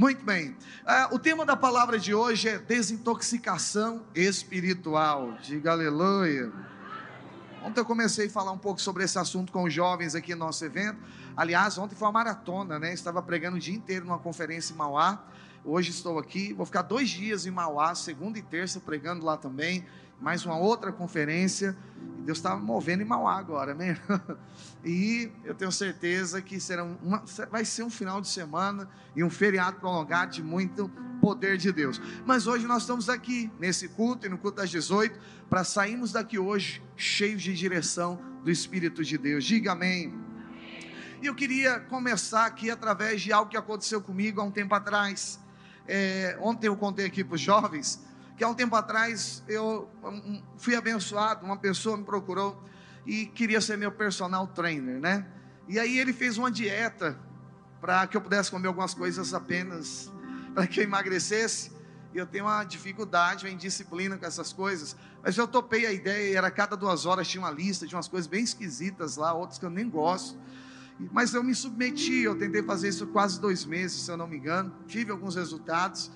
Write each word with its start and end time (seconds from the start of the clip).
Muito 0.00 0.24
bem. 0.24 0.52
Uh, 0.52 1.14
o 1.16 1.18
tema 1.18 1.44
da 1.44 1.54
palavra 1.54 1.98
de 1.98 2.14
hoje 2.14 2.48
é 2.48 2.56
desintoxicação 2.56 4.02
espiritual. 4.14 5.36
Diga 5.42 5.72
aleluia. 5.72 6.50
Ontem 7.62 7.80
eu 7.80 7.84
comecei 7.84 8.26
a 8.26 8.30
falar 8.30 8.50
um 8.50 8.56
pouco 8.56 8.80
sobre 8.80 9.04
esse 9.04 9.18
assunto 9.18 9.52
com 9.52 9.64
os 9.64 9.74
jovens 9.74 10.14
aqui 10.14 10.34
no 10.34 10.46
nosso 10.46 10.64
evento. 10.64 10.98
Aliás, 11.36 11.76
ontem 11.76 11.94
foi 11.94 12.08
uma 12.08 12.12
maratona, 12.12 12.78
né? 12.78 12.94
Estava 12.94 13.20
pregando 13.20 13.58
o 13.58 13.60
dia 13.60 13.74
inteiro 13.74 14.06
numa 14.06 14.18
conferência 14.18 14.72
em 14.72 14.76
Mauá. 14.76 15.22
Hoje 15.62 15.90
estou 15.90 16.18
aqui, 16.18 16.54
vou 16.54 16.64
ficar 16.64 16.80
dois 16.80 17.10
dias 17.10 17.44
em 17.44 17.50
Mauá, 17.50 17.94
segunda 17.94 18.38
e 18.38 18.42
terça, 18.42 18.80
pregando 18.80 19.22
lá 19.22 19.36
também 19.36 19.84
mais 20.20 20.44
uma 20.44 20.56
outra 20.56 20.92
conferência. 20.92 21.76
Deus 22.24 22.38
está 22.38 22.54
movendo 22.54 23.02
em 23.02 23.06
Mauá 23.06 23.38
agora, 23.38 23.72
amém? 23.72 23.96
E 24.82 25.30
eu 25.44 25.54
tenho 25.54 25.70
certeza 25.70 26.40
que 26.40 26.58
será 26.58 26.84
uma, 26.84 27.22
vai 27.50 27.66
ser 27.66 27.82
um 27.82 27.90
final 27.90 28.18
de 28.18 28.28
semana 28.28 28.88
e 29.14 29.22
um 29.22 29.28
feriado 29.28 29.78
prolongado 29.78 30.32
de 30.32 30.42
muito 30.42 30.90
poder 31.20 31.58
de 31.58 31.70
Deus. 31.70 32.00
Mas 32.24 32.46
hoje 32.46 32.66
nós 32.66 32.84
estamos 32.84 33.10
aqui, 33.10 33.50
nesse 33.60 33.88
culto 33.88 34.24
e 34.24 34.30
no 34.30 34.38
culto 34.38 34.56
das 34.56 34.70
18, 34.70 35.20
para 35.50 35.64
sairmos 35.64 36.12
daqui 36.12 36.38
hoje 36.38 36.82
cheios 36.96 37.42
de 37.42 37.52
direção 37.52 38.18
do 38.42 38.50
Espírito 38.50 39.04
de 39.04 39.18
Deus. 39.18 39.44
Diga 39.44 39.72
amém. 39.72 40.14
E 41.20 41.26
eu 41.26 41.34
queria 41.34 41.78
começar 41.78 42.46
aqui 42.46 42.70
através 42.70 43.20
de 43.20 43.34
algo 43.34 43.50
que 43.50 43.58
aconteceu 43.58 44.00
comigo 44.00 44.40
há 44.40 44.44
um 44.44 44.50
tempo 44.50 44.74
atrás. 44.74 45.38
É, 45.86 46.38
ontem 46.40 46.68
eu 46.68 46.76
contei 46.76 47.04
aqui 47.04 47.22
para 47.22 47.34
os 47.34 47.40
jovens 47.42 48.02
que 48.40 48.44
há 48.44 48.48
um 48.48 48.54
tempo 48.54 48.74
atrás 48.74 49.44
eu 49.46 49.86
fui 50.56 50.74
abençoado, 50.74 51.44
uma 51.44 51.58
pessoa 51.58 51.94
me 51.94 52.04
procurou 52.04 52.58
e 53.04 53.26
queria 53.26 53.60
ser 53.60 53.76
meu 53.76 53.92
personal 53.92 54.46
trainer, 54.46 54.98
né? 54.98 55.26
E 55.68 55.78
aí 55.78 55.98
ele 55.98 56.10
fez 56.10 56.38
uma 56.38 56.50
dieta 56.50 57.18
para 57.82 58.06
que 58.06 58.16
eu 58.16 58.20
pudesse 58.22 58.50
comer 58.50 58.68
algumas 58.68 58.94
coisas 58.94 59.34
apenas 59.34 60.10
para 60.56 60.66
que 60.66 60.80
eu 60.80 60.84
emagrecesse. 60.84 61.70
E 62.14 62.16
eu 62.16 62.26
tenho 62.26 62.46
uma 62.46 62.64
dificuldade, 62.64 63.44
uma 63.44 63.52
indisciplina 63.52 64.16
com 64.16 64.24
essas 64.24 64.54
coisas. 64.54 64.96
Mas 65.22 65.36
eu 65.36 65.46
topei 65.46 65.84
a 65.84 65.92
ideia, 65.92 66.38
era 66.38 66.50
cada 66.50 66.74
duas 66.74 67.04
horas 67.04 67.28
tinha 67.28 67.42
uma 67.42 67.50
lista 67.50 67.86
de 67.86 67.94
umas 67.94 68.08
coisas 68.08 68.26
bem 68.26 68.42
esquisitas 68.42 69.18
lá, 69.18 69.34
outras 69.34 69.58
que 69.58 69.66
eu 69.66 69.70
nem 69.70 69.86
gosto. 69.86 70.38
Mas 71.12 71.34
eu 71.34 71.44
me 71.44 71.54
submeti, 71.54 72.22
eu 72.22 72.34
tentei 72.38 72.62
fazer 72.62 72.88
isso 72.88 73.06
quase 73.08 73.38
dois 73.38 73.66
meses, 73.66 74.00
se 74.00 74.10
eu 74.10 74.16
não 74.16 74.26
me 74.26 74.38
engano. 74.38 74.74
Tive 74.86 75.10
alguns 75.10 75.34
resultados 75.34 76.10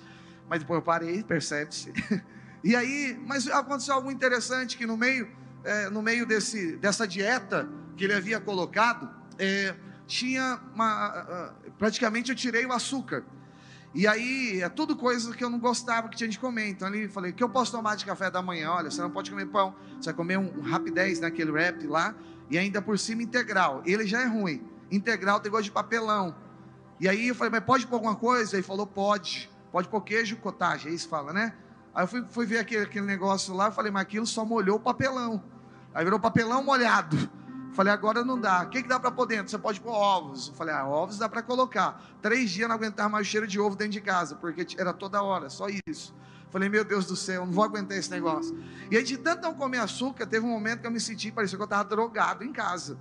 mas 0.49 0.59
depois 0.59 0.79
eu 0.79 0.83
parei, 0.83 1.23
percebe-se. 1.23 1.91
E 2.63 2.75
aí, 2.75 3.15
mas 3.27 3.47
aconteceu 3.47 3.93
algo 3.93 4.09
interessante 4.09 4.75
que 4.75 4.87
no 4.87 4.97
meio, 4.97 5.29
é, 5.63 5.87
no 5.91 6.01
meio 6.01 6.25
desse, 6.25 6.75
dessa 6.77 7.07
dieta 7.07 7.69
que 7.95 8.05
ele 8.05 8.13
havia 8.15 8.39
colocado, 8.39 9.07
é, 9.37 9.75
tinha 10.07 10.59
uma, 10.73 11.53
praticamente 11.77 12.31
eu 12.31 12.35
tirei 12.35 12.65
o 12.65 12.73
açúcar. 12.73 13.23
E 13.93 14.05
aí, 14.07 14.61
é 14.61 14.67
tudo 14.67 14.95
coisa 14.95 15.33
que 15.33 15.43
eu 15.43 15.49
não 15.49 15.57
gostava 15.57 16.09
que 16.09 16.17
tinha 16.17 16.27
de 16.27 16.37
comer. 16.37 16.67
Então 16.69 16.87
ali 16.87 17.07
falei, 17.07 17.31
o 17.31 17.33
que 17.33 17.43
eu 17.43 17.47
posso 17.47 17.71
tomar 17.71 17.95
de 17.95 18.03
café 18.03 18.29
da 18.29 18.41
manhã? 18.41 18.71
Olha, 18.71 18.91
você 18.91 19.01
não 19.01 19.09
pode 19.09 19.31
comer 19.31 19.45
pão, 19.45 19.73
você 19.97 20.07
vai 20.09 20.13
comer 20.13 20.37
um, 20.37 20.51
um 20.57 20.61
rapidez 20.61 21.19
naquele 21.19 21.51
wrap 21.51 21.85
lá, 21.87 22.13
e 22.49 22.57
ainda 22.57 22.81
por 22.81 22.99
cima 22.99 23.23
integral. 23.23 23.81
Ele 23.85 24.05
já 24.05 24.21
é 24.21 24.25
ruim. 24.25 24.67
Integral 24.91 25.39
tem 25.39 25.49
gosto 25.51 25.65
de 25.65 25.71
papelão. 25.71 26.35
E 26.99 27.07
aí 27.07 27.29
eu 27.29 27.35
falei, 27.35 27.51
mas 27.51 27.63
pode 27.63 27.87
pôr 27.87 27.95
alguma 27.95 28.15
coisa? 28.15 28.55
Ele 28.55 28.63
falou, 28.63 28.85
pode. 28.85 29.49
Pode 29.75 29.89
pôr 29.89 29.99
queijo 29.99 30.37
cottage, 30.37 30.87
é 30.87 30.91
isso 30.93 31.09
fala, 31.09 31.33
né? 31.33 31.53
Aí 31.93 32.03
eu 32.03 32.07
fui, 32.07 32.23
fui 32.29 32.45
ver 32.45 32.59
aquele, 32.59 32.83
aquele 32.83 33.05
negócio 33.05 33.53
lá, 33.53 33.69
falei, 33.69 33.91
mas 33.91 34.03
aquilo 34.03 34.25
só 34.25 34.45
molhou 34.45 34.77
o 34.77 34.79
papelão. 34.79 35.43
Aí 35.93 36.01
virou 36.01 36.17
papelão 36.17 36.63
molhado. 36.63 37.29
Falei, 37.73 37.91
agora 37.91 38.23
não 38.23 38.39
dá. 38.39 38.63
O 38.63 38.69
que, 38.69 38.83
que 38.83 38.87
dá 38.87 38.97
para 38.97 39.11
pôr 39.11 39.25
dentro? 39.25 39.49
Você 39.49 39.57
pode 39.57 39.81
pôr 39.81 39.91
ovos. 39.91 40.47
Eu 40.47 40.53
falei, 40.53 40.73
ah, 40.73 40.87
ovos 40.87 41.17
dá 41.17 41.27
para 41.27 41.41
colocar. 41.41 42.01
Três 42.21 42.51
dias 42.51 42.69
não 42.69 42.75
aguentava 42.77 43.09
mais 43.09 43.27
o 43.27 43.29
cheiro 43.29 43.45
de 43.45 43.59
ovo 43.59 43.75
dentro 43.75 43.91
de 43.91 43.99
casa, 43.99 44.35
porque 44.35 44.65
era 44.77 44.93
toda 44.93 45.21
hora, 45.21 45.49
só 45.49 45.67
isso. 45.85 46.15
Falei, 46.49 46.69
meu 46.69 46.85
Deus 46.85 47.05
do 47.05 47.17
céu, 47.17 47.45
não 47.45 47.51
vou 47.51 47.65
aguentar 47.65 47.97
esse 47.97 48.09
negócio. 48.09 48.57
E 48.89 48.95
aí, 48.95 49.03
de 49.03 49.17
tanto 49.17 49.41
não 49.41 49.55
comer 49.55 49.79
açúcar, 49.79 50.25
teve 50.25 50.45
um 50.45 50.51
momento 50.51 50.79
que 50.79 50.87
eu 50.87 50.91
me 50.91 51.01
senti, 51.01 51.33
parecia 51.33 51.57
que 51.57 51.61
eu 51.61 51.65
estava 51.65 51.83
drogado 51.83 52.45
em 52.45 52.53
casa. 52.53 52.97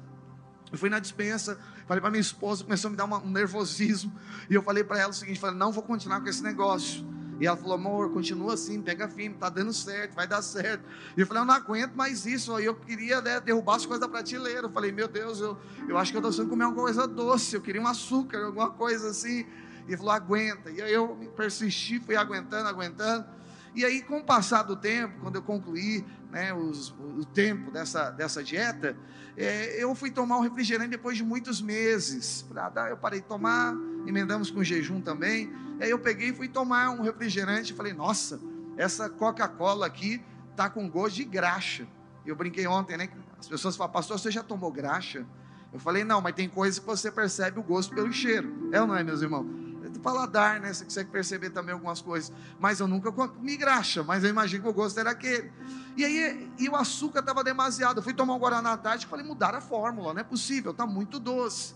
Eu 0.72 0.76
fui 0.76 0.90
na 0.90 0.98
dispensa, 0.98 1.56
falei 1.86 2.00
para 2.00 2.10
minha 2.10 2.20
esposa, 2.20 2.64
começou 2.64 2.88
a 2.88 2.90
me 2.90 2.96
dar 2.96 3.04
um 3.04 3.30
nervosismo. 3.30 4.12
E 4.48 4.54
eu 4.54 4.62
falei 4.62 4.84
para 4.84 4.98
ela 4.98 5.10
o 5.10 5.14
seguinte: 5.14 5.38
falei, 5.38 5.56
não 5.56 5.72
vou 5.72 5.82
continuar 5.82 6.20
com 6.20 6.28
esse 6.28 6.42
negócio. 6.42 7.04
E 7.40 7.46
ela 7.46 7.56
falou, 7.56 7.74
amor, 7.74 8.12
continua 8.12 8.54
assim, 8.54 8.80
pega 8.80 9.08
firme, 9.08 9.36
tá 9.36 9.48
dando 9.48 9.72
certo, 9.72 10.14
vai 10.14 10.26
dar 10.26 10.40
certo. 10.40 10.84
E 11.16 11.20
eu 11.20 11.26
falei, 11.26 11.42
eu 11.42 11.46
não 11.46 11.54
aguento 11.54 11.94
mais 11.94 12.26
isso. 12.26 12.54
Aí 12.54 12.64
eu 12.64 12.74
queria 12.74 13.20
né, 13.20 13.40
derrubar 13.40 13.76
as 13.76 13.84
coisas 13.84 14.00
da 14.00 14.08
prateleira. 14.08 14.62
Eu 14.62 14.70
falei, 14.70 14.92
meu 14.92 15.08
Deus, 15.08 15.40
eu, 15.40 15.58
eu 15.88 15.98
acho 15.98 16.12
que 16.12 16.16
eu 16.16 16.20
estou 16.20 16.30
precisando 16.30 16.48
comer 16.48 16.64
alguma 16.64 16.84
coisa 16.84 17.08
doce, 17.08 17.56
eu 17.56 17.60
queria 17.60 17.80
um 17.80 17.86
açúcar, 17.88 18.44
alguma 18.44 18.70
coisa 18.70 19.10
assim. 19.10 19.40
E 19.86 19.88
ele 19.88 19.96
falou, 19.96 20.12
aguenta. 20.12 20.70
E 20.70 20.80
aí 20.80 20.92
eu 20.92 21.08
persisti, 21.36 21.98
fui 21.98 22.16
aguentando, 22.16 22.68
aguentando. 22.68 23.26
E 23.74 23.84
aí, 23.84 24.02
com 24.02 24.18
o 24.18 24.24
passar 24.24 24.62
do 24.62 24.76
tempo, 24.76 25.20
quando 25.20 25.34
eu 25.34 25.42
concluí 25.42 26.04
né, 26.30 26.54
os, 26.54 26.90
o 26.90 27.24
tempo 27.24 27.72
dessa, 27.72 28.10
dessa 28.10 28.42
dieta, 28.42 28.96
é, 29.36 29.82
eu 29.82 29.94
fui 29.94 30.10
tomar 30.10 30.38
um 30.38 30.40
refrigerante 30.40 30.90
depois 30.90 31.16
de 31.16 31.24
muitos 31.24 31.60
meses. 31.60 32.46
Ah, 32.54 32.88
eu 32.88 32.96
parei 32.96 33.20
de 33.20 33.26
tomar, 33.26 33.74
emendamos 34.06 34.50
com 34.50 34.62
jejum 34.62 35.00
também. 35.00 35.52
E 35.80 35.84
aí 35.84 35.90
eu 35.90 35.98
peguei 35.98 36.28
e 36.28 36.32
fui 36.32 36.48
tomar 36.48 36.90
um 36.90 37.02
refrigerante 37.02 37.72
e 37.72 37.76
falei, 37.76 37.92
nossa, 37.92 38.40
essa 38.76 39.10
Coca-Cola 39.10 39.86
aqui 39.86 40.22
tá 40.54 40.70
com 40.70 40.88
gosto 40.88 41.16
de 41.16 41.24
graxa. 41.24 41.86
Eu 42.24 42.36
brinquei 42.36 42.66
ontem, 42.66 42.96
né? 42.96 43.08
As 43.38 43.48
pessoas 43.48 43.76
falam, 43.76 43.92
pastor, 43.92 44.18
você 44.18 44.30
já 44.30 44.42
tomou 44.42 44.70
graxa? 44.70 45.26
Eu 45.72 45.80
falei, 45.80 46.04
não, 46.04 46.20
mas 46.20 46.34
tem 46.34 46.48
coisas 46.48 46.78
que 46.78 46.86
você 46.86 47.10
percebe 47.10 47.58
o 47.58 47.62
gosto 47.62 47.92
pelo 47.92 48.12
cheiro. 48.12 48.70
É 48.72 48.80
ou 48.80 48.86
não 48.86 48.96
é, 48.96 49.02
meus 49.02 49.20
irmãos? 49.20 49.63
Paladar, 49.98 50.60
né? 50.60 50.72
Você 50.72 50.84
consegue 50.84 51.10
perceber 51.10 51.50
também 51.50 51.72
algumas 51.72 52.00
coisas. 52.00 52.32
Mas 52.58 52.80
eu 52.80 52.86
nunca 52.86 53.10
comi 53.12 53.56
graxa, 53.56 54.02
mas 54.02 54.24
eu 54.24 54.30
imagino 54.30 54.62
que 54.62 54.68
o 54.68 54.72
gosto 54.72 54.98
era 54.98 55.10
aquele. 55.10 55.52
E 55.96 56.04
aí, 56.04 56.50
e 56.58 56.68
o 56.68 56.76
açúcar 56.76 57.20
estava 57.20 57.42
demasiado. 57.44 57.98
Eu 57.98 58.02
fui 58.02 58.14
tomar 58.14 58.34
um 58.34 58.38
Guaraná 58.38 58.72
à 58.72 58.76
tarde 58.76 59.06
e 59.06 59.08
falei, 59.08 59.24
mudar 59.24 59.54
a 59.54 59.60
fórmula, 59.60 60.12
não 60.12 60.20
é 60.20 60.24
possível, 60.24 60.72
está 60.72 60.86
muito 60.86 61.18
doce. 61.18 61.74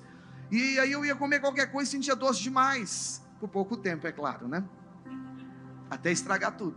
E 0.50 0.78
aí 0.78 0.90
eu 0.92 1.04
ia 1.04 1.14
comer 1.14 1.40
qualquer 1.40 1.70
coisa 1.70 1.88
e 1.88 1.92
sentia 1.92 2.16
doce 2.16 2.42
demais. 2.42 3.22
Por 3.38 3.48
pouco 3.48 3.76
tempo, 3.76 4.06
é 4.06 4.12
claro, 4.12 4.48
né? 4.48 4.64
Até 5.90 6.10
estragar 6.10 6.56
tudo. 6.56 6.76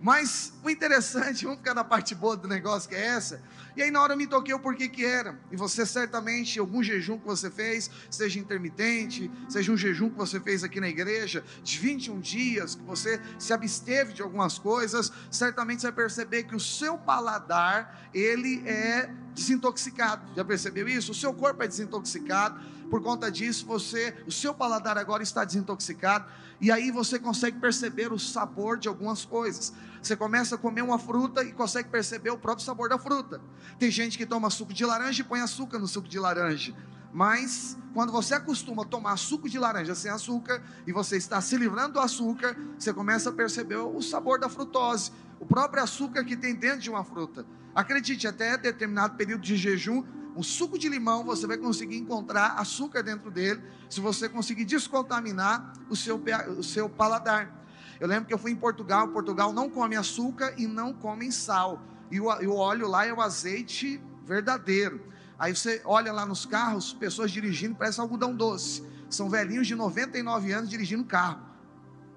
Mas 0.00 0.52
o 0.62 0.70
interessante, 0.70 1.44
vamos 1.44 1.58
ficar 1.58 1.74
na 1.74 1.82
parte 1.82 2.14
boa 2.14 2.36
do 2.36 2.46
negócio 2.46 2.88
que 2.88 2.94
é 2.94 3.06
essa. 3.06 3.42
E 3.76 3.82
aí 3.82 3.90
na 3.90 4.00
hora 4.00 4.14
eu 4.14 4.16
me 4.16 4.26
toquei 4.26 4.54
o 4.54 4.58
porquê 4.58 4.88
que 4.88 5.04
era. 5.04 5.38
E 5.50 5.56
você 5.56 5.84
certamente, 5.84 6.58
algum 6.58 6.82
jejum 6.82 7.18
que 7.18 7.26
você 7.26 7.50
fez, 7.50 7.90
seja 8.10 8.38
intermitente, 8.38 9.30
seja 9.48 9.72
um 9.72 9.76
jejum 9.76 10.10
que 10.10 10.16
você 10.16 10.40
fez 10.40 10.62
aqui 10.62 10.80
na 10.80 10.88
igreja, 10.88 11.44
de 11.62 11.78
21 11.78 12.20
dias, 12.20 12.74
que 12.76 12.82
você 12.82 13.20
se 13.38 13.52
absteve 13.52 14.12
de 14.12 14.22
algumas 14.22 14.58
coisas, 14.58 15.12
certamente 15.30 15.80
você 15.80 15.88
vai 15.88 15.96
perceber 15.96 16.44
que 16.44 16.54
o 16.54 16.60
seu 16.60 16.96
paladar, 16.96 18.08
ele 18.14 18.62
é 18.66 19.10
desintoxicado. 19.34 20.26
Já 20.34 20.44
percebeu 20.44 20.88
isso? 20.88 21.12
O 21.12 21.14
seu 21.14 21.32
corpo 21.34 21.62
é 21.62 21.68
desintoxicado. 21.68 22.60
Por 22.90 23.02
conta 23.02 23.30
disso, 23.30 23.66
você, 23.66 24.16
o 24.26 24.32
seu 24.32 24.54
paladar 24.54 24.96
agora 24.96 25.22
está 25.22 25.44
desintoxicado 25.44 26.26
e 26.60 26.72
aí 26.72 26.90
você 26.90 27.18
consegue 27.18 27.58
perceber 27.58 28.12
o 28.12 28.18
sabor 28.18 28.78
de 28.78 28.88
algumas 28.88 29.24
coisas. 29.24 29.72
Você 30.02 30.16
começa 30.16 30.54
a 30.54 30.58
comer 30.58 30.82
uma 30.82 30.98
fruta 30.98 31.42
e 31.42 31.52
consegue 31.52 31.88
perceber 31.88 32.30
o 32.30 32.38
próprio 32.38 32.64
sabor 32.64 32.88
da 32.88 32.98
fruta. 32.98 33.40
Tem 33.78 33.90
gente 33.90 34.16
que 34.16 34.24
toma 34.24 34.48
suco 34.50 34.72
de 34.72 34.84
laranja 34.84 35.22
e 35.22 35.24
põe 35.24 35.40
açúcar 35.40 35.78
no 35.78 35.86
suco 35.86 36.08
de 36.08 36.18
laranja. 36.18 36.74
Mas 37.12 37.76
quando 37.94 38.12
você 38.12 38.34
acostuma 38.34 38.82
a 38.82 38.86
tomar 38.86 39.16
suco 39.16 39.48
de 39.48 39.58
laranja 39.58 39.94
sem 39.94 40.10
açúcar 40.10 40.62
e 40.86 40.92
você 40.92 41.16
está 41.16 41.40
se 41.40 41.56
livrando 41.56 41.94
do 41.94 42.00
açúcar, 42.00 42.56
você 42.78 42.92
começa 42.92 43.30
a 43.30 43.32
perceber 43.32 43.76
o 43.76 44.00
sabor 44.00 44.38
da 44.38 44.48
frutose, 44.48 45.10
o 45.40 45.46
próprio 45.46 45.82
açúcar 45.82 46.24
que 46.24 46.36
tem 46.36 46.54
dentro 46.54 46.80
de 46.80 46.90
uma 46.90 47.04
fruta. 47.04 47.46
Acredite, 47.74 48.26
até 48.26 48.56
determinado 48.56 49.16
período 49.16 49.42
de 49.42 49.56
jejum, 49.56 50.04
um 50.38 50.42
suco 50.42 50.78
de 50.78 50.88
limão 50.88 51.24
você 51.24 51.48
vai 51.48 51.56
conseguir 51.56 51.96
encontrar 51.96 52.60
açúcar 52.60 53.02
dentro 53.02 53.28
dele, 53.28 53.60
se 53.90 54.00
você 54.00 54.28
conseguir 54.28 54.64
descontaminar 54.64 55.72
o 55.90 55.96
seu, 55.96 56.22
o 56.56 56.62
seu 56.62 56.88
paladar. 56.88 57.66
Eu 57.98 58.06
lembro 58.06 58.26
que 58.26 58.32
eu 58.32 58.38
fui 58.38 58.52
em 58.52 58.56
Portugal, 58.56 59.08
Portugal 59.08 59.52
não 59.52 59.68
come 59.68 59.96
açúcar 59.96 60.54
e 60.56 60.64
não 60.64 60.92
come 60.92 61.32
sal. 61.32 61.82
E 62.08 62.20
o, 62.20 62.40
e 62.40 62.46
o 62.46 62.54
óleo 62.54 62.86
lá 62.86 63.04
é 63.04 63.12
o 63.12 63.20
azeite 63.20 64.00
verdadeiro. 64.24 65.00
Aí 65.36 65.56
você 65.56 65.82
olha 65.84 66.12
lá 66.12 66.24
nos 66.24 66.46
carros, 66.46 66.92
pessoas 66.92 67.32
dirigindo, 67.32 67.74
parece 67.74 68.00
algodão 68.00 68.32
doce. 68.32 68.84
São 69.10 69.28
velhinhos 69.28 69.66
de 69.66 69.74
99 69.74 70.52
anos 70.52 70.70
dirigindo 70.70 71.04
carro. 71.04 71.40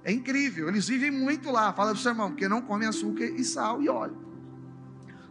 É 0.04 0.12
incrível, 0.12 0.68
eles 0.68 0.88
vivem 0.88 1.10
muito 1.10 1.50
lá. 1.50 1.74
Fala 1.74 1.90
para 1.90 1.98
o 1.98 2.02
seu 2.02 2.12
irmão, 2.12 2.30
porque 2.30 2.48
não 2.48 2.62
come 2.62 2.86
açúcar 2.86 3.26
e 3.26 3.44
sal 3.44 3.82
e 3.82 3.90
óleo. 3.90 4.31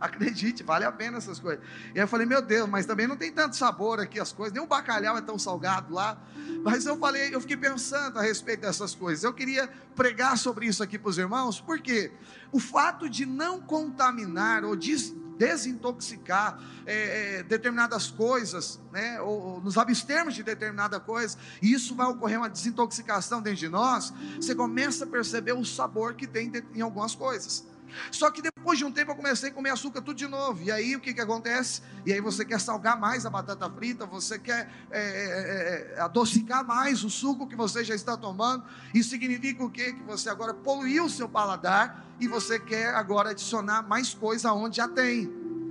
Acredite, 0.00 0.62
vale 0.62 0.84
a 0.84 0.92
pena 0.92 1.18
essas 1.18 1.38
coisas. 1.38 1.62
E 1.94 1.98
aí 1.98 2.04
eu 2.04 2.08
falei, 2.08 2.26
meu 2.26 2.40
Deus, 2.40 2.68
mas 2.68 2.86
também 2.86 3.06
não 3.06 3.16
tem 3.16 3.30
tanto 3.30 3.54
sabor 3.54 4.00
aqui 4.00 4.18
as 4.18 4.32
coisas, 4.32 4.52
nem 4.52 4.62
o 4.62 4.66
bacalhau 4.66 5.16
é 5.16 5.20
tão 5.20 5.38
salgado 5.38 5.92
lá. 5.92 6.18
Mas 6.64 6.86
eu 6.86 6.98
falei, 6.98 7.34
eu 7.34 7.40
fiquei 7.40 7.56
pensando 7.56 8.18
a 8.18 8.22
respeito 8.22 8.62
dessas 8.62 8.94
coisas. 8.94 9.24
Eu 9.24 9.32
queria 9.32 9.68
pregar 9.94 10.38
sobre 10.38 10.66
isso 10.66 10.82
aqui 10.82 10.98
para 10.98 11.10
os 11.10 11.18
irmãos, 11.18 11.60
porque 11.60 12.12
o 12.50 12.58
fato 12.58 13.08
de 13.08 13.26
não 13.26 13.60
contaminar 13.60 14.64
ou 14.64 14.74
des, 14.74 15.14
desintoxicar 15.40 16.62
é, 16.84 17.38
é, 17.38 17.42
determinadas 17.42 18.10
coisas, 18.10 18.78
né? 18.92 19.20
Ou, 19.22 19.40
ou, 19.40 19.60
nos 19.62 19.78
abstermos 19.78 20.34
de 20.34 20.42
determinada 20.42 21.00
coisa, 21.00 21.38
e 21.62 21.72
isso 21.72 21.94
vai 21.94 22.06
ocorrer 22.06 22.38
uma 22.38 22.48
desintoxicação 22.48 23.40
dentro 23.40 23.60
de 23.60 23.68
nós, 23.68 24.12
você 24.36 24.54
começa 24.54 25.04
a 25.04 25.06
perceber 25.06 25.52
o 25.52 25.64
sabor 25.64 26.14
que 26.14 26.26
tem 26.26 26.52
em 26.74 26.80
algumas 26.82 27.14
coisas. 27.14 27.66
Só 28.10 28.30
que 28.30 28.42
depois 28.42 28.78
de 28.78 28.84
um 28.84 28.92
tempo 28.92 29.12
eu 29.12 29.16
comecei 29.16 29.50
a 29.50 29.52
comer 29.52 29.70
açúcar 29.70 30.00
tudo 30.00 30.16
de 30.16 30.26
novo. 30.26 30.62
E 30.62 30.70
aí 30.70 30.96
o 30.96 31.00
que, 31.00 31.12
que 31.12 31.20
acontece? 31.20 31.82
E 32.04 32.12
aí 32.12 32.20
você 32.20 32.44
quer 32.44 32.60
salgar 32.60 32.98
mais 32.98 33.26
a 33.26 33.30
batata 33.30 33.68
frita, 33.70 34.06
você 34.06 34.38
quer 34.38 34.70
é, 34.90 35.00
é, 35.00 35.94
é, 35.94 35.96
é, 35.96 36.00
adocicar 36.00 36.66
mais 36.66 37.04
o 37.04 37.10
suco 37.10 37.46
que 37.46 37.56
você 37.56 37.84
já 37.84 37.94
está 37.94 38.16
tomando. 38.16 38.64
Isso 38.94 39.10
significa 39.10 39.64
o 39.64 39.70
quê? 39.70 39.92
Que 39.92 40.02
você 40.02 40.28
agora 40.28 40.54
poluiu 40.54 41.04
o 41.04 41.10
seu 41.10 41.28
paladar 41.28 42.04
e 42.18 42.26
você 42.26 42.58
quer 42.58 42.94
agora 42.94 43.30
adicionar 43.30 43.82
mais 43.82 44.14
coisa 44.14 44.52
onde 44.52 44.78
já 44.78 44.88
tem. 44.88 45.30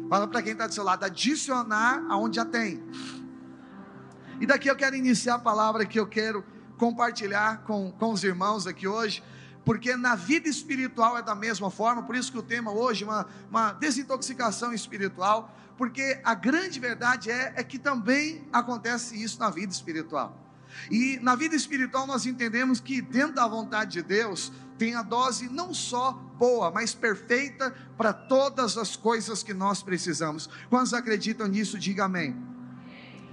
Fala 0.09 0.27
para 0.27 0.41
quem 0.41 0.53
está 0.53 0.67
do 0.67 0.73
seu 0.73 0.83
lado, 0.83 1.05
adicionar 1.05 2.03
aonde 2.09 2.37
já 2.37 2.45
tem. 2.45 2.83
E 4.41 4.45
daqui 4.45 4.69
eu 4.69 4.75
quero 4.75 4.95
iniciar 4.95 5.35
a 5.35 5.39
palavra 5.39 5.85
que 5.85 5.99
eu 5.99 6.07
quero 6.07 6.43
compartilhar 6.77 7.63
com, 7.63 7.91
com 7.91 8.11
os 8.13 8.23
irmãos 8.23 8.65
aqui 8.65 8.87
hoje 8.87 9.21
porque 9.63 9.95
na 9.95 10.15
vida 10.15 10.47
espiritual 10.47 11.17
é 11.17 11.21
da 11.21 11.35
mesma 11.35 11.69
forma, 11.69 12.03
por 12.03 12.15
isso 12.15 12.31
que 12.31 12.37
o 12.37 12.43
tema 12.43 12.71
hoje 12.71 13.03
é 13.03 13.07
uma, 13.07 13.27
uma 13.49 13.73
desintoxicação 13.73 14.73
espiritual, 14.73 15.55
porque 15.77 16.19
a 16.23 16.33
grande 16.33 16.79
verdade 16.79 17.31
é, 17.31 17.53
é 17.55 17.63
que 17.63 17.79
também 17.79 18.47
acontece 18.51 19.21
isso 19.21 19.39
na 19.39 19.49
vida 19.49 19.71
espiritual. 19.71 20.37
E 20.89 21.19
na 21.21 21.35
vida 21.35 21.55
espiritual 21.55 22.05
nós 22.05 22.25
entendemos 22.25 22.79
que 22.79 23.01
dentro 23.01 23.35
da 23.35 23.47
vontade 23.47 23.93
de 23.93 24.01
Deus 24.03 24.51
tem 24.77 24.95
a 24.95 25.01
dose 25.01 25.49
não 25.49 25.73
só 25.73 26.11
boa, 26.11 26.71
mas 26.71 26.93
perfeita 26.93 27.75
para 27.97 28.13
todas 28.13 28.77
as 28.77 28.95
coisas 28.95 29.43
que 29.43 29.53
nós 29.53 29.83
precisamos. 29.83 30.49
Quantos 30.69 30.93
acreditam 30.93 31.47
nisso, 31.47 31.77
diga 31.77 32.05
amém. 32.05 32.35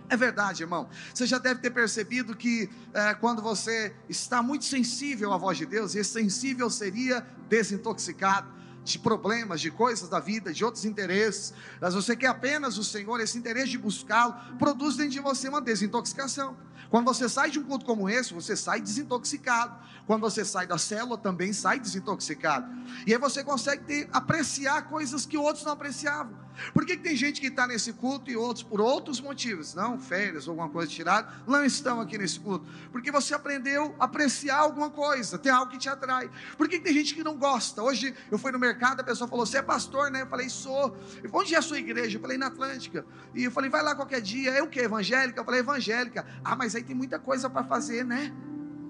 É 0.09 0.17
verdade, 0.17 0.63
irmão. 0.63 0.89
Você 1.13 1.27
já 1.27 1.39
deve 1.39 1.61
ter 1.61 1.71
percebido 1.71 2.37
que 2.37 2.71
é, 2.95 3.15
quando 3.15 3.43
você 3.43 3.95
está 4.09 4.43
muito 4.43 4.65
sensível 4.65 5.33
à 5.33 5.37
voz 5.37 5.59
de 5.59 5.67
Deus, 5.67 5.95
e 5.95 5.99
esse 5.99 6.11
sensível 6.11 6.71
seria 6.71 7.27
desintoxicado 7.49 8.57
de 8.85 9.01
problemas, 9.01 9.61
de 9.61 9.69
coisas 9.69 10.09
da 10.09 10.21
vida, 10.21 10.53
de 10.53 10.65
outros 10.65 10.85
interesses, 10.85 11.53
mas 11.81 11.93
você 11.93 12.15
quer 12.15 12.29
apenas 12.29 12.79
o 12.79 12.85
Senhor, 12.85 13.21
esse 13.21 13.37
interesse 13.37 13.71
de 13.71 13.79
buscá-lo, 13.79 14.35
produz 14.59 14.97
dentro 14.97 15.13
de 15.13 15.21
você 15.21 15.49
uma 15.49 15.61
desintoxicação. 15.61 16.57
Quando 16.91 17.07
você 17.07 17.29
sai 17.29 17.51
de 17.51 17.59
um 17.59 17.65
culto 17.65 17.85
como 17.85 18.09
esse, 18.09 18.33
você 18.33 18.57
sai 18.57 18.81
desintoxicado. 18.81 19.77
Quando 20.07 20.21
você 20.21 20.45
sai 20.45 20.67
da 20.67 20.79
célula, 20.79 21.19
também 21.19 21.53
sai 21.53 21.81
desintoxicado. 21.81 22.71
E 23.07 23.13
aí 23.13 23.19
você 23.19 23.43
consegue 23.43 23.85
ter, 23.85 24.09
apreciar 24.13 24.83
coisas 24.89 25.27
que 25.27 25.37
outros 25.37 25.65
não 25.65 25.73
apreciavam. 25.73 26.47
Por 26.73 26.87
que, 26.87 26.97
que 26.97 27.03
tem 27.03 27.17
gente 27.17 27.41
que 27.41 27.49
está 27.49 27.67
nesse 27.67 27.93
culto 27.93 28.31
e 28.31 28.37
outros 28.37 28.63
por 28.63 28.81
outros 28.81 29.21
motivos, 29.21 29.75
não 29.75 29.99
férias 29.99 30.47
ou 30.47 30.53
alguma 30.53 30.69
coisa 30.69 30.91
tirada, 30.91 31.29
não 31.47 31.65
estão 31.65 32.01
aqui 32.01 32.17
nesse 32.17 32.41
culto? 32.41 32.67
Porque 32.91 33.11
você 33.11 33.35
aprendeu 33.35 33.95
a 33.99 34.05
apreciar 34.05 34.59
alguma 34.59 34.91
coisa, 34.91 35.39
tem 35.39 35.53
algo 35.53 35.71
que 35.71 35.79
te 35.79 35.89
atrai. 35.89 36.31
Por 36.57 36.69
que, 36.69 36.79
que 36.79 36.85
tem 36.85 36.95
gente 36.95 37.15
que 37.15 37.23
não 37.23 37.37
gosta? 37.37 37.83
Hoje 37.83 38.15
eu 38.31 38.39
fui 38.39 38.53
no 38.53 38.59
mercado, 38.59 39.01
a 39.01 39.05
pessoa 39.05 39.29
falou: 39.29 39.45
Você 39.45 39.59
é 39.59 39.63
pastor, 39.63 40.11
né? 40.11 40.23
Eu 40.23 40.27
falei: 40.27 40.49
Sou. 40.49 40.97
Onde 41.33 41.55
é 41.55 41.59
a 41.59 41.63
sua 41.63 41.79
igreja? 41.79 42.17
Eu 42.17 42.23
falei: 42.23 42.39
Na 42.39 42.47
Atlântica. 42.47 43.05
E 43.35 43.45
eu 43.45 43.51
falei: 43.51 43.69
Vai 43.69 43.83
lá 43.83 43.95
qualquer 43.95 44.21
dia. 44.21 44.51
É 44.51 44.63
o 44.63 44.69
que? 44.69 44.81
Evangélica? 44.81 45.41
Eu 45.41 45.45
falei: 45.45 45.61
Evangélica. 45.61 46.27
Ah, 46.45 46.57
mas 46.57 46.75
aí 46.77 46.83
tem 46.83 46.95
muita 46.95 47.19
coisa 47.19 47.49
para 47.51 47.65
fazer, 47.65 48.05
né? 48.05 48.33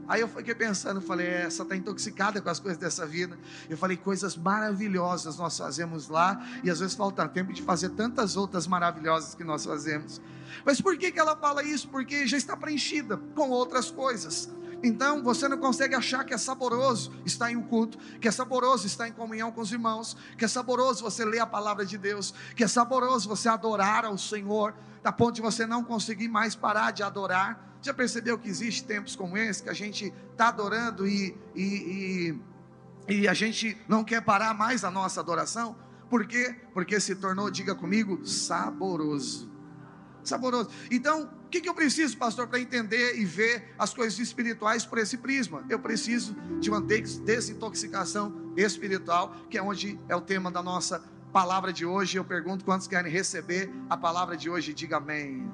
Aí 0.09 0.21
eu 0.21 0.29
fiquei 0.29 0.55
pensando, 0.55 1.01
falei, 1.01 1.27
é, 1.27 1.43
essa 1.43 1.65
está 1.65 1.75
intoxicada 1.75 2.41
com 2.41 2.49
as 2.49 2.61
coisas 2.61 2.79
dessa 2.79 3.05
vida. 3.05 3.37
Eu 3.69 3.77
falei, 3.77 3.97
coisas 3.97 4.37
maravilhosas 4.37 5.37
nós 5.37 5.59
fazemos 5.59 6.09
lá, 6.09 6.41
e 6.63 6.71
às 6.71 6.79
vezes 6.79 6.95
falta 6.95 7.27
tempo 7.29 7.53
de 7.53 7.63
fazer 7.63 7.91
tantas 7.91 8.37
outras 8.37 8.67
maravilhosas 8.69 9.35
que 9.35 9.43
nós 9.43 9.65
fazemos. 9.65 10.21
Mas 10.65 10.81
por 10.81 10.97
que, 10.97 11.11
que 11.11 11.19
ela 11.19 11.37
fala 11.37 11.63
isso? 11.65 11.89
Porque 11.89 12.27
já 12.27 12.37
está 12.37 12.57
preenchida 12.57 13.17
com 13.35 13.51
outras 13.51 13.91
coisas. 13.91 14.49
Então 14.83 15.23
você 15.23 15.49
não 15.49 15.59
consegue 15.59 15.95
achar 15.95 16.25
que 16.25 16.33
é 16.33 16.39
saboroso 16.39 17.13
estar 17.25 17.51
em 17.51 17.57
um 17.57 17.63
culto, 17.63 17.99
que 18.21 18.29
é 18.29 18.31
saboroso 18.31 18.87
estar 18.87 19.09
em 19.09 19.13
comunhão 19.13 19.51
com 19.51 19.61
os 19.61 19.73
irmãos, 19.73 20.17
que 20.39 20.45
é 20.45 20.49
saboroso 20.49 21.03
você 21.03 21.25
ler 21.25 21.41
a 21.41 21.47
palavra 21.47 21.85
de 21.85 21.99
Deus, 21.99 22.33
que 22.55 22.63
é 22.63 22.69
saboroso 22.69 23.29
você 23.29 23.49
adorar 23.49 24.05
ao 24.05 24.17
Senhor, 24.17 24.75
a 25.03 25.13
ponto 25.13 25.37
de 25.37 25.41
você 25.41 25.67
não 25.67 25.83
conseguir 25.83 26.29
mais 26.29 26.55
parar 26.55 26.91
de 26.91 27.03
adorar. 27.03 27.76
Já 27.87 27.95
percebeu 27.95 28.37
que 28.37 28.49
existe 28.49 28.83
tempos 28.83 29.15
como 29.15 29.39
esse 29.39 29.63
que 29.63 29.71
a 29.71 29.73
gente 29.73 30.13
está 30.33 30.49
adorando 30.49 31.07
e, 31.07 31.39
e, 31.55 32.35
e, 33.09 33.15
e 33.15 33.29
a 33.29 33.33
gente 33.33 33.79
não 33.87 34.03
quer 34.03 34.21
parar 34.23 34.53
mais 34.55 34.83
a 34.83 34.91
nossa 34.91 35.21
adoração? 35.21 35.77
Por 36.11 36.27
quê? 36.27 36.57
Porque 36.75 36.99
se 36.99 37.15
tornou, 37.15 37.49
diga 37.49 37.77
comigo, 37.77 38.27
saboroso. 38.27 39.49
Saboroso. 40.25 40.69
Então, 40.91 41.31
o 41.45 41.49
que, 41.49 41.61
que 41.61 41.69
eu 41.69 41.75
preciso, 41.75 42.19
pastor, 42.19 42.49
para 42.49 42.59
entender 42.59 43.21
e 43.21 43.25
ver 43.25 43.73
as 43.79 43.95
coisas 43.95 44.19
espirituais 44.19 44.85
por 44.85 44.99
esse 44.99 45.19
prisma? 45.19 45.65
Eu 45.71 45.79
preciso 45.79 46.35
de 46.59 46.69
uma 46.69 46.81
desintoxicação 46.81 48.53
espiritual, 48.57 49.33
que 49.49 49.57
é 49.57 49.63
onde 49.63 49.97
é 50.09 50.17
o 50.17 50.21
tema 50.21 50.51
da 50.51 50.61
nossa 50.61 51.05
palavra 51.33 51.73
de 51.73 51.87
hoje. 51.87 52.19
Eu 52.19 52.25
pergunto 52.25 52.65
quantos 52.65 52.89
querem 52.89 53.13
receber 53.13 53.71
a 53.89 53.97
palavra 53.97 54.37
de 54.37 54.51
hoje, 54.51 54.75
diga 54.75 54.97
amém. 54.97 55.49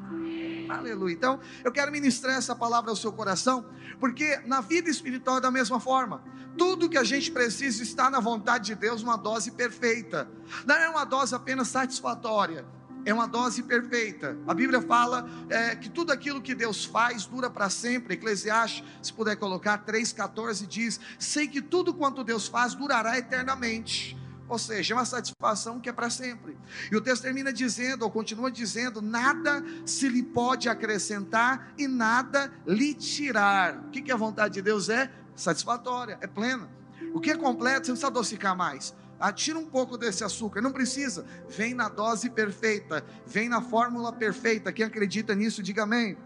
Aleluia. 0.79 1.13
Então, 1.13 1.41
eu 1.65 1.73
quero 1.73 1.93
ministrar 1.93 2.37
essa 2.37 2.55
palavra 2.55 2.91
ao 2.91 2.97
seu 2.97 3.13
coração, 3.13 3.65
porque 4.01 4.39
na 4.47 4.61
vida 4.61 4.89
espiritual 4.89 5.39
é 5.39 5.41
da 5.41 5.51
mesma 5.51 5.79
forma. 5.79 6.23
Tudo 6.57 6.89
que 6.89 6.99
a 6.99 7.05
gente 7.05 7.31
precisa 7.31 7.83
está 7.83 8.11
na 8.11 8.21
vontade 8.21 8.67
de 8.67 8.75
Deus, 8.75 9.03
uma 9.03 9.17
dose 9.17 9.51
perfeita. 9.51 10.29
Não 10.67 10.75
é 10.75 10.89
uma 10.89 11.05
dose 11.05 11.35
apenas 11.35 11.69
satisfatória, 11.69 12.67
é 13.05 13.13
uma 13.13 13.27
dose 13.27 13.63
perfeita. 13.63 14.39
A 14.47 14.55
Bíblia 14.55 14.81
fala 14.81 15.29
é, 15.49 15.75
que 15.75 15.89
tudo 15.89 16.13
aquilo 16.13 16.41
que 16.41 16.55
Deus 16.55 16.85
faz 16.85 17.27
dura 17.27 17.51
para 17.51 17.69
sempre. 17.69 18.15
Eclesiastes, 18.15 18.85
se 19.03 19.13
puder 19.13 19.37
colocar, 19.37 19.85
3,14 19.85 20.67
diz: 20.67 21.01
Sei 21.19 21.49
que 21.49 21.61
tudo 21.61 21.95
quanto 21.95 22.23
Deus 22.23 22.47
faz 22.47 22.75
durará 22.75 23.19
eternamente. 23.19 24.22
Ou 24.49 24.59
seja, 24.59 24.93
é 24.93 24.97
uma 24.97 25.05
satisfação 25.05 25.81
que 25.81 25.89
é 25.89 25.93
para 25.93 26.11
sempre. 26.11 26.59
E 26.91 26.97
o 26.97 27.01
texto 27.01 27.23
termina 27.23 27.53
dizendo, 27.53 28.03
ou 28.03 28.11
continua 28.11 28.51
dizendo: 28.51 29.01
nada 29.01 29.65
se 29.87 30.09
lhe 30.09 30.23
pode 30.23 30.69
acrescentar 30.69 31.73
e 31.79 31.89
nada 31.89 32.53
lhe 32.67 32.95
tirar. 32.95 33.79
O 33.79 33.91
que, 33.91 34.03
que 34.03 34.13
a 34.13 34.17
vontade 34.17 34.55
de 34.55 34.63
Deus 34.63 34.89
é? 34.89 35.11
Satisfatória, 35.35 36.19
é 36.21 36.27
plena. 36.27 36.69
O 37.15 37.21
que 37.21 37.31
é 37.31 37.37
completo, 37.37 37.87
você 37.87 37.91
não 37.91 37.97
precisa 37.97 38.07
adocicar 38.07 38.57
mais. 38.57 38.95
Atira 39.19 39.59
um 39.59 39.67
pouco 39.67 39.97
desse 39.97 40.25
açúcar, 40.25 40.61
não 40.61 40.73
precisa. 40.73 41.25
Vem 41.49 41.75
na 41.75 41.89
dose 41.89 42.29
perfeita, 42.29 43.05
vem 43.25 43.49
na 43.49 43.63
fórmula 43.63 44.13
perfeita. 44.13 44.73
Quem 44.73 44.85
acredita 44.85 45.35
nisso, 45.35 45.63
diga 45.63 45.85
amém. 45.85 46.17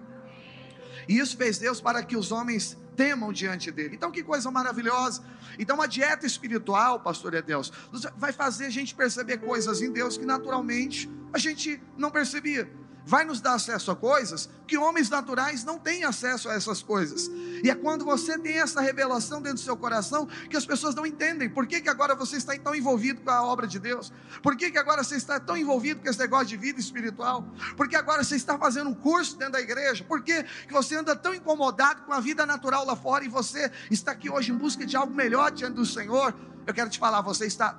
E 1.08 1.19
isso 1.19 1.37
fez 1.37 1.58
Deus 1.58 1.81
para 1.81 2.03
que 2.03 2.17
os 2.17 2.32
homens 2.32 2.76
temam 2.97 3.32
diante 3.32 3.70
dele. 3.70 3.94
Então, 3.94 4.11
que 4.11 4.23
coisa 4.23 4.50
maravilhosa. 4.50 5.23
Então, 5.58 5.81
a 5.81 5.87
dieta 5.87 6.26
espiritual, 6.26 7.01
pastor 7.01 7.34
é 7.34 7.43
Deus, 7.43 7.72
vai 8.17 8.32
fazer 8.32 8.67
a 8.67 8.70
gente 8.70 8.94
perceber 8.94 9.39
coisas 9.39 9.82
em 9.82 9.93
Deus 9.93 10.17
que 10.17 10.25
naturalmente 10.25 11.10
a 11.32 11.39
gente 11.39 11.81
não 11.96 12.10
percebia 12.10 12.69
vai 13.06 13.25
nos 13.25 13.41
dar 13.41 13.55
acesso 13.55 13.93
a 13.93 13.96
coisas 13.96 14.51
que 14.67 14.77
homens 14.77 15.08
naturais 15.08 15.63
não 15.63 15.79
têm 15.79 16.03
acesso 16.03 16.48
a 16.48 16.55
essas 16.55 16.82
coisas. 16.82 17.31
E 17.63 17.70
é 17.70 17.75
quando 17.75 18.05
você 18.05 18.36
tem 18.36 18.58
essa 18.58 18.81
revelação 18.81 19.41
dentro 19.41 19.58
do 19.58 19.65
seu 19.65 19.77
coração 19.77 20.27
que 20.51 20.56
as 20.56 20.67
pessoas 20.67 20.93
não 20.94 21.06
entendem. 21.06 21.48
Por 21.48 21.69
que, 21.69 21.81
que 21.81 21.89
agora 21.89 22.17
você 22.17 22.36
está 22.36 22.58
tão 22.58 22.75
envolvido 22.75 23.20
com 23.20 23.31
a 23.31 23.44
obra 23.44 23.67
de 23.67 23.79
Deus? 23.79 24.13
Por 24.43 24.56
que, 24.56 24.72
que 24.72 24.79
agora 24.79 25.05
você 25.05 25.15
está 25.15 25.39
tão 25.39 25.56
envolvido 25.56 26.01
com 26.01 26.10
esse 26.10 26.19
negócio 26.19 26.48
de 26.48 26.56
vida 26.56 26.81
espiritual? 26.81 27.46
Por 27.77 27.89
que 27.89 27.94
agora 27.94 28.25
você 28.25 28.34
está 28.34 28.58
fazendo 28.58 28.91
um 28.91 28.94
curso 28.94 29.39
dentro 29.39 29.53
da 29.53 29.60
igreja? 29.60 30.03
Por 30.03 30.22
que, 30.22 30.43
que 30.43 30.72
você 30.72 30.96
anda 30.96 31.15
tão 31.15 31.32
incomodado 31.32 32.03
com 32.03 32.13
a 32.13 32.19
vida 32.19 32.44
natural 32.44 32.84
lá 32.84 32.96
fora 32.96 33.25
e 33.25 33.29
você 33.29 33.70
está 33.89 34.10
aqui 34.10 34.29
hoje 34.29 34.51
em 34.51 34.56
busca 34.56 34.84
de 34.84 34.96
algo 34.96 35.15
melhor 35.15 35.53
diante 35.53 35.75
do 35.75 35.86
Senhor? 35.86 36.34
Eu 36.67 36.75
quero 36.75 36.91
te 36.91 36.99
falar, 36.99 37.20
você 37.20 37.46
está, 37.46 37.79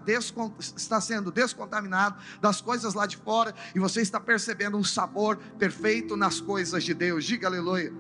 está 0.76 1.02
sendo 1.02 1.32
descontaminado 1.32 2.18
das 2.40 2.62
coisas 2.62 2.94
lá 2.94 3.06
de 3.06 3.18
fora 3.18 3.54
e 3.76 3.80
você 3.80 4.02
está 4.02 4.20
percebendo 4.20 4.78
um 4.78 4.84
sabor 4.84 5.38
perfeito 5.60 6.16
nas 6.16 6.40
coisas 6.40 6.84
de 6.84 6.94
Deus. 6.94 7.26
Diga 7.26 7.48
aleluia. 7.48 7.94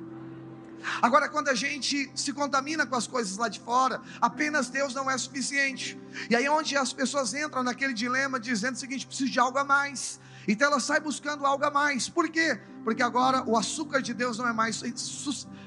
Agora, 1.01 1.27
quando 1.27 1.49
a 1.49 1.55
gente 1.55 2.09
se 2.15 2.31
contamina 2.31 2.85
com 2.85 2.95
as 2.95 3.07
coisas 3.07 3.35
lá 3.37 3.49
de 3.49 3.59
fora, 3.59 4.01
apenas 4.21 4.69
Deus 4.69 4.93
não 4.93 5.09
é 5.09 5.17
suficiente. 5.17 5.99
E 6.29 6.35
aí, 6.35 6.45
é 6.45 6.51
onde 6.51 6.77
as 6.77 6.93
pessoas 6.93 7.33
entram 7.33 7.63
naquele 7.63 7.93
dilema 7.93 8.39
dizendo 8.39 8.75
o 8.75 8.79
seguinte: 8.79 9.05
preciso 9.05 9.29
de 9.29 9.39
algo 9.39 9.57
a 9.57 9.65
mais. 9.65 10.19
Então 10.47 10.71
ela 10.71 10.79
sai 10.79 10.99
buscando 10.99 11.45
algo 11.45 11.65
a 11.65 11.71
mais. 11.71 12.07
Por 12.07 12.29
quê? 12.29 12.59
Porque 12.83 13.03
agora 13.03 13.43
o 13.45 13.57
açúcar 13.57 14.01
de 14.01 14.13
Deus 14.13 14.37
não 14.37 14.47
é 14.47 14.53
mais 14.53 14.81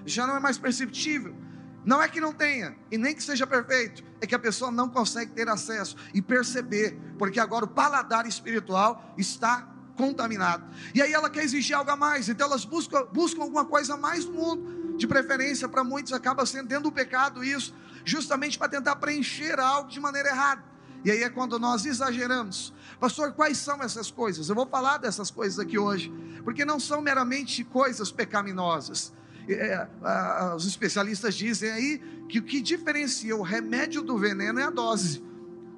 já 0.07 0.27
não 0.27 0.37
é 0.37 0.41
mais 0.41 0.57
perceptível. 0.57 1.37
Não 1.85 2.03
é 2.03 2.09
que 2.09 2.21
não 2.21 2.33
tenha, 2.33 2.77
e 2.91 2.99
nem 2.99 3.15
que 3.15 3.23
seja 3.23 3.47
perfeito, 3.47 4.05
é 4.21 4.27
que 4.27 4.35
a 4.35 4.39
pessoa 4.39 4.71
não 4.71 4.89
consegue 4.89 5.33
ter 5.33 5.49
acesso 5.49 5.97
e 6.13 6.21
perceber, 6.21 6.99
porque 7.19 7.41
agora 7.41 7.65
o 7.65 7.69
paladar 7.69 8.27
espiritual 8.27 9.15
está 9.17 9.67
contaminado. 9.97 10.65
E 10.95 11.01
aí 11.01 11.13
ela 11.13 11.31
quer 11.31 11.45
exigir 11.45 11.77
algo 11.77 11.91
a 11.91 11.97
mais, 11.97 12.29
então 12.29 12.47
elas 12.47 12.65
buscam, 12.65 13.07
buscam 13.13 13.43
alguma 13.43 13.65
coisa 13.65 13.95
a 13.95 13.97
mais 13.97 14.25
no 14.25 14.33
mundo. 14.33 14.97
De 14.97 15.07
preferência, 15.07 15.67
para 15.67 15.83
muitos, 15.83 16.13
acaba 16.13 16.45
sendo 16.45 16.79
do 16.81 16.93
pecado 16.93 17.43
isso, 17.43 17.75
justamente 18.05 18.59
para 18.59 18.69
tentar 18.69 18.97
preencher 18.97 19.59
algo 19.59 19.89
de 19.89 19.99
maneira 19.99 20.29
errada. 20.29 20.63
E 21.03 21.11
aí 21.11 21.23
é 21.23 21.31
quando 21.31 21.59
nós 21.59 21.87
exageramos. 21.87 22.75
Pastor, 22.99 23.33
quais 23.33 23.57
são 23.57 23.83
essas 23.83 24.11
coisas? 24.11 24.51
Eu 24.51 24.55
vou 24.55 24.67
falar 24.67 24.99
dessas 24.99 25.31
coisas 25.31 25.59
aqui 25.59 25.79
hoje, 25.79 26.13
porque 26.45 26.65
não 26.65 26.79
são 26.79 27.01
meramente 27.01 27.65
coisas 27.65 28.13
pecaminosas. 28.13 29.13
É, 29.55 29.89
a, 30.03 30.55
os 30.57 30.67
especialistas 30.67 31.35
dizem 31.35 31.71
aí 31.71 31.99
que 32.29 32.39
o 32.39 32.43
que 32.43 32.61
diferencia 32.61 33.37
o 33.37 33.43
remédio 33.43 34.03
do 34.03 34.17
veneno 34.17 34.61
é 34.61 34.65
a 34.65 34.71
dose. 34.71 35.23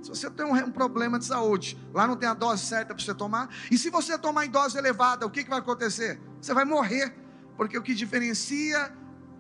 Se 0.02 0.08
você 0.08 0.28
tem 0.30 0.44
um, 0.44 0.54
um 0.54 0.70
problema 0.70 1.18
de 1.18 1.24
saúde, 1.24 1.78
lá 1.94 2.06
não 2.06 2.16
tem 2.16 2.28
a 2.28 2.34
dose 2.34 2.64
certa 2.66 2.94
para 2.94 3.02
você 3.02 3.14
tomar, 3.14 3.48
e 3.70 3.78
se 3.78 3.88
você 3.88 4.18
tomar 4.18 4.44
em 4.46 4.50
dose 4.50 4.76
elevada, 4.76 5.24
o 5.24 5.30
que, 5.30 5.44
que 5.44 5.50
vai 5.50 5.60
acontecer? 5.60 6.20
Você 6.40 6.52
vai 6.52 6.64
morrer, 6.64 7.14
porque 7.56 7.78
o 7.78 7.82
que 7.82 7.94
diferencia 7.94 8.92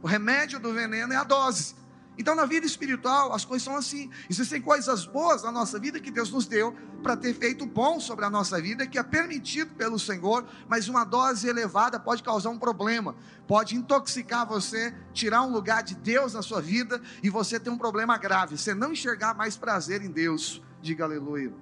o 0.02 0.06
remédio 0.06 0.58
do 0.58 0.72
veneno 0.72 1.12
é 1.12 1.16
a 1.16 1.24
dose. 1.24 1.74
Então, 2.18 2.34
na 2.34 2.44
vida 2.44 2.66
espiritual, 2.66 3.32
as 3.32 3.44
coisas 3.44 3.64
são 3.64 3.76
assim. 3.76 4.10
Existem 4.28 4.60
coisas 4.60 5.06
boas 5.06 5.42
na 5.42 5.50
nossa 5.50 5.78
vida 5.78 5.98
que 5.98 6.10
Deus 6.10 6.30
nos 6.30 6.46
deu 6.46 6.76
para 7.02 7.16
ter 7.16 7.34
feito 7.34 7.66
bom 7.66 7.98
sobre 7.98 8.24
a 8.24 8.30
nossa 8.30 8.60
vida, 8.60 8.86
que 8.86 8.98
é 8.98 9.02
permitido 9.02 9.74
pelo 9.74 9.98
Senhor, 9.98 10.44
mas 10.68 10.88
uma 10.88 11.04
dose 11.04 11.48
elevada 11.48 11.98
pode 11.98 12.22
causar 12.22 12.50
um 12.50 12.58
problema, 12.58 13.16
pode 13.48 13.74
intoxicar 13.74 14.46
você, 14.46 14.94
tirar 15.12 15.42
um 15.42 15.50
lugar 15.50 15.82
de 15.82 15.94
Deus 15.94 16.34
na 16.34 16.42
sua 16.42 16.60
vida 16.60 17.00
e 17.22 17.30
você 17.30 17.58
ter 17.58 17.70
um 17.70 17.78
problema 17.78 18.16
grave, 18.18 18.56
você 18.58 18.74
não 18.74 18.92
enxergar 18.92 19.34
mais 19.34 19.56
prazer 19.56 20.02
em 20.02 20.10
Deus. 20.10 20.62
Diga 20.80 21.04
aleluia. 21.04 21.52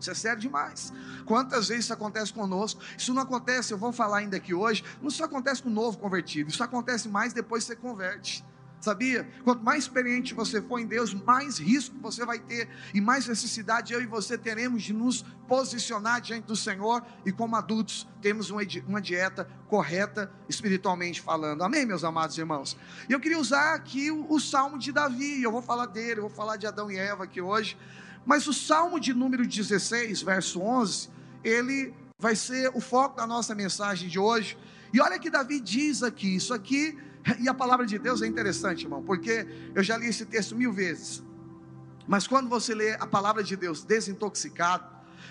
Isso 0.00 0.10
é 0.10 0.14
sério 0.14 0.40
demais. 0.40 0.92
Quantas 1.24 1.68
vezes 1.68 1.84
isso 1.84 1.92
acontece 1.92 2.32
conosco? 2.32 2.80
Isso 2.96 3.12
não 3.12 3.22
acontece, 3.22 3.72
eu 3.72 3.78
vou 3.78 3.92
falar 3.92 4.18
ainda 4.18 4.36
aqui 4.36 4.54
hoje, 4.54 4.84
não 5.02 5.10
só 5.10 5.24
acontece 5.24 5.62
com 5.62 5.68
o 5.68 5.72
novo 5.72 5.98
convertido, 5.98 6.50
isso 6.50 6.62
acontece 6.62 7.08
mais 7.08 7.32
depois 7.32 7.64
que 7.64 7.68
você 7.68 7.76
converte. 7.76 8.44
Sabia? 8.80 9.28
Quanto 9.42 9.62
mais 9.64 9.84
experiente 9.84 10.34
você 10.34 10.62
for 10.62 10.78
em 10.78 10.86
Deus, 10.86 11.12
mais 11.12 11.58
risco 11.58 11.96
você 12.00 12.24
vai 12.24 12.38
ter 12.38 12.68
e 12.94 13.00
mais 13.00 13.26
necessidade 13.26 13.92
eu 13.92 14.00
e 14.00 14.06
você 14.06 14.38
teremos 14.38 14.82
de 14.82 14.92
nos 14.92 15.24
posicionar 15.48 16.20
diante 16.20 16.46
do 16.46 16.54
Senhor 16.54 17.04
e 17.26 17.32
como 17.32 17.56
adultos 17.56 18.06
temos 18.22 18.50
uma 18.50 19.00
dieta 19.00 19.48
correta 19.66 20.30
espiritualmente 20.48 21.20
falando. 21.20 21.62
Amém, 21.62 21.84
meus 21.84 22.04
amados 22.04 22.38
irmãos? 22.38 22.76
E 23.08 23.12
eu 23.12 23.18
queria 23.18 23.38
usar 23.38 23.74
aqui 23.74 24.10
o, 24.10 24.26
o 24.32 24.38
Salmo 24.38 24.78
de 24.78 24.92
Davi, 24.92 25.42
eu 25.42 25.50
vou 25.50 25.62
falar 25.62 25.86
dele, 25.86 26.20
eu 26.20 26.28
vou 26.28 26.30
falar 26.30 26.56
de 26.56 26.66
Adão 26.66 26.90
e 26.90 26.96
Eva 26.96 27.24
aqui 27.24 27.40
hoje, 27.40 27.76
mas 28.24 28.46
o 28.46 28.52
Salmo 28.52 29.00
de 29.00 29.12
número 29.12 29.46
16, 29.46 30.22
verso 30.22 30.60
11, 30.60 31.08
ele 31.42 31.94
vai 32.20 32.36
ser 32.36 32.70
o 32.74 32.80
foco 32.80 33.16
da 33.16 33.26
nossa 33.26 33.54
mensagem 33.54 34.08
de 34.08 34.18
hoje. 34.18 34.56
E 34.92 35.00
olha 35.00 35.18
que 35.18 35.30
Davi 35.30 35.60
diz 35.60 36.02
aqui, 36.02 36.36
isso 36.36 36.54
aqui 36.54 36.98
e 37.38 37.48
a 37.48 37.54
palavra 37.54 37.86
de 37.86 37.98
Deus 37.98 38.22
é 38.22 38.26
interessante, 38.26 38.84
irmão, 38.84 39.02
porque 39.02 39.46
eu 39.74 39.82
já 39.82 39.96
li 39.96 40.06
esse 40.06 40.24
texto 40.26 40.56
mil 40.56 40.72
vezes. 40.72 41.22
Mas 42.06 42.26
quando 42.26 42.48
você 42.48 42.74
lê 42.74 42.92
a 42.94 43.06
palavra 43.06 43.42
de 43.42 43.54
Deus 43.54 43.84
desintoxicado, 43.84 44.84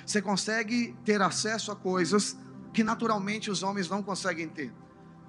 você 0.05 0.21
consegue 0.21 0.95
ter 1.03 1.21
acesso 1.21 1.71
a 1.71 1.75
coisas 1.75 2.37
que 2.71 2.83
naturalmente 2.83 3.49
os 3.49 3.63
homens 3.63 3.89
não 3.89 4.03
conseguem 4.03 4.47
ter. 4.47 4.71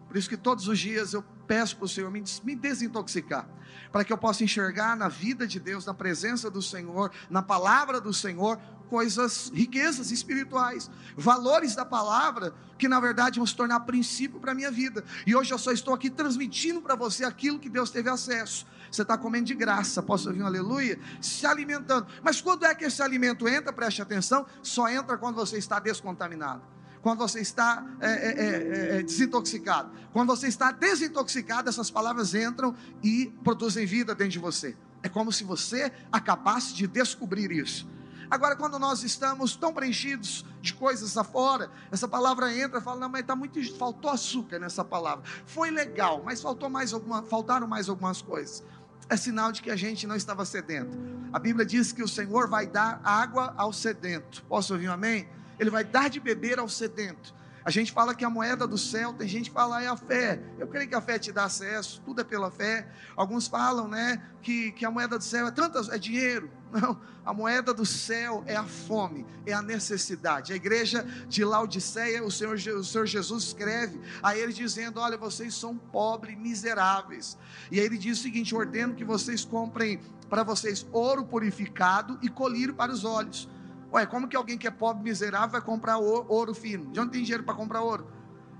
Por 0.07 0.17
isso 0.17 0.29
que 0.29 0.37
todos 0.37 0.69
os 0.69 0.79
dias 0.79 1.13
eu 1.13 1.23
peço 1.47 1.77
para 1.77 1.87
o 1.87 1.89
Senhor 1.89 2.11
me, 2.11 2.23
desintoxicar, 2.55 3.49
para 3.91 4.05
que 4.05 4.13
eu 4.13 4.19
possa 4.19 4.45
enxergar 4.45 4.95
na 4.97 5.09
vida 5.09 5.47
de 5.47 5.59
Deus, 5.59 5.87
na 5.87 5.95
presença 5.95 6.51
do 6.51 6.61
Senhor, 6.61 7.11
na 7.31 7.43
palavra 7.43 8.01
do 8.01 8.13
Senhor, 8.13 8.61
coisas, 8.89 9.51
riquezas 9.55 10.11
espirituais, 10.11 10.91
valores 11.17 11.75
da 11.75 11.85
palavra 11.85 12.55
que 12.79 12.89
na 12.89 13.01
verdade 13.01 13.39
vão 13.39 13.47
se 13.47 13.55
tornar 13.55 13.81
princípio 13.81 14.41
para 14.41 14.53
a 14.53 14.55
minha 14.55 14.71
vida. 14.71 15.05
E 15.27 15.35
hoje 15.35 15.53
eu 15.53 15.59
só 15.59 15.73
estou 15.73 15.93
aqui 15.93 16.09
transmitindo 16.09 16.81
para 16.81 16.95
você 16.95 17.25
aquilo 17.25 17.59
que 17.59 17.69
Deus 17.69 17.91
teve 17.91 18.09
acesso. 18.09 18.67
Você 18.91 19.03
está 19.03 19.19
comendo 19.19 19.47
de 19.47 19.55
graça, 19.55 20.03
posso 20.03 20.29
ouvir 20.29 20.43
um 20.43 20.47
aleluia? 20.47 20.99
Se 21.21 21.47
alimentando. 21.47 22.07
Mas 22.23 22.41
quando 22.41 22.65
é 22.65 22.75
que 22.75 22.85
esse 22.85 23.03
alimento 23.03 23.47
entra, 23.49 23.73
preste 23.73 24.01
atenção, 24.01 24.47
só 24.63 24.89
entra 24.89 25.19
quando 25.19 25.35
você 25.35 25.59
está 25.59 25.79
descontaminado 25.79 26.63
quando 27.01 27.21
você 27.21 27.41
está 27.41 27.87
é, 28.01 28.11
é, 28.11 28.29
é, 28.29 28.99
é, 28.99 29.03
desintoxicado. 29.03 29.91
Quando 30.13 30.29
você 30.29 30.49
está 30.49 30.73
desintoxicado, 30.73 31.69
essas 31.69 31.91
palavras 31.91 32.35
entram 32.35 32.75
e 33.03 33.33
produzem 33.45 33.87
vida 33.87 34.17
dentro 34.17 34.33
de 34.33 34.39
você. 34.39 34.77
É 35.03 35.09
como 35.09 35.33
se 35.33 35.45
você 35.45 35.93
acabasse 36.11 36.75
de 36.75 36.87
descobrir 36.87 37.53
isso. 37.53 37.89
Agora, 38.31 38.57
quando 38.57 38.79
nós 38.79 39.03
estamos 39.03 39.57
tão 39.57 39.73
preenchidos 39.73 40.45
de 40.61 40.75
coisas 40.75 41.17
afora, 41.17 41.71
essa 41.91 42.07
palavra 42.07 42.55
entra 42.55 42.79
e 42.79 42.83
fala: 42.83 43.01
não, 43.01 43.09
mas 43.09 43.25
tá 43.25 43.35
muito, 43.35 43.61
faltou 43.77 44.11
açúcar 44.11 44.59
nessa 44.59 44.85
palavra. 44.85 45.25
Foi 45.47 45.71
legal, 45.71 46.23
mas 46.25 46.41
faltou 46.41 46.69
mais 46.69 46.93
alguma, 46.93 47.23
faltaram 47.23 47.67
mais 47.67 47.89
algumas 47.89 48.21
coisas. 48.21 48.63
É 49.09 49.17
sinal 49.17 49.51
de 49.51 49.63
que 49.63 49.71
a 49.71 49.77
gente 49.77 50.07
não 50.07 50.15
estava 50.15 50.45
sedento. 50.45 50.97
A 51.33 51.39
Bíblia 51.39 51.65
diz 51.65 51.93
que 51.93 52.03
o 52.03 52.09
Senhor 52.09 52.49
vai 52.49 52.67
dar 52.67 53.01
água 53.03 53.55
ao 53.57 53.73
sedento. 53.73 54.45
Posso 54.45 54.75
ouvir 54.75 54.89
um 54.89 54.93
amém? 54.93 55.27
Ele 55.59 55.71
vai 55.71 55.83
dar 55.83 56.11
de 56.11 56.21
beber 56.21 56.59
ao 56.59 56.69
sedento. 56.69 57.35
A 57.65 57.71
gente 57.71 57.93
fala 57.93 58.15
que 58.15 58.25
a 58.25 58.31
moeda 58.31 58.67
do 58.67 58.79
céu, 58.79 59.13
tem 59.13 59.29
gente 59.29 59.51
que 59.51 59.55
fala 59.55 59.83
é 59.83 59.89
a 59.89 59.97
fé. 59.97 60.41
Eu 60.59 60.67
creio 60.67 60.89
que 60.89 60.95
a 60.95 61.01
fé 61.01 61.19
te 61.19 61.33
dá 61.33 61.45
acesso, 61.45 62.01
tudo 62.05 62.21
é 62.21 62.25
pela 62.25 62.51
fé. 62.51 62.89
Alguns 63.17 63.47
falam, 63.47 63.89
né, 63.89 64.23
que, 64.41 64.73
que 64.73 64.87
a 64.87 64.91
moeda 64.91 65.19
do 65.19 65.25
céu 65.25 65.47
é 65.47 65.51
tantas, 65.51 65.89
é 65.89 65.99
dinheiro. 65.99 66.51
Não, 66.71 67.01
a 67.25 67.33
moeda 67.33 67.73
do 67.73 67.87
céu 67.87 68.43
é 68.47 68.55
a 68.55 68.65
fome, 68.65 69.25
é 69.47 69.53
a 69.53 69.63
necessidade. 69.63 70.53
A 70.53 70.57
igreja 70.57 71.07
de 71.27 71.45
Laodiceia, 71.45 72.23
o 72.23 72.31
Senhor, 72.31 72.55
o 72.55 72.85
Senhor 72.85 73.07
Jesus 73.07 73.45
escreve 73.45 74.01
a 74.23 74.37
ele 74.37 74.53
dizendo: 74.53 75.01
Olha, 75.01 75.17
vocês 75.17 75.55
são 75.55 75.77
pobres, 75.77 76.37
miseráveis. 76.39 77.39
E 77.71 77.81
aí 77.81 77.87
ele 77.87 77.97
diz 77.97 78.19
o 78.19 78.23
seguinte: 78.23 78.55
ordeno 78.55 78.95
que 78.95 79.05
vocês 79.05 79.45
comprem 79.45 80.01
para 80.29 80.43
vocês 80.43 80.87
ouro 80.93 81.25
purificado 81.25 82.19
e 82.21 82.29
colírio 82.29 82.75
para 82.75 82.93
os 82.93 83.05
olhos 83.05 83.49
Ué, 83.93 84.05
como 84.05 84.29
que 84.29 84.37
alguém 84.37 84.59
que 84.59 84.67
é 84.67 84.71
pobre, 84.71 85.03
miserável, 85.03 85.49
vai 85.49 85.63
comprar 85.63 85.97
ouro 85.97 86.53
fino? 86.55 86.91
De 86.93 87.01
onde 87.01 87.13
tem 87.13 87.23
dinheiro 87.23 87.43
para 87.43 87.55
comprar 87.55 87.81
ouro? 87.81 88.07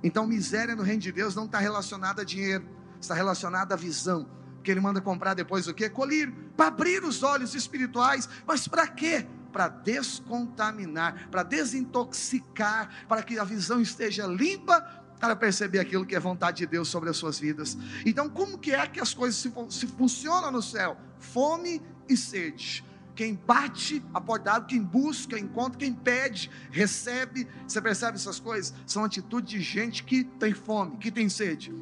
Então, 0.03 0.27
miséria 0.27 0.75
no 0.75 0.83
reino 0.83 1.03
de 1.03 1.13
Deus 1.13 1.35
não 1.35 1.45
está 1.45 1.59
relacionada 1.59 2.23
a 2.23 2.25
dinheiro, 2.25 2.67
está 3.01 3.15
relacionada 3.15 3.75
à 3.75 3.77
visão. 3.77 4.27
Porque 4.69 4.73
ele 4.75 4.81
manda 4.83 5.01
comprar 5.01 5.33
depois 5.33 5.67
o 5.67 5.73
quê? 5.73 5.89
Colírio, 5.89 6.31
para 6.55 6.67
abrir 6.67 7.03
os 7.03 7.23
olhos 7.23 7.55
espirituais. 7.55 8.29
Mas 8.47 8.69
para 8.69 8.87
quê? 8.87 9.27
Para 9.51 9.67
descontaminar, 9.67 11.27
para 11.31 11.43
desintoxicar, 11.43 13.07
para 13.09 13.23
que 13.23 13.39
a 13.39 13.45
visão 13.45 13.81
esteja 13.81 14.27
limpa 14.27 14.83
para 15.19 15.35
perceber 15.35 15.79
aquilo 15.79 16.05
que 16.05 16.15
é 16.15 16.21
vontade 16.21 16.59
de 16.59 16.67
Deus 16.67 16.89
sobre 16.89 17.09
as 17.09 17.17
suas 17.17 17.39
vidas. 17.39 17.79
Então, 18.05 18.29
como 18.29 18.59
que 18.59 18.75
é 18.75 18.87
que 18.87 19.01
as 19.01 19.15
coisas 19.15 19.41
se, 19.41 19.51
se 19.71 19.87
funcionam 19.87 20.51
no 20.51 20.61
céu? 20.61 20.99
Fome 21.19 21.81
e 22.07 22.15
sede 22.15 22.85
quem 23.17 23.35
bate 23.35 24.01
a 24.15 24.21
porta 24.21 24.61
quem 24.61 24.81
busca, 24.81 25.37
encontra, 25.37 25.77
quem 25.77 25.93
pede, 25.93 26.49
recebe. 26.71 27.49
Você 27.67 27.81
percebe 27.81 28.17
essas 28.17 28.39
coisas? 28.39 28.73
São 28.87 29.03
atitudes 29.03 29.51
de 29.51 29.61
gente 29.61 30.05
que 30.05 30.23
tem 30.23 30.53
fome, 30.53 30.99
que 30.99 31.11
tem 31.11 31.29
sede. 31.29 31.73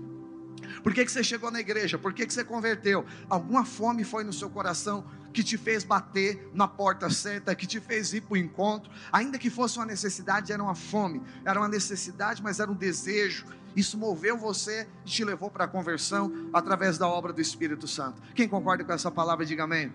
Por 0.82 0.94
que, 0.94 1.04
que 1.04 1.10
você 1.10 1.22
chegou 1.22 1.50
na 1.50 1.60
igreja? 1.60 1.98
Por 1.98 2.12
que, 2.12 2.26
que 2.26 2.32
você 2.32 2.44
converteu? 2.44 3.04
Alguma 3.28 3.64
fome 3.64 4.04
foi 4.04 4.24
no 4.24 4.32
seu 4.32 4.48
coração 4.50 5.04
que 5.32 5.44
te 5.44 5.58
fez 5.58 5.84
bater 5.84 6.50
na 6.54 6.66
porta 6.66 7.10
certa, 7.10 7.54
que 7.54 7.66
te 7.66 7.78
fez 7.78 8.14
ir 8.14 8.22
para 8.22 8.34
o 8.34 8.36
encontro, 8.38 8.90
ainda 9.12 9.38
que 9.38 9.50
fosse 9.50 9.78
uma 9.78 9.84
necessidade, 9.84 10.50
era 10.50 10.62
uma 10.62 10.74
fome, 10.74 11.22
era 11.44 11.60
uma 11.60 11.68
necessidade, 11.68 12.42
mas 12.42 12.58
era 12.58 12.70
um 12.70 12.74
desejo. 12.74 13.46
Isso 13.76 13.98
moveu 13.98 14.38
você 14.38 14.88
e 15.04 15.10
te 15.10 15.22
levou 15.22 15.50
para 15.50 15.66
a 15.66 15.68
conversão 15.68 16.48
através 16.54 16.96
da 16.96 17.06
obra 17.06 17.34
do 17.34 17.40
Espírito 17.42 17.86
Santo. 17.86 18.22
Quem 18.34 18.48
concorda 18.48 18.82
com 18.82 18.92
essa 18.92 19.10
palavra, 19.10 19.44
diga 19.44 19.64
amém. 19.64 19.92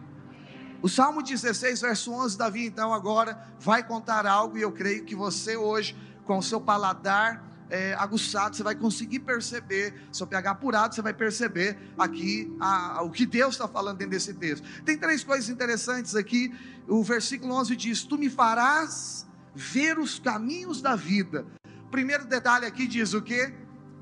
O 0.83 0.87
Salmo 0.87 1.23
16, 1.23 1.81
verso 1.81 2.11
11, 2.11 2.37
Davi 2.37 2.65
então 2.65 2.93
agora 2.93 3.47
vai 3.59 3.81
contar 3.81 4.27
algo 4.27 4.57
e 4.57 4.61
eu 4.61 4.71
creio 4.71 5.05
que 5.05 5.15
você 5.15 5.57
hoje, 5.57 5.95
com 6.25 6.37
o 6.37 6.43
seu 6.43 6.61
paladar 6.61 7.50
é, 7.71 7.93
aguçado, 7.93 8.55
você 8.55 8.63
vai 8.63 8.75
conseguir 8.75 9.19
perceber, 9.19 9.93
seu 10.11 10.27
pH 10.27 10.51
apurado, 10.51 10.93
você 10.93 11.01
vai 11.01 11.13
perceber 11.13 11.77
aqui 11.97 12.53
a, 12.59 12.97
a, 12.97 13.01
o 13.01 13.09
que 13.09 13.25
Deus 13.25 13.55
está 13.55 13.67
falando 13.67 13.97
dentro 13.97 14.11
desse 14.11 14.33
texto. 14.33 14.67
Tem 14.83 14.97
três 14.97 15.23
coisas 15.23 15.49
interessantes 15.49 16.15
aqui. 16.15 16.53
O 16.87 17.01
versículo 17.01 17.53
11 17.55 17.75
diz: 17.77 18.03
Tu 18.03 18.17
me 18.17 18.29
farás 18.29 19.25
ver 19.55 19.97
os 19.97 20.19
caminhos 20.19 20.81
da 20.81 20.95
vida. 20.95 21.45
Primeiro 21.89 22.25
detalhe 22.25 22.65
aqui 22.65 22.85
diz 22.85 23.13
o 23.13 23.21
que? 23.21 23.53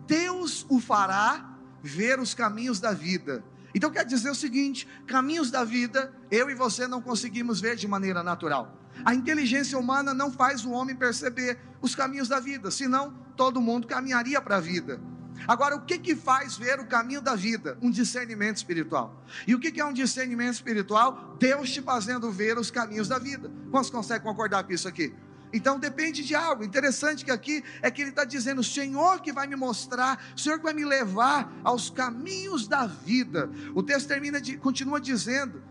Deus 0.08 0.66
o 0.68 0.80
fará 0.80 1.56
ver 1.84 2.20
os 2.20 2.34
caminhos 2.34 2.80
da 2.80 2.92
vida. 2.92 3.44
Então 3.74 3.92
quer 3.92 4.06
dizer 4.06 4.30
o 4.30 4.36
seguinte: 4.36 4.88
caminhos 5.08 5.52
da 5.52 5.64
vida, 5.64 6.14
eu 6.32 6.50
e 6.50 6.56
você 6.56 6.88
não 6.88 7.02
conseguimos 7.02 7.60
ver 7.60 7.76
de 7.76 7.88
maneira 7.88 8.24
natural. 8.24 8.78
A 9.06 9.14
inteligência 9.14 9.78
humana 9.78 10.14
não 10.14 10.32
faz 10.32 10.66
o 10.66 10.72
homem 10.72 10.96
perceber 10.96 11.60
os 11.82 11.96
caminhos 11.96 12.28
da 12.28 12.40
vida, 12.40 12.70
senão 12.70 13.14
todo 13.36 13.62
mundo 13.62 13.88
caminharia 13.88 14.42
para 14.42 14.58
a 14.58 14.60
vida. 14.60 15.00
Agora, 15.48 15.76
o 15.76 15.82
que, 15.82 15.98
que 15.98 16.16
faz 16.16 16.58
ver 16.58 16.80
o 16.80 16.86
caminho 16.86 17.22
da 17.22 17.36
vida? 17.36 17.78
Um 17.82 17.90
discernimento 17.90 18.58
espiritual. 18.58 19.24
E 19.48 19.56
o 19.56 19.60
que, 19.60 19.72
que 19.72 19.80
é 19.80 19.86
um 19.86 19.94
discernimento 19.94 20.56
espiritual? 20.56 21.38
Deus 21.40 21.70
te 21.70 21.82
fazendo 21.82 22.30
ver 22.32 22.58
os 22.58 22.70
caminhos 22.70 23.08
da 23.08 23.18
vida. 23.18 23.50
Quantos 23.72 23.90
conseguem 23.90 24.24
concordar 24.24 24.64
com 24.64 24.74
isso 24.74 24.88
aqui? 24.88 25.14
Então 25.52 25.80
depende 25.80 26.24
de 26.24 26.36
algo. 26.36 26.64
Interessante 26.64 27.26
que 27.26 27.32
aqui 27.32 27.64
é 27.82 27.90
que 27.90 28.02
ele 28.02 28.12
está 28.12 28.24
dizendo: 28.24 28.62
o 28.62 28.64
Senhor 28.64 29.22
que 29.22 29.34
vai 29.34 29.48
me 29.48 29.56
mostrar, 29.56 30.24
o 30.36 30.40
Senhor 30.40 30.58
que 30.58 30.64
vai 30.64 30.74
me 30.74 30.86
levar 30.86 31.52
aos 31.64 31.90
caminhos 31.90 32.68
da 32.68 32.86
vida. 32.86 33.50
O 33.74 33.82
texto 33.82 34.08
termina 34.08 34.40
de, 34.40 34.58
continua 34.58 35.00
dizendo 35.00 35.62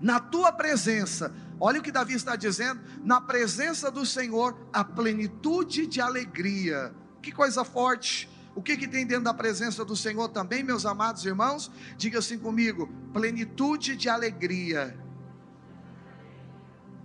Na 0.00 0.20
tua 0.20 0.52
presença, 0.52 1.34
olha 1.58 1.80
o 1.80 1.82
que 1.82 1.90
Davi 1.90 2.14
está 2.14 2.36
dizendo: 2.36 2.80
na 3.02 3.20
presença 3.20 3.90
do 3.90 4.04
Senhor, 4.04 4.56
a 4.72 4.84
plenitude 4.84 5.86
de 5.86 6.00
alegria. 6.00 6.94
Que 7.22 7.32
coisa 7.32 7.64
forte. 7.64 8.28
O 8.54 8.62
que, 8.62 8.76
que 8.76 8.88
tem 8.88 9.06
dentro 9.06 9.24
da 9.24 9.34
presença 9.34 9.84
do 9.84 9.94
Senhor 9.96 10.28
também, 10.28 10.64
meus 10.64 10.84
amados 10.84 11.24
irmãos? 11.24 11.70
Diga 11.96 12.18
assim 12.18 12.38
comigo: 12.38 12.88
plenitude 13.12 13.96
de 13.96 14.08
alegria. 14.08 15.07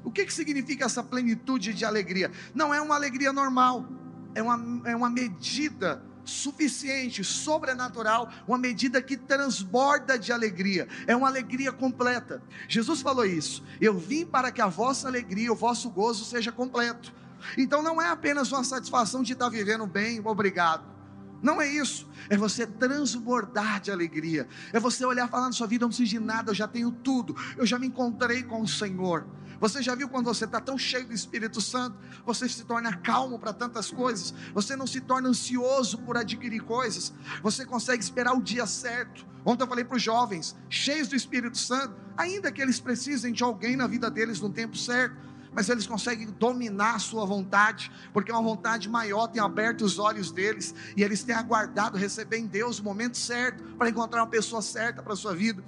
O 0.03 0.11
que, 0.11 0.25
que 0.25 0.33
significa 0.33 0.85
essa 0.85 1.03
plenitude 1.03 1.73
de 1.73 1.85
alegria? 1.85 2.31
Não 2.53 2.73
é 2.73 2.81
uma 2.81 2.95
alegria 2.95 3.31
normal, 3.31 3.87
é 4.35 4.41
uma, 4.41 4.89
é 4.89 4.95
uma 4.95 5.09
medida 5.09 6.03
suficiente, 6.25 7.23
sobrenatural, 7.23 8.29
uma 8.47 8.57
medida 8.57 9.01
que 9.01 9.17
transborda 9.17 10.17
de 10.17 10.31
alegria, 10.31 10.87
é 11.05 11.15
uma 11.15 11.27
alegria 11.27 11.71
completa. 11.71 12.41
Jesus 12.67 13.01
falou 13.01 13.25
isso: 13.25 13.63
Eu 13.79 13.97
vim 13.97 14.25
para 14.25 14.51
que 14.51 14.61
a 14.61 14.67
vossa 14.67 15.07
alegria, 15.07 15.51
o 15.51 15.55
vosso 15.55 15.89
gozo 15.89 16.25
seja 16.25 16.51
completo. 16.51 17.13
Então 17.57 17.81
não 17.83 18.01
é 18.01 18.07
apenas 18.07 18.51
uma 18.51 18.63
satisfação 18.63 19.21
de 19.21 19.33
estar 19.33 19.49
vivendo 19.49 19.85
bem, 19.85 20.21
obrigado. 20.23 20.93
Não 21.41 21.61
é 21.61 21.67
isso, 21.67 22.07
é 22.29 22.37
você 22.37 22.65
transbordar 22.65 23.81
de 23.81 23.91
alegria, 23.91 24.47
é 24.71 24.79
você 24.79 25.05
olhar 25.05 25.27
falando 25.27 25.53
sua 25.53 25.67
vida, 25.67 25.83
eu 25.83 25.87
não 25.87 25.89
preciso 25.89 26.09
de 26.09 26.19
nada, 26.19 26.51
eu 26.51 26.55
já 26.55 26.69
tenho 26.69 26.89
tudo, 26.89 27.35
eu 27.57 27.65
já 27.65 27.77
me 27.77 27.87
encontrei 27.87 28.43
com 28.43 28.61
o 28.61 28.67
Senhor. 28.67 29.27
Você 29.63 29.81
já 29.81 29.95
viu 29.95 30.09
quando 30.09 30.25
você 30.25 30.43
está 30.43 30.59
tão 30.59 30.77
cheio 30.77 31.07
do 31.07 31.13
Espírito 31.13 31.61
Santo, 31.61 31.97
você 32.25 32.49
se 32.49 32.65
torna 32.65 32.97
calmo 32.97 33.39
para 33.39 33.53
tantas 33.53 33.89
coisas, 33.89 34.33
você 34.53 34.75
não 34.75 34.85
se 34.85 34.99
torna 34.99 35.29
ansioso 35.29 35.99
por 35.99 36.17
adquirir 36.17 36.59
coisas, 36.63 37.13
você 37.41 37.65
consegue 37.65 38.03
esperar 38.03 38.33
o 38.33 38.41
dia 38.41 38.65
certo. 38.65 39.25
Ontem 39.45 39.63
eu 39.63 39.67
falei 39.69 39.85
para 39.85 39.95
os 39.95 40.03
jovens, 40.03 40.53
cheios 40.69 41.07
do 41.07 41.15
Espírito 41.15 41.57
Santo, 41.57 41.95
ainda 42.17 42.51
que 42.51 42.61
eles 42.61 42.81
precisem 42.81 43.31
de 43.31 43.41
alguém 43.41 43.77
na 43.77 43.87
vida 43.87 44.11
deles 44.11 44.41
no 44.41 44.49
tempo 44.49 44.75
certo, 44.75 45.15
mas 45.53 45.69
eles 45.69 45.87
conseguem 45.87 46.27
dominar 46.37 46.95
a 46.95 46.99
sua 46.99 47.25
vontade, 47.25 47.89
porque 48.11 48.33
uma 48.33 48.41
vontade 48.41 48.89
maior 48.89 49.27
tem 49.27 49.41
aberto 49.41 49.85
os 49.85 49.97
olhos 49.97 50.29
deles, 50.29 50.75
e 50.97 51.01
eles 51.01 51.23
têm 51.23 51.35
aguardado 51.35 51.97
receber 51.97 52.35
em 52.35 52.47
Deus 52.47 52.79
o 52.79 52.83
momento 52.83 53.17
certo 53.17 53.63
para 53.77 53.87
encontrar 53.87 54.23
uma 54.23 54.29
pessoa 54.29 54.61
certa 54.61 55.01
para 55.01 55.13
a 55.13 55.15
sua 55.15 55.33
vida. 55.33 55.63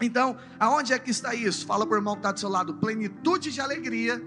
Então, 0.00 0.36
aonde 0.58 0.92
é 0.92 0.98
que 0.98 1.10
está 1.10 1.34
isso? 1.34 1.66
Fala 1.66 1.86
para 1.86 1.94
o 1.94 1.98
irmão 1.98 2.14
que 2.14 2.20
está 2.20 2.32
do 2.32 2.40
seu 2.40 2.48
lado: 2.48 2.74
plenitude 2.74 3.52
de 3.52 3.60
alegria, 3.60 4.22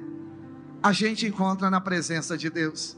a 0.82 0.92
gente 0.92 1.25
encontra 1.25 1.70
na 1.70 1.80
presença 1.80 2.38
de 2.38 2.50
Deus. 2.50 2.98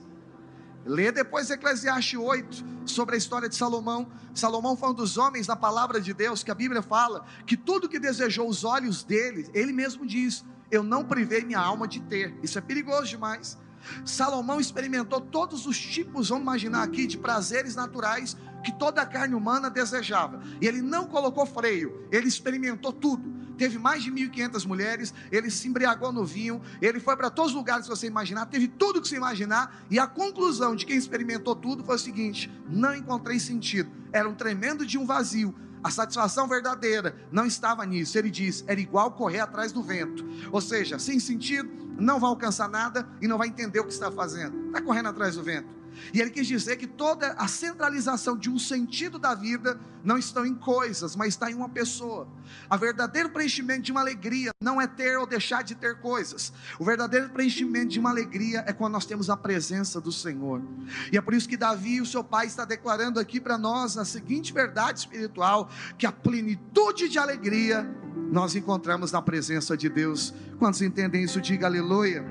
Lê 0.86 1.12
depois 1.12 1.50
Eclesiastes 1.50 2.20
8 2.20 2.66
sobre 2.86 3.16
a 3.16 3.18
história 3.18 3.48
de 3.48 3.56
Salomão. 3.56 4.12
Salomão 4.34 4.76
foi 4.76 4.90
um 4.90 4.94
dos 4.94 5.18
homens 5.18 5.48
da 5.48 5.56
palavra 5.56 6.02
de 6.02 6.14
Deus, 6.14 6.44
que 6.44 6.52
a 6.52 6.56
Bíblia 6.56 6.82
fala 6.82 7.26
que 7.46 7.56
tudo 7.56 7.88
que 7.88 8.00
desejou 8.00 8.50
os 8.50 8.64
olhos 8.64 9.04
dele, 9.04 9.50
ele 9.54 9.72
mesmo 9.72 10.06
diz: 10.06 10.44
Eu 10.70 10.84
não 10.84 11.06
privei 11.06 11.44
minha 11.44 11.60
alma 11.60 11.88
de 11.88 12.02
ter. 12.02 12.38
Isso 12.44 12.58
é 12.58 12.62
perigoso 12.62 13.08
demais. 13.08 13.58
Salomão 14.06 14.60
experimentou 14.60 15.22
todos 15.22 15.66
os 15.66 15.80
tipos, 15.80 16.30
vamos 16.30 16.44
imaginar 16.44 16.84
aqui, 16.84 17.08
de 17.08 17.18
prazeres 17.18 17.76
naturais 17.76 18.38
que 18.64 18.72
toda 18.72 19.02
a 19.02 19.06
carne 19.06 19.36
humana 19.36 19.70
desejava. 19.70 20.42
E 20.62 20.68
ele 20.68 20.82
não 20.82 21.06
colocou 21.06 21.46
freio, 21.46 22.08
ele 22.12 22.28
experimentou 22.28 22.94
tudo. 22.94 23.44
Teve 23.58 23.78
mais 23.78 24.04
de 24.04 24.12
1.500 24.12 24.66
mulheres, 24.66 25.14
ele 25.32 25.50
se 25.52 25.68
embriagou 25.68 26.12
no 26.12 26.26
vinho, 26.26 26.62
ele 26.82 27.00
foi 27.00 27.16
para 27.16 27.30
todos 27.30 27.52
os 27.52 27.58
lugares 27.58 27.86
que 27.86 27.96
você 27.96 28.08
imaginar, 28.08 28.48
teve 28.48 28.68
tudo 28.68 29.02
que 29.02 29.08
você 29.08 29.16
imaginar, 29.16 29.84
e 29.92 30.00
a 30.00 30.08
conclusão 30.08 30.76
de 30.76 30.86
quem 30.86 30.98
experimentou 30.98 31.56
tudo 31.56 31.84
foi 31.84 31.96
o 31.96 32.00
seguinte: 32.00 32.52
não 32.68 32.96
encontrei 32.96 33.40
sentido, 33.40 33.92
era 34.12 34.28
um 34.28 34.34
tremendo 34.34 34.86
de 34.86 34.98
um 34.98 35.06
vazio. 35.06 35.54
A 35.84 35.92
satisfação 35.92 36.48
verdadeira 36.48 37.16
não 37.32 37.46
estava 37.46 37.86
nisso. 37.86 38.18
Ele 38.18 38.32
diz: 38.32 38.64
era 38.68 38.80
igual 38.80 39.12
correr 39.12 39.42
atrás 39.42 39.72
do 39.72 39.84
vento. 39.84 40.26
Ou 40.52 40.62
seja, 40.62 40.98
sem 40.98 41.20
sentido, 41.20 41.70
não 42.00 42.20
vai 42.20 42.30
alcançar 42.30 42.70
nada 42.70 43.08
e 43.22 43.28
não 43.28 43.38
vai 43.38 43.50
entender 43.50 43.80
o 43.80 43.86
que 43.86 43.94
está 43.94 44.12
fazendo. 44.12 44.68
Está 44.68 44.82
correndo 44.82 45.10
atrás 45.10 45.36
do 45.36 45.44
vento. 45.44 45.83
E 46.14 46.22
ele 46.22 46.30
quis 46.30 46.48
dizer 46.48 46.78
que 46.78 46.88
toda 46.88 47.34
a 47.34 47.48
centralização 47.48 48.38
de 48.38 48.50
um 48.50 48.60
sentido 48.60 49.18
da 49.20 49.34
vida 49.34 49.80
não 50.04 50.18
está 50.18 50.46
em 50.46 50.54
coisas, 50.54 51.16
mas 51.16 51.30
está 51.30 51.50
em 51.50 51.54
uma 51.54 51.70
pessoa. 51.70 52.28
A 52.70 52.76
verdadeiro 52.76 53.30
preenchimento 53.30 53.84
de 53.84 53.92
uma 53.92 54.02
alegria 54.02 54.52
não 54.62 54.82
é 54.82 54.86
ter 54.86 55.18
ou 55.18 55.26
deixar 55.26 55.64
de 55.64 55.76
ter 55.76 56.00
coisas. 56.00 56.52
O 56.78 56.84
verdadeiro 56.84 57.30
preenchimento 57.30 57.90
de 57.90 58.00
uma 58.00 58.10
alegria 58.10 58.64
é 58.68 58.74
quando 58.74 58.94
nós 58.94 59.06
temos 59.06 59.30
a 59.30 59.38
presença 59.38 60.02
do 60.02 60.12
Senhor. 60.12 60.62
E 61.12 61.18
é 61.18 61.22
por 61.22 61.34
isso 61.34 61.48
que 61.48 61.56
Davi, 61.56 62.02
o 62.02 62.06
seu 62.06 62.24
pai, 62.24 62.48
está 62.48 62.66
declarando 62.66 63.20
aqui 63.20 63.40
para 63.40 63.58
nós 63.58 63.98
a 63.98 64.06
seguinte 64.06 64.54
verdade 64.54 65.00
espiritual: 65.00 65.70
que 65.98 66.06
a 66.06 66.12
plenitude 66.12 67.08
de 67.08 67.18
alegria 67.18 67.90
nós 68.32 68.56
encontramos 68.56 69.12
na 69.12 69.22
presença 69.22 69.78
de 69.78 69.90
Deus. 69.90 70.34
Quantos 70.60 70.82
entendem 70.82 71.24
isso? 71.24 71.40
Diga 71.40 71.68
aleluia. 71.68 72.26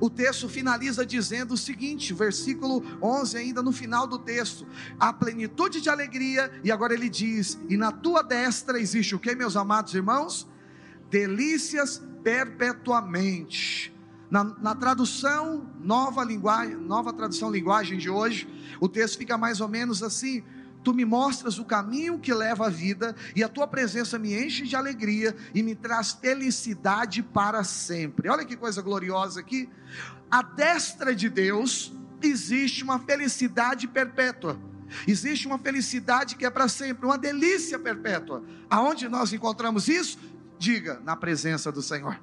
O 0.00 0.08
texto 0.10 0.48
finaliza 0.48 1.04
dizendo 1.04 1.54
o 1.54 1.56
seguinte, 1.56 2.12
versículo 2.12 2.82
11, 3.02 3.36
ainda 3.36 3.62
no 3.62 3.72
final 3.72 4.06
do 4.06 4.18
texto: 4.18 4.66
a 4.98 5.12
plenitude 5.12 5.80
de 5.80 5.88
alegria, 5.88 6.50
e 6.62 6.70
agora 6.70 6.94
ele 6.94 7.08
diz: 7.08 7.58
e 7.68 7.76
na 7.76 7.92
tua 7.92 8.22
destra 8.22 8.78
existe 8.78 9.14
o 9.14 9.18
que, 9.18 9.34
meus 9.34 9.56
amados 9.56 9.94
irmãos? 9.94 10.48
Delícias 11.10 12.02
perpetuamente. 12.22 13.94
Na, 14.30 14.42
na, 14.42 14.74
tradução, 14.74 15.70
nova 15.78 16.24
linguagem, 16.24 16.74
nova 16.74 17.12
tradução 17.12 17.50
linguagem 17.50 17.98
de 17.98 18.10
hoje, 18.10 18.48
o 18.80 18.88
texto 18.88 19.18
fica 19.18 19.38
mais 19.38 19.60
ou 19.60 19.68
menos 19.68 20.02
assim: 20.02 20.42
Tu 20.84 20.92
me 20.92 21.04
mostras 21.04 21.58
o 21.58 21.64
caminho 21.64 22.18
que 22.18 22.32
leva 22.32 22.66
à 22.66 22.70
vida, 22.70 23.16
e 23.34 23.42
a 23.42 23.48
tua 23.48 23.66
presença 23.66 24.18
me 24.18 24.34
enche 24.34 24.64
de 24.64 24.76
alegria 24.76 25.34
e 25.54 25.62
me 25.62 25.74
traz 25.74 26.12
felicidade 26.12 27.22
para 27.22 27.64
sempre. 27.64 28.28
Olha 28.28 28.44
que 28.44 28.54
coisa 28.54 28.82
gloriosa 28.82 29.40
aqui. 29.40 29.68
À 30.30 30.42
destra 30.42 31.14
de 31.14 31.30
Deus 31.30 31.92
existe 32.22 32.84
uma 32.84 32.98
felicidade 32.98 33.88
perpétua. 33.88 34.60
Existe 35.08 35.46
uma 35.46 35.58
felicidade 35.58 36.36
que 36.36 36.44
é 36.44 36.50
para 36.50 36.68
sempre, 36.68 37.06
uma 37.06 37.18
delícia 37.18 37.78
perpétua. 37.78 38.44
Aonde 38.68 39.08
nós 39.08 39.32
encontramos 39.32 39.88
isso? 39.88 40.18
Diga, 40.58 41.00
na 41.02 41.16
presença 41.16 41.72
do 41.72 41.82
Senhor. 41.82 42.20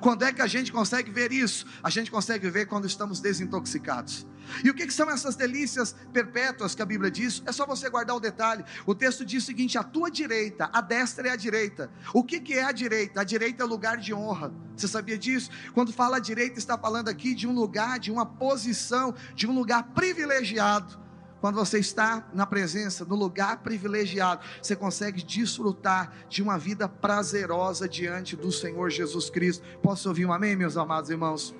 Quando 0.00 0.24
é 0.24 0.32
que 0.32 0.42
a 0.42 0.46
gente 0.46 0.72
consegue 0.72 1.10
ver 1.10 1.32
isso? 1.32 1.66
A 1.82 1.90
gente 1.90 2.10
consegue 2.10 2.50
ver 2.50 2.66
quando 2.66 2.86
estamos 2.86 3.20
desintoxicados. 3.20 4.26
E 4.64 4.70
o 4.70 4.74
que, 4.74 4.86
que, 4.86 4.92
são 4.92 5.10
essas 5.10 5.36
delícias 5.36 5.94
perpétuas 6.12 6.74
que 6.74 6.82
a 6.82 6.86
Bíblia 6.86 7.10
diz? 7.10 7.42
É 7.46 7.52
só 7.52 7.66
você 7.66 7.88
guardar 7.88 8.16
o 8.16 8.20
detalhe. 8.20 8.64
O 8.86 8.94
texto 8.94 9.24
diz 9.24 9.42
o 9.42 9.46
seguinte: 9.46 9.78
a 9.78 9.82
tua 9.82 10.10
direita, 10.10 10.70
a 10.72 10.80
destra 10.80 11.28
é 11.28 11.30
a 11.30 11.36
direita. 11.36 11.90
O 12.12 12.22
que, 12.22 12.40
que 12.40 12.54
é 12.54 12.64
a 12.64 12.72
direita? 12.72 13.20
A 13.20 13.24
direita 13.24 13.62
é 13.62 13.66
lugar 13.66 13.96
de 13.96 14.12
honra. 14.12 14.52
Você 14.76 14.88
sabia 14.88 15.18
disso? 15.18 15.50
Quando 15.74 15.92
fala 15.92 16.16
a 16.16 16.20
direita, 16.20 16.58
está 16.58 16.76
falando 16.76 17.08
aqui 17.08 17.34
de 17.34 17.46
um 17.46 17.52
lugar, 17.52 17.98
de 17.98 18.10
uma 18.10 18.26
posição, 18.26 19.14
de 19.34 19.46
um 19.46 19.54
lugar 19.54 19.82
privilegiado. 19.94 21.02
Quando 21.42 21.56
você 21.56 21.80
está 21.80 22.28
na 22.32 22.46
presença, 22.46 23.04
no 23.04 23.16
lugar 23.16 23.64
privilegiado, 23.64 24.44
você 24.62 24.76
consegue 24.76 25.24
desfrutar 25.24 26.12
de 26.28 26.40
uma 26.40 26.56
vida 26.56 26.88
prazerosa 26.88 27.88
diante 27.88 28.36
do 28.36 28.52
Senhor 28.52 28.88
Jesus 28.90 29.28
Cristo. 29.28 29.64
Posso 29.82 30.08
ouvir 30.08 30.24
um 30.24 30.32
amém, 30.32 30.54
meus 30.54 30.76
amados 30.76 31.10
irmãos? 31.10 31.52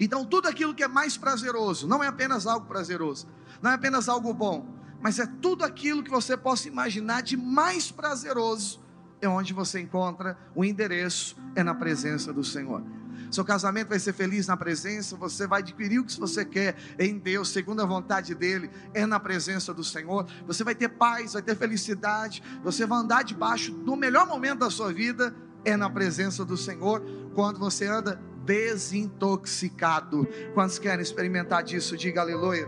Então, 0.00 0.24
tudo 0.24 0.48
aquilo 0.48 0.74
que 0.74 0.82
é 0.82 0.88
mais 0.88 1.16
prazeroso, 1.16 1.86
não 1.86 2.02
é 2.02 2.06
apenas 2.06 2.46
algo 2.46 2.66
prazeroso, 2.66 3.26
não 3.62 3.70
é 3.70 3.74
apenas 3.74 4.08
algo 4.08 4.32
bom, 4.32 4.66
mas 5.00 5.18
é 5.18 5.26
tudo 5.26 5.64
aquilo 5.64 6.02
que 6.02 6.10
você 6.10 6.36
possa 6.36 6.68
imaginar 6.68 7.22
de 7.22 7.36
mais 7.36 7.90
prazeroso, 7.90 8.80
é 9.20 9.28
onde 9.28 9.52
você 9.52 9.80
encontra 9.80 10.38
o 10.54 10.64
endereço, 10.64 11.36
é 11.54 11.62
na 11.62 11.74
presença 11.74 12.32
do 12.32 12.44
Senhor. 12.44 12.82
Seu 13.30 13.44
casamento 13.44 13.88
vai 13.88 13.98
ser 13.98 14.14
feliz 14.14 14.46
na 14.46 14.56
presença, 14.56 15.16
você 15.16 15.46
vai 15.46 15.60
adquirir 15.60 15.98
o 15.98 16.04
que 16.04 16.18
você 16.18 16.44
quer 16.44 16.76
em 16.98 17.18
Deus, 17.18 17.50
segundo 17.50 17.82
a 17.82 17.84
vontade 17.84 18.34
dEle, 18.34 18.70
é 18.94 19.04
na 19.04 19.20
presença 19.20 19.74
do 19.74 19.84
Senhor. 19.84 20.26
Você 20.46 20.64
vai 20.64 20.74
ter 20.74 20.88
paz, 20.88 21.34
vai 21.34 21.42
ter 21.42 21.56
felicidade, 21.56 22.42
você 22.62 22.86
vai 22.86 22.98
andar 22.98 23.24
debaixo 23.24 23.72
no 23.72 23.96
melhor 23.96 24.26
momento 24.26 24.60
da 24.60 24.70
sua 24.70 24.92
vida, 24.92 25.34
é 25.64 25.76
na 25.76 25.90
presença 25.90 26.44
do 26.44 26.56
Senhor, 26.56 27.02
quando 27.34 27.58
você 27.58 27.86
anda 27.86 28.20
desintoxicado. 28.48 30.26
Quantos 30.54 30.78
querem 30.78 31.02
experimentar 31.02 31.62
disso? 31.62 31.98
Diga 31.98 32.22
aleluia. 32.22 32.66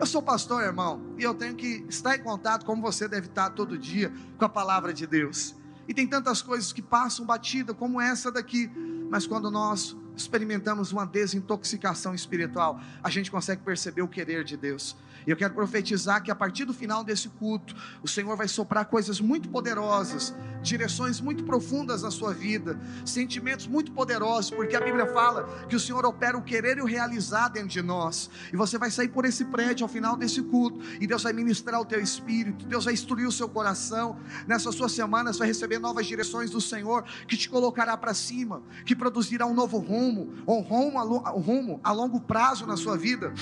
Eu 0.00 0.06
sou 0.06 0.20
pastor, 0.20 0.64
irmão, 0.64 1.00
e 1.16 1.22
eu 1.22 1.32
tenho 1.32 1.54
que 1.54 1.84
estar 1.88 2.16
em 2.16 2.22
contato, 2.22 2.66
como 2.66 2.82
você 2.82 3.06
deve 3.06 3.28
estar 3.28 3.50
todo 3.50 3.78
dia, 3.78 4.12
com 4.36 4.44
a 4.44 4.48
palavra 4.48 4.92
de 4.92 5.06
Deus. 5.06 5.54
E 5.86 5.94
tem 5.94 6.08
tantas 6.08 6.42
coisas 6.42 6.72
que 6.72 6.82
passam 6.82 7.24
batida, 7.24 7.72
como 7.72 8.00
essa 8.00 8.32
daqui, 8.32 8.68
mas 9.08 9.26
quando 9.26 9.50
nós 9.50 9.96
experimentamos 10.16 10.92
uma 10.92 11.04
desintoxicação 11.04 12.14
espiritual, 12.14 12.80
a 13.02 13.10
gente 13.10 13.30
consegue 13.30 13.62
perceber 13.62 14.02
o 14.02 14.08
querer 14.08 14.44
de 14.44 14.56
Deus. 14.56 14.96
E 15.26 15.30
eu 15.30 15.36
quero 15.36 15.54
profetizar 15.54 16.22
que 16.22 16.30
a 16.30 16.34
partir 16.34 16.64
do 16.64 16.74
final 16.74 17.04
desse 17.04 17.28
culto, 17.28 17.74
o 18.02 18.08
Senhor 18.08 18.36
vai 18.36 18.48
soprar 18.48 18.86
coisas 18.86 19.20
muito 19.20 19.48
poderosas, 19.48 20.34
direções 20.62 21.20
muito 21.20 21.44
profundas 21.44 22.02
na 22.02 22.10
sua 22.10 22.32
vida, 22.32 22.78
sentimentos 23.04 23.66
muito 23.66 23.92
poderosos, 23.92 24.50
porque 24.50 24.76
a 24.76 24.80
Bíblia 24.80 25.06
fala 25.06 25.44
que 25.68 25.76
o 25.76 25.80
Senhor 25.80 26.04
opera 26.06 26.36
o 26.36 26.42
querer 26.42 26.78
e 26.78 26.80
o 26.80 26.86
realizar 26.86 27.48
dentro 27.48 27.68
de 27.68 27.82
nós. 27.82 28.30
E 28.52 28.56
você 28.56 28.78
vai 28.78 28.90
sair 28.90 29.08
por 29.08 29.24
esse 29.24 29.44
prédio 29.44 29.84
ao 29.84 29.88
final 29.88 30.16
desse 30.16 30.42
culto, 30.42 30.80
e 31.00 31.06
Deus 31.06 31.22
vai 31.22 31.32
ministrar 31.32 31.80
o 31.80 31.84
teu 31.84 32.00
espírito, 32.00 32.66
Deus 32.66 32.84
vai 32.84 32.94
instruir 32.94 33.26
o 33.26 33.32
seu 33.32 33.48
coração. 33.48 34.16
Nessa 34.46 34.70
sua 34.72 34.88
semana 34.88 35.32
você 35.32 35.40
vai 35.40 35.48
receber 35.48 35.78
novas 35.78 36.06
direções 36.06 36.50
do 36.50 36.60
Senhor 36.60 37.04
que 37.26 37.36
te 37.36 37.48
colocará 37.48 37.96
para 37.96 38.14
cima, 38.14 38.62
que 38.84 38.94
produzirá 38.94 39.46
um 39.46 39.54
novo 39.54 39.78
rumo, 39.78 40.32
um 40.46 40.60
rumo, 40.60 40.98
um 41.34 41.40
rumo 41.40 41.80
a 41.82 41.92
longo 41.92 42.20
prazo 42.20 42.66
na 42.66 42.76
sua 42.76 42.96
vida 42.96 43.32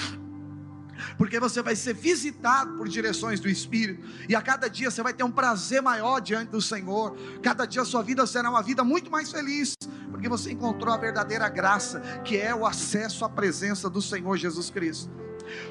porque 1.16 1.38
você 1.40 1.62
vai 1.62 1.76
ser 1.76 1.94
visitado 1.94 2.76
por 2.76 2.88
direções 2.88 3.40
do 3.40 3.48
Espírito, 3.48 4.06
e 4.28 4.34
a 4.34 4.42
cada 4.42 4.68
dia 4.68 4.90
você 4.90 5.02
vai 5.02 5.12
ter 5.12 5.24
um 5.24 5.30
prazer 5.30 5.82
maior 5.82 6.20
diante 6.20 6.50
do 6.50 6.60
Senhor, 6.60 7.16
cada 7.42 7.64
dia 7.66 7.82
a 7.82 7.84
sua 7.84 8.02
vida 8.02 8.26
será 8.26 8.50
uma 8.50 8.62
vida 8.62 8.84
muito 8.84 9.10
mais 9.10 9.30
feliz, 9.30 9.74
porque 10.10 10.28
você 10.28 10.52
encontrou 10.52 10.92
a 10.92 10.98
verdadeira 10.98 11.48
graça, 11.48 12.00
que 12.24 12.36
é 12.36 12.54
o 12.54 12.66
acesso 12.66 13.24
à 13.24 13.28
presença 13.28 13.88
do 13.88 14.02
Senhor 14.02 14.36
Jesus 14.36 14.70
Cristo. 14.70 15.10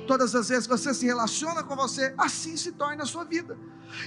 Todas 0.08 0.36
as 0.36 0.50
vezes 0.50 0.68
que 0.68 0.78
você 0.78 0.94
se 0.94 1.06
relaciona 1.06 1.64
com 1.64 1.76
você, 1.76 2.14
assim 2.18 2.58
se 2.58 2.72
torna 2.72 3.04
a 3.04 3.06
sua 3.06 3.24
vida. 3.24 3.58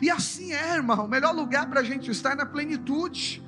E 0.00 0.10
assim 0.10 0.52
é, 0.52 0.74
irmão, 0.74 1.04
o 1.04 1.08
melhor 1.08 1.34
lugar 1.34 1.68
para 1.68 1.80
a 1.80 1.84
gente 1.84 2.10
estar 2.10 2.32
é 2.32 2.34
na 2.34 2.46
plenitude. 2.46 3.42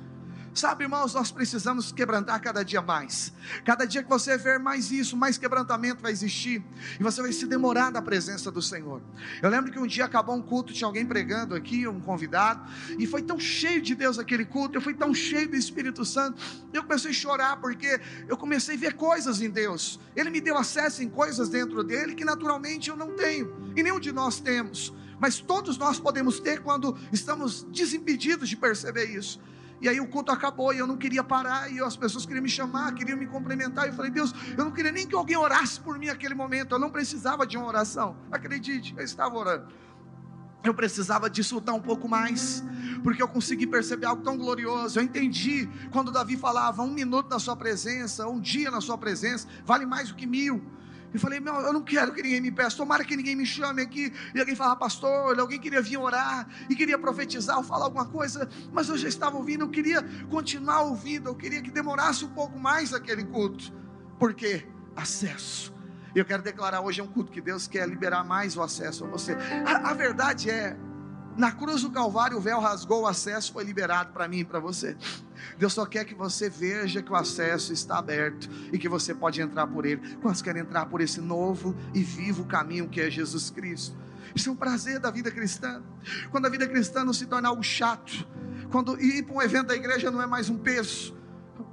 Sabe, 0.55 0.85
irmãos, 0.85 1.13
nós 1.13 1.31
precisamos 1.31 1.91
quebrantar 1.91 2.41
cada 2.41 2.63
dia 2.63 2.81
mais. 2.81 3.33
Cada 3.65 3.83
dia 3.83 4.01
que 4.01 4.07
você 4.07 4.37
ver 4.37 4.57
mais 4.57 4.89
isso, 4.89 5.17
mais 5.17 5.37
quebrantamento 5.37 6.01
vai 6.01 6.13
existir. 6.13 6.63
E 6.97 7.03
você 7.03 7.21
vai 7.21 7.33
se 7.33 7.45
demorar 7.45 7.91
na 7.91 8.01
presença 8.01 8.49
do 8.49 8.61
Senhor. 8.61 9.01
Eu 9.43 9.49
lembro 9.49 9.69
que 9.69 9.77
um 9.77 9.85
dia 9.85 10.05
acabou 10.05 10.33
um 10.33 10.41
culto, 10.41 10.71
tinha 10.71 10.87
alguém 10.87 11.05
pregando 11.05 11.55
aqui, 11.55 11.85
um 11.85 11.99
convidado, 11.99 12.71
e 12.97 13.05
foi 13.05 13.21
tão 13.21 13.37
cheio 13.37 13.81
de 13.81 13.93
Deus 13.95 14.17
aquele 14.17 14.45
culto, 14.45 14.77
eu 14.77 14.81
fui 14.81 14.93
tão 14.93 15.13
cheio 15.13 15.49
do 15.49 15.57
Espírito 15.57 16.05
Santo, 16.05 16.41
eu 16.71 16.83
comecei 16.83 17.11
a 17.11 17.13
chorar 17.13 17.57
porque 17.57 17.99
eu 18.25 18.37
comecei 18.37 18.75
a 18.75 18.79
ver 18.79 18.93
coisas 18.93 19.41
em 19.41 19.49
Deus. 19.49 19.99
Ele 20.15 20.29
me 20.29 20.39
deu 20.39 20.57
acesso 20.57 21.03
em 21.03 21.09
coisas 21.09 21.49
dentro 21.49 21.83
dele 21.83 22.15
que 22.15 22.23
naturalmente 22.23 22.89
eu 22.89 22.95
não 22.95 23.13
tenho, 23.13 23.73
e 23.75 23.83
nenhum 23.83 23.99
de 23.99 24.13
nós 24.13 24.39
temos. 24.39 24.93
Mas 25.19 25.37
todos 25.37 25.77
nós 25.77 25.99
podemos 25.99 26.39
ter 26.39 26.61
quando 26.61 26.97
estamos 27.11 27.63
desimpedidos 27.63 28.47
de 28.47 28.55
perceber 28.55 29.05
isso. 29.05 29.41
E 29.85 29.87
aí 29.87 30.01
o 30.01 30.07
culto 30.07 30.31
acabou 30.31 30.73
e 30.73 30.79
eu 30.79 30.87
não 30.87 30.97
queria 30.97 31.23
parar, 31.23 31.71
e 31.71 31.79
as 31.79 31.95
pessoas 31.95 32.25
queriam 32.25 32.41
me 32.41 32.49
chamar, 32.49 32.91
queriam 32.95 33.15
me 33.15 33.27
cumprimentar. 33.27 33.85
E 33.85 33.89
eu 33.89 33.93
falei, 33.93 34.09
Deus, 34.09 34.33
eu 34.57 34.65
não 34.65 34.71
queria 34.71 34.91
nem 34.91 35.05
que 35.05 35.13
alguém 35.13 35.37
orasse 35.37 35.79
por 35.79 35.99
mim 35.99 36.07
naquele 36.07 36.33
momento, 36.33 36.73
eu 36.73 36.79
não 36.79 36.89
precisava 36.89 37.45
de 37.45 37.55
uma 37.55 37.67
oração. 37.67 38.17
Acredite, 38.31 38.95
eu 38.97 39.03
estava 39.03 39.37
orando. 39.37 39.67
Eu 40.63 40.73
precisava 40.73 41.29
desfrutar 41.29 41.75
um 41.75 41.79
pouco 41.79 42.09
mais, 42.09 42.63
porque 43.03 43.21
eu 43.21 43.27
consegui 43.27 43.67
perceber 43.67 44.07
algo 44.07 44.23
tão 44.23 44.35
glorioso. 44.35 44.97
Eu 44.97 45.03
entendi 45.03 45.69
quando 45.91 46.11
Davi 46.11 46.35
falava: 46.35 46.81
um 46.81 46.91
minuto 46.91 47.29
na 47.29 47.37
sua 47.37 47.55
presença, 47.55 48.27
um 48.27 48.39
dia 48.39 48.71
na 48.71 48.81
sua 48.81 48.97
presença, 48.97 49.47
vale 49.63 49.85
mais 49.85 50.09
do 50.09 50.15
que 50.15 50.25
mil. 50.25 50.65
E 51.15 51.19
falei, 51.19 51.39
meu, 51.39 51.53
eu 51.55 51.71
não 51.71 51.81
quero 51.81 52.13
que 52.13 52.21
ninguém 52.21 52.41
me 52.41 52.51
peça, 52.51 52.75
tomara 52.75 53.03
que 53.03 53.15
ninguém 53.15 53.35
me 53.35 53.45
chame 53.45 53.81
aqui. 53.81 54.13
E 54.33 54.39
alguém 54.39 54.55
falava, 54.55 54.75
pastor, 54.75 55.39
alguém 55.39 55.59
queria 55.59 55.81
vir 55.81 55.97
orar, 55.97 56.47
e 56.69 56.75
queria 56.75 56.97
profetizar 56.97 57.57
ou 57.57 57.63
falar 57.63 57.85
alguma 57.85 58.05
coisa, 58.05 58.49
mas 58.73 58.89
eu 58.89 58.97
já 58.97 59.07
estava 59.07 59.37
ouvindo, 59.37 59.63
eu 59.63 59.69
queria 59.69 60.03
continuar 60.29 60.81
ouvindo, 60.81 61.29
eu 61.29 61.35
queria 61.35 61.61
que 61.61 61.71
demorasse 61.71 62.25
um 62.25 62.29
pouco 62.29 62.59
mais 62.59 62.93
aquele 62.93 63.23
culto. 63.23 63.73
Por 64.19 64.33
quê? 64.33 64.67
Acesso. 64.95 65.73
Eu 66.13 66.25
quero 66.25 66.41
declarar 66.41 66.81
hoje 66.81 67.01
é 67.01 67.03
um 67.03 67.07
culto 67.07 67.31
que 67.31 67.41
Deus 67.41 67.67
quer 67.67 67.87
liberar 67.87 68.23
mais 68.23 68.55
o 68.55 68.61
acesso 68.61 69.05
a 69.05 69.07
você. 69.07 69.37
A, 69.65 69.91
a 69.91 69.93
verdade 69.93 70.49
é, 70.49 70.77
na 71.37 71.51
cruz 71.51 71.81
do 71.81 71.91
Calvário, 71.91 72.37
o 72.37 72.41
véu 72.41 72.59
rasgou, 72.59 73.03
o 73.03 73.07
acesso 73.07 73.51
foi 73.51 73.63
liberado 73.63 74.13
para 74.13 74.27
mim 74.27 74.39
e 74.39 74.45
para 74.45 74.59
você. 74.59 74.95
Deus 75.57 75.73
só 75.73 75.85
quer 75.85 76.05
que 76.05 76.15
você 76.15 76.49
veja 76.49 77.01
que 77.01 77.11
o 77.11 77.15
acesso 77.15 77.73
está 77.73 77.97
aberto 77.97 78.49
e 78.71 78.77
que 78.77 78.87
você 78.87 79.13
pode 79.13 79.41
entrar 79.41 79.67
por 79.67 79.85
ele. 79.85 80.15
Quantos 80.17 80.41
querem 80.41 80.61
entrar 80.61 80.85
por 80.85 81.01
esse 81.01 81.19
novo 81.19 81.75
e 81.93 82.01
vivo 82.01 82.45
caminho 82.45 82.87
que 82.87 83.01
é 83.01 83.09
Jesus 83.09 83.49
Cristo? 83.49 83.97
Isso 84.33 84.49
é 84.49 84.51
um 84.51 84.55
prazer 84.55 84.99
da 84.99 85.11
vida 85.11 85.29
cristã. 85.29 85.83
Quando 86.31 86.45
a 86.45 86.49
vida 86.49 86.67
cristã 86.67 87.03
não 87.03 87.13
se 87.13 87.25
torna 87.25 87.49
algo 87.49 87.63
chato, 87.63 88.27
quando 88.71 88.99
ir 89.01 89.23
para 89.23 89.35
um 89.35 89.41
evento 89.41 89.67
da 89.67 89.75
igreja 89.75 90.09
não 90.09 90.21
é 90.21 90.25
mais 90.25 90.49
um 90.49 90.57
peso. 90.57 91.15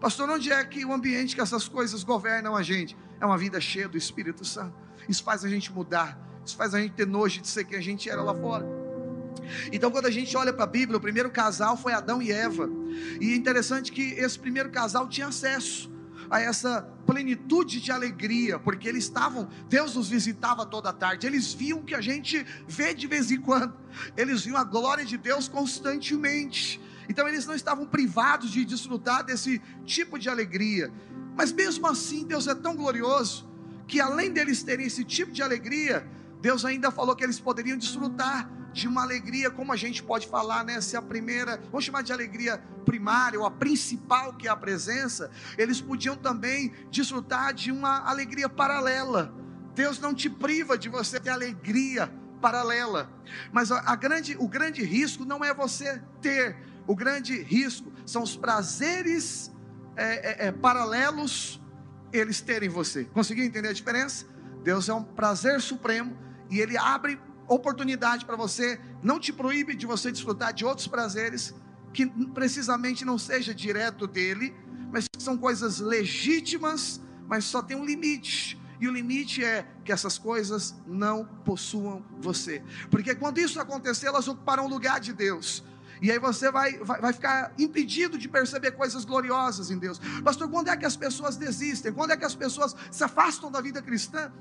Pastor, 0.01 0.29
onde 0.29 0.53
é 0.53 0.64
que 0.64 0.85
o 0.85 0.92
ambiente 0.92 1.35
que 1.35 1.40
essas 1.40 1.68
coisas 1.68 2.03
governam 2.03 2.57
a 2.57 2.62
gente? 2.62 2.96
É 3.20 3.27
uma 3.27 3.38
vida 3.38 3.61
cheia 3.61 3.88
do 3.88 3.96
Espírito 3.96 4.44
Santo. 4.44 4.75
Isso 5.09 5.22
faz 5.22 5.44
a 5.44 5.48
gente 5.48 5.72
mudar. 5.72 6.18
Isso 6.44 6.57
faz 6.57 6.75
a 6.75 6.81
gente 6.81 6.94
ter 6.94 7.07
nojo 7.07 7.40
de 7.40 7.48
ser 7.48 7.64
quem 7.64 7.79
a 7.79 7.83
gente 7.83 8.11
era 8.11 8.22
lá 8.22 8.35
fora. 8.35 8.82
Então, 9.73 9.90
quando 9.90 10.07
a 10.07 10.11
gente 10.11 10.37
olha 10.37 10.53
para 10.53 10.64
a 10.64 10.66
Bíblia, 10.66 10.99
o 10.99 11.01
primeiro 11.01 11.31
casal 11.31 11.77
foi 11.77 11.92
Adão 11.92 12.23
e 12.23 12.31
Eva. 12.31 12.68
E 13.21 13.33
é 13.33 13.37
interessante 13.37 13.92
que 13.92 14.03
esse 14.12 14.38
primeiro 14.38 14.71
casal 14.71 15.09
tinha 15.09 15.29
acesso 15.29 15.92
a 16.33 16.40
essa 16.40 16.83
plenitude 17.05 17.79
de 17.79 17.92
alegria, 17.92 18.59
porque 18.59 18.88
eles 18.88 19.05
estavam, 19.05 19.51
Deus 19.68 19.97
os 19.97 20.09
visitava 20.09 20.64
toda 20.64 20.90
tarde, 20.90 21.27
eles 21.27 21.53
viam 21.53 21.81
o 21.81 21.85
que 21.85 21.95
a 21.95 22.01
gente 22.01 22.47
vê 22.66 22.95
de 22.95 23.07
vez 23.07 23.31
em 23.31 23.38
quando, 23.38 23.75
eles 24.16 24.42
viam 24.42 24.57
a 24.57 24.64
glória 24.64 25.05
de 25.05 25.18
Deus 25.18 25.47
constantemente, 25.47 26.81
então 27.07 27.29
eles 27.29 27.45
não 27.45 27.55
estavam 27.55 27.85
privados 27.85 28.51
de 28.51 28.64
desfrutar 28.64 29.23
desse 29.25 29.61
tipo 29.85 30.18
de 30.18 30.31
alegria, 30.31 30.90
mas 31.37 31.53
mesmo 31.53 31.87
assim, 31.87 32.25
Deus 32.25 32.47
é 32.47 32.55
tão 32.55 32.75
glorioso, 32.75 33.47
que 33.87 34.01
além 34.01 34.33
deles 34.33 34.62
terem 34.62 34.87
esse 34.87 35.05
tipo 35.05 35.33
de 35.33 35.42
alegria, 35.42 36.09
Deus 36.40 36.64
ainda 36.64 36.90
falou 36.90 37.14
que 37.14 37.23
eles 37.23 37.38
poderiam 37.38 37.77
desfrutar 37.77 38.51
de 38.73 38.89
uma 38.89 39.03
alegria, 39.03 39.51
como 39.51 39.73
a 39.73 39.77
gente 39.77 40.03
pode 40.03 40.27
falar, 40.27 40.65
né? 40.65 40.81
Se 40.81 40.97
a 40.97 41.03
primeira, 41.03 41.61
vamos 41.71 41.85
chamar 41.85 42.03
de 42.03 42.13
alegria 42.13 42.59
primária, 42.85 43.39
ou 43.39 43.47
a 43.47 43.51
principal, 43.51 44.35
que 44.35 44.49
é 44.49 44.51
a 44.51 44.57
presença, 44.57 45.31
eles 45.57 45.81
podiam 45.81 46.17
também 46.17 46.73
desfrutar 46.91 47.53
de 47.53 47.71
uma 47.71 48.09
alegria 48.09 48.49
paralela. 48.49 49.35
Deus 49.75 49.99
não 49.99 50.15
te 50.15 50.29
priva 50.29 50.77
de 50.77 50.89
você 50.89 51.19
ter 51.21 51.31
alegria 51.31 52.13
paralela, 52.41 53.09
mas 53.53 53.71
a, 53.71 53.95
grande, 53.95 54.37
o 54.39 54.49
grande 54.49 54.83
risco 54.83 55.25
não 55.25 55.45
é 55.45 55.55
você 55.55 56.03
ter, 56.21 56.57
o 56.87 56.97
grande 56.97 57.41
risco 57.41 57.93
são 58.05 58.23
os 58.23 58.37
prazeres 58.37 59.53
é, 59.97 60.47
é, 60.47 60.49
é, 60.49 60.53
paralelos 60.53 61.63
eles 62.13 62.41
terem 62.41 62.69
você. 62.69 63.05
Conseguiu 63.05 63.45
entender 63.45 63.69
a 63.69 63.73
diferença? 63.73 64.27
Deus 64.63 64.89
é 64.89 64.95
um 64.95 65.03
prazer 65.03 65.61
supremo 65.61 66.17
e 66.51 66.61
Ele 66.61 66.77
abre 66.77 67.19
oportunidade 67.53 68.25
para 68.25 68.37
você, 68.37 68.81
não 69.03 69.19
te 69.19 69.33
proíbe 69.33 69.75
de 69.75 69.87
você 69.87 70.11
desfrutar 70.11 70.53
de 70.53 70.65
outros 70.65 70.87
prazeres 70.87 71.55
que 71.93 72.07
precisamente 72.07 73.05
não 73.05 73.19
seja 73.19 73.55
direto 73.55 74.07
dele, 74.07 74.55
mas 74.91 75.07
que 75.09 75.23
são 75.23 75.37
coisas 75.37 75.79
legítimas, 75.79 77.01
mas 77.27 77.45
só 77.45 77.62
tem 77.62 77.77
um 77.77 77.85
limite. 77.85 78.61
E 78.81 78.88
o 78.88 78.93
limite 78.93 79.45
é 79.45 79.67
que 79.85 79.93
essas 79.93 80.19
coisas 80.19 80.75
não 80.87 81.25
possuam 81.45 82.05
você. 82.19 82.62
Porque 82.91 83.15
quando 83.15 83.38
isso 83.38 83.61
acontecer, 83.61 84.07
elas 84.07 84.27
ocuparão 84.27 84.67
o 84.67 84.69
lugar 84.69 84.99
de 84.99 85.12
Deus. 85.12 85.62
E 86.03 86.11
aí 86.11 86.19
você 86.19 86.51
vai, 86.51 86.79
vai, 86.79 87.01
vai, 87.01 87.12
ficar 87.12 87.53
impedido 87.57 88.19
de 88.19 88.29
perceber 88.29 88.73
coisas 88.73 89.05
gloriosas 89.05 89.71
em 89.71 89.79
Deus. 89.79 90.01
Pastor, 90.25 90.51
quando 90.51 90.67
é 90.69 90.77
que 90.77 90.85
as 90.85 90.97
pessoas 90.97 91.37
desistem? 91.37 91.93
Quando 91.93 92.11
é 92.11 92.17
que 92.17 92.25
as 92.25 92.35
pessoas 92.35 92.75
se 92.91 93.05
afastam 93.05 93.53
da 93.53 93.61
vida 93.61 93.81
cristã? 93.81 94.33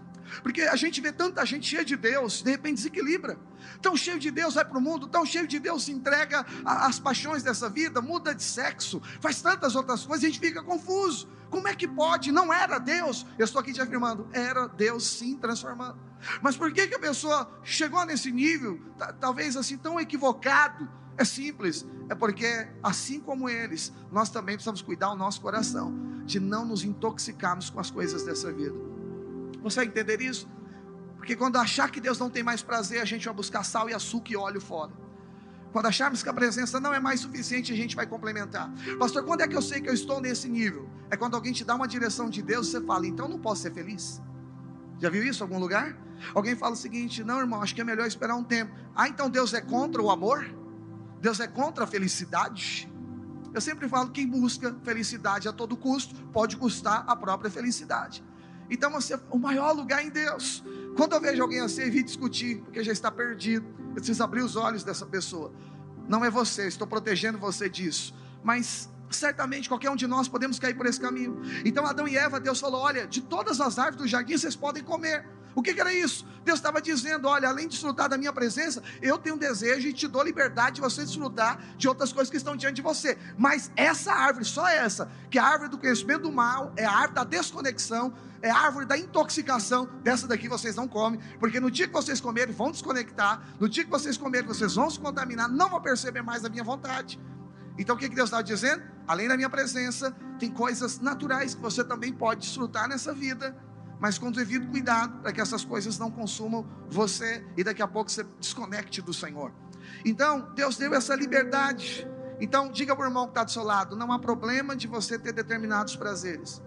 Porque 0.41 0.61
a 0.61 0.75
gente 0.75 1.01
vê 1.01 1.11
tanta 1.11 1.45
gente 1.45 1.67
cheia 1.67 1.83
de 1.83 1.95
Deus, 1.95 2.41
de 2.41 2.51
repente 2.51 2.75
desequilibra. 2.75 3.37
Tão 3.81 3.95
cheio 3.95 4.19
de 4.19 4.31
Deus 4.31 4.55
vai 4.55 4.65
para 4.65 4.77
o 4.77 4.81
mundo, 4.81 5.07
tão 5.07 5.25
cheio 5.25 5.47
de 5.47 5.59
Deus 5.59 5.85
se 5.85 5.91
entrega 5.91 6.45
às 6.65 6.99
paixões 6.99 7.43
dessa 7.43 7.69
vida, 7.69 8.01
muda 8.01 8.33
de 8.33 8.43
sexo, 8.43 9.01
faz 9.19 9.41
tantas 9.41 9.75
outras 9.75 10.05
coisas, 10.05 10.23
a 10.23 10.27
gente 10.27 10.39
fica 10.39 10.63
confuso. 10.63 11.27
Como 11.49 11.67
é 11.67 11.75
que 11.75 11.87
pode? 11.87 12.31
Não 12.31 12.53
era 12.53 12.79
Deus. 12.79 13.25
Eu 13.37 13.43
estou 13.43 13.59
aqui 13.59 13.73
te 13.73 13.81
afirmando, 13.81 14.27
era 14.31 14.67
Deus 14.67 15.05
sim 15.05 15.35
transformando. 15.35 15.99
Mas 16.41 16.55
por 16.55 16.71
que, 16.71 16.87
que 16.87 16.95
a 16.95 16.99
pessoa 16.99 17.51
chegou 17.63 18.05
nesse 18.05 18.31
nível, 18.31 18.79
talvez 19.19 19.57
assim, 19.57 19.77
tão 19.77 19.99
equivocado? 19.99 20.89
É 21.17 21.25
simples, 21.25 21.85
é 22.09 22.15
porque 22.15 22.67
assim 22.81 23.19
como 23.19 23.49
eles, 23.49 23.91
nós 24.11 24.29
também 24.29 24.55
precisamos 24.55 24.81
cuidar 24.81 25.11
o 25.11 25.15
nosso 25.15 25.41
coração, 25.41 25.93
de 26.25 26.39
não 26.39 26.65
nos 26.65 26.83
intoxicarmos 26.83 27.69
com 27.69 27.79
as 27.79 27.91
coisas 27.91 28.23
dessa 28.23 28.51
vida. 28.51 28.90
Você 29.61 29.83
entender 29.83 30.21
isso? 30.21 30.47
Porque 31.17 31.35
quando 31.35 31.57
achar 31.57 31.91
que 31.91 32.01
Deus 32.01 32.17
não 32.17 32.29
tem 32.29 32.41
mais 32.41 32.63
prazer, 32.63 32.99
a 33.01 33.05
gente 33.05 33.25
vai 33.25 33.33
buscar 33.33 33.63
sal 33.63 33.89
e 33.89 33.93
açúcar 33.93 34.33
e 34.33 34.35
óleo 34.35 34.59
fora. 34.59 34.91
Quando 35.71 35.85
acharmos 35.85 36.21
que 36.21 36.29
a 36.29 36.33
presença 36.33 36.79
não 36.79 36.93
é 36.93 36.99
mais 36.99 37.21
suficiente, 37.21 37.71
a 37.71 37.75
gente 37.75 37.95
vai 37.95 38.05
complementar. 38.05 38.71
Pastor, 38.99 39.23
quando 39.23 39.41
é 39.41 39.47
que 39.47 39.55
eu 39.55 39.61
sei 39.61 39.79
que 39.79 39.89
eu 39.89 39.93
estou 39.93 40.19
nesse 40.19 40.49
nível? 40.49 40.89
É 41.09 41.15
quando 41.15 41.35
alguém 41.35 41.53
te 41.53 41.63
dá 41.63 41.75
uma 41.75 41.87
direção 41.87 42.29
de 42.29 42.41
Deus 42.41 42.67
e 42.67 42.71
você 42.71 42.81
fala, 42.81 43.07
então 43.07 43.29
não 43.29 43.39
posso 43.39 43.61
ser 43.61 43.71
feliz. 43.71 44.21
Já 44.99 45.09
viu 45.09 45.23
isso 45.23 45.43
em 45.43 45.45
algum 45.45 45.59
lugar? 45.59 45.97
Alguém 46.33 46.55
fala 46.55 46.73
o 46.73 46.77
seguinte: 46.77 47.23
não, 47.23 47.39
irmão, 47.39 47.61
acho 47.61 47.73
que 47.73 47.81
é 47.81 47.83
melhor 47.83 48.05
esperar 48.05 48.35
um 48.35 48.43
tempo. 48.43 48.71
Ah, 48.95 49.07
então 49.07 49.29
Deus 49.29 49.53
é 49.53 49.61
contra 49.61 50.01
o 50.01 50.11
amor? 50.11 50.45
Deus 51.19 51.39
é 51.39 51.47
contra 51.47 51.85
a 51.85 51.87
felicidade. 51.87 52.91
Eu 53.53 53.61
sempre 53.61 53.89
falo: 53.89 54.11
quem 54.11 54.27
busca 54.27 54.75
felicidade 54.83 55.47
a 55.47 55.53
todo 55.53 55.75
custo 55.75 56.15
pode 56.27 56.57
custar 56.57 57.03
a 57.07 57.15
própria 57.15 57.49
felicidade. 57.49 58.23
Então 58.71 58.89
você, 58.89 59.19
o 59.29 59.37
maior 59.37 59.73
lugar 59.73 60.03
em 60.03 60.09
Deus. 60.09 60.63
Quando 60.95 61.13
eu 61.13 61.21
vejo 61.21 61.41
alguém 61.41 61.59
assim, 61.59 61.81
evite 61.81 62.05
discutir, 62.05 62.61
porque 62.61 62.81
já 62.83 62.93
está 62.93 63.11
perdido. 63.11 63.67
Eu 63.89 63.95
preciso 63.95 64.23
abrir 64.23 64.41
os 64.41 64.55
olhos 64.55 64.83
dessa 64.83 65.05
pessoa. 65.05 65.53
Não 66.07 66.23
é 66.23 66.29
você, 66.29 66.67
estou 66.67 66.87
protegendo 66.87 67.37
você 67.37 67.69
disso. 67.69 68.15
Mas 68.41 68.89
certamente 69.09 69.67
qualquer 69.67 69.89
um 69.89 69.95
de 69.95 70.07
nós 70.07 70.29
podemos 70.29 70.57
cair 70.57 70.73
por 70.73 70.85
esse 70.85 70.99
caminho. 70.99 71.41
Então 71.65 71.85
Adão 71.85 72.07
e 72.07 72.17
Eva, 72.17 72.39
Deus 72.39 72.59
falou: 72.61 72.81
olha, 72.81 73.05
de 73.05 73.21
todas 73.21 73.59
as 73.59 73.77
árvores 73.77 73.97
do 74.01 74.07
jardim 74.07 74.37
vocês 74.37 74.55
podem 74.55 74.81
comer. 74.81 75.27
O 75.53 75.61
que, 75.61 75.73
que 75.73 75.81
era 75.81 75.93
isso? 75.93 76.25
Deus 76.43 76.59
estava 76.59 76.81
dizendo: 76.81 77.27
olha, 77.27 77.49
além 77.49 77.67
de 77.67 77.75
desfrutar 77.75 78.09
da 78.09 78.17
minha 78.17 78.33
presença, 78.33 78.81
eu 79.01 79.17
tenho 79.17 79.35
um 79.35 79.37
desejo 79.37 79.87
e 79.87 79.93
te 79.93 80.07
dou 80.07 80.23
liberdade 80.23 80.75
de 80.75 80.81
você 80.81 81.03
desfrutar 81.03 81.59
de 81.77 81.87
outras 81.87 82.11
coisas 82.11 82.29
que 82.29 82.37
estão 82.37 82.55
diante 82.55 82.75
de 82.75 82.81
você. 82.81 83.17
Mas 83.37 83.71
essa 83.75 84.13
árvore, 84.13 84.45
só 84.45 84.67
essa, 84.67 85.11
que 85.29 85.37
é 85.37 85.41
a 85.41 85.45
árvore 85.45 85.69
do 85.69 85.77
conhecimento 85.77 86.23
do 86.23 86.31
mal, 86.31 86.73
é 86.75 86.85
a 86.85 86.91
árvore 86.91 87.15
da 87.15 87.23
desconexão, 87.23 88.13
é 88.41 88.49
a 88.49 88.57
árvore 88.57 88.85
da 88.85 88.97
intoxicação, 88.97 89.87
dessa 90.03 90.27
daqui 90.27 90.47
vocês 90.47 90.75
não 90.75 90.87
comem, 90.87 91.19
porque 91.39 91.59
no 91.59 91.69
dia 91.69 91.87
que 91.87 91.93
vocês 91.93 92.19
comerem, 92.19 92.53
vão 92.53 92.71
desconectar, 92.71 93.41
no 93.59 93.69
dia 93.69 93.83
que 93.83 93.89
vocês 93.89 94.17
comerem, 94.17 94.47
vocês 94.47 94.75
vão 94.75 94.89
se 94.89 94.99
contaminar, 94.99 95.47
não 95.47 95.69
vão 95.69 95.81
perceber 95.81 96.21
mais 96.21 96.43
a 96.43 96.49
minha 96.49 96.63
vontade. 96.63 97.19
Então 97.77 97.95
o 97.95 97.99
que 97.99 98.09
Deus 98.09 98.27
estava 98.27 98.43
dizendo? 98.43 98.83
Além 99.07 99.27
da 99.27 99.35
minha 99.35 99.49
presença, 99.49 100.15
tem 100.39 100.49
coisas 100.49 100.99
naturais 100.99 101.53
que 101.53 101.61
você 101.61 101.83
também 101.83 102.11
pode 102.11 102.41
desfrutar 102.41 102.87
nessa 102.87 103.13
vida 103.13 103.55
mas 104.01 104.17
com 104.17 104.31
devido 104.31 104.67
cuidado 104.71 105.21
para 105.21 105.31
que 105.31 105.39
essas 105.39 105.63
coisas 105.63 105.99
não 105.99 106.09
consumam 106.09 106.65
você 106.89 107.45
e 107.55 107.63
daqui 107.63 107.83
a 107.83 107.87
pouco 107.87 108.09
você 108.09 108.25
desconecte 108.39 108.99
do 108.99 109.13
Senhor. 109.13 109.53
Então, 110.03 110.51
Deus 110.55 110.75
deu 110.75 110.91
essa 110.95 111.15
liberdade. 111.15 112.07
Então, 112.39 112.71
diga 112.71 112.95
para 112.95 113.05
o 113.05 113.07
irmão 113.07 113.25
que 113.25 113.31
está 113.31 113.43
do 113.43 113.51
seu 113.51 113.63
lado: 113.63 113.95
não 113.95 114.11
há 114.11 114.17
problema 114.17 114.75
de 114.75 114.87
você 114.87 115.19
ter 115.19 115.31
determinados 115.31 115.95
prazeres. 115.95 116.59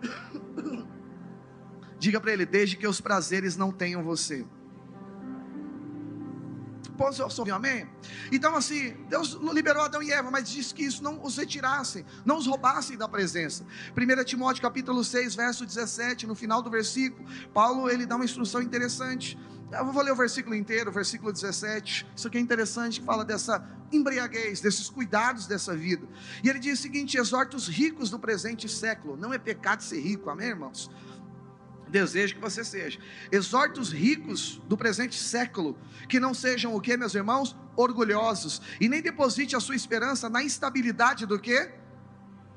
diga 1.98 2.20
para 2.20 2.32
ele: 2.32 2.46
desde 2.46 2.76
que 2.76 2.86
os 2.86 3.00
prazeres 3.00 3.56
não 3.56 3.72
tenham 3.72 4.04
você. 4.04 4.46
Posso 6.96 7.40
ouvir 7.40 7.52
amém? 7.52 7.88
Então, 8.30 8.54
assim, 8.54 8.96
Deus 9.08 9.38
liberou 9.52 9.82
Adão 9.82 10.02
e 10.02 10.12
Eva, 10.12 10.30
mas 10.30 10.50
disse 10.50 10.74
que 10.74 10.82
isso 10.82 11.02
não 11.02 11.22
os 11.22 11.36
retirassem, 11.36 12.04
não 12.24 12.38
os 12.38 12.46
roubassem 12.46 12.96
da 12.96 13.08
presença. 13.08 13.64
1 13.96 14.24
Timóteo 14.24 14.62
capítulo 14.62 15.02
6, 15.02 15.34
verso 15.34 15.64
17, 15.66 16.26
no 16.26 16.34
final 16.34 16.62
do 16.62 16.70
versículo, 16.70 17.26
Paulo 17.52 17.90
ele 17.90 18.06
dá 18.06 18.16
uma 18.16 18.24
instrução 18.24 18.62
interessante. 18.62 19.38
Eu 19.72 19.92
vou 19.92 20.02
ler 20.02 20.12
o 20.12 20.16
versículo 20.16 20.54
inteiro, 20.54 20.92
versículo 20.92 21.32
17. 21.32 22.06
Isso 22.14 22.28
aqui 22.28 22.38
é 22.38 22.40
interessante, 22.40 23.00
que 23.00 23.06
fala 23.06 23.24
dessa 23.24 23.64
embriaguez, 23.92 24.60
desses 24.60 24.88
cuidados 24.88 25.46
dessa 25.46 25.74
vida. 25.74 26.06
E 26.42 26.48
ele 26.48 26.58
diz 26.58 26.78
o 26.78 26.82
seguinte: 26.82 27.16
exorta 27.16 27.56
os 27.56 27.66
ricos 27.68 28.08
do 28.08 28.18
presente 28.18 28.68
século. 28.68 29.16
Não 29.16 29.32
é 29.32 29.38
pecado 29.38 29.82
ser 29.82 30.00
rico, 30.00 30.30
amém, 30.30 30.48
irmãos? 30.48 30.90
Desejo 31.88 32.34
que 32.34 32.40
você 32.40 32.64
seja. 32.64 32.98
Exorta 33.30 33.80
os 33.80 33.92
ricos 33.92 34.60
do 34.68 34.76
presente 34.76 35.18
século 35.18 35.78
que 36.08 36.20
não 36.20 36.34
sejam 36.34 36.74
o 36.74 36.80
que, 36.80 36.96
meus 36.96 37.14
irmãos? 37.14 37.56
Orgulhosos. 37.76 38.60
E 38.80 38.88
nem 38.88 39.02
deposite 39.02 39.56
a 39.56 39.60
sua 39.60 39.76
esperança 39.76 40.28
na 40.28 40.42
instabilidade 40.42 41.26
do 41.26 41.38
que? 41.38 41.70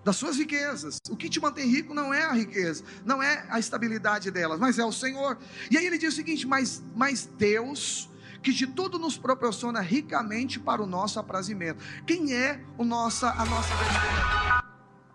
Das 0.04 0.16
suas 0.16 0.38
riquezas. 0.38 0.98
O 1.10 1.16
que 1.16 1.30
te 1.30 1.40
mantém 1.40 1.68
rico 1.70 1.94
não 1.94 2.14
é 2.14 2.24
a 2.24 2.32
riqueza, 2.32 2.84
não 3.06 3.22
é 3.22 3.46
a 3.50 3.60
estabilidade 3.60 4.32
delas, 4.32 4.60
mas 4.60 4.80
é 4.80 4.86
o 4.86 4.92
Senhor. 4.92 5.38
E 5.70 5.78
aí 5.78 5.86
ele 5.86 5.98
diz 5.98 6.14
o 6.14 6.16
seguinte: 6.16 6.48
mas, 6.48 6.82
mas 6.96 7.30
Deus, 7.38 8.10
que 8.42 8.54
de 8.54 8.66
tudo 8.66 8.98
nos 8.98 9.18
proporciona 9.18 9.82
ricamente 9.82 10.60
para 10.60 10.82
o 10.82 10.86
nosso 10.86 11.20
aprazimento. 11.20 11.84
Quem 12.08 12.34
é 12.34 12.64
o 12.78 12.86
nossa, 12.86 13.30
a 13.30 13.46
nossa 13.46 13.76
verdadeira, 13.76 14.64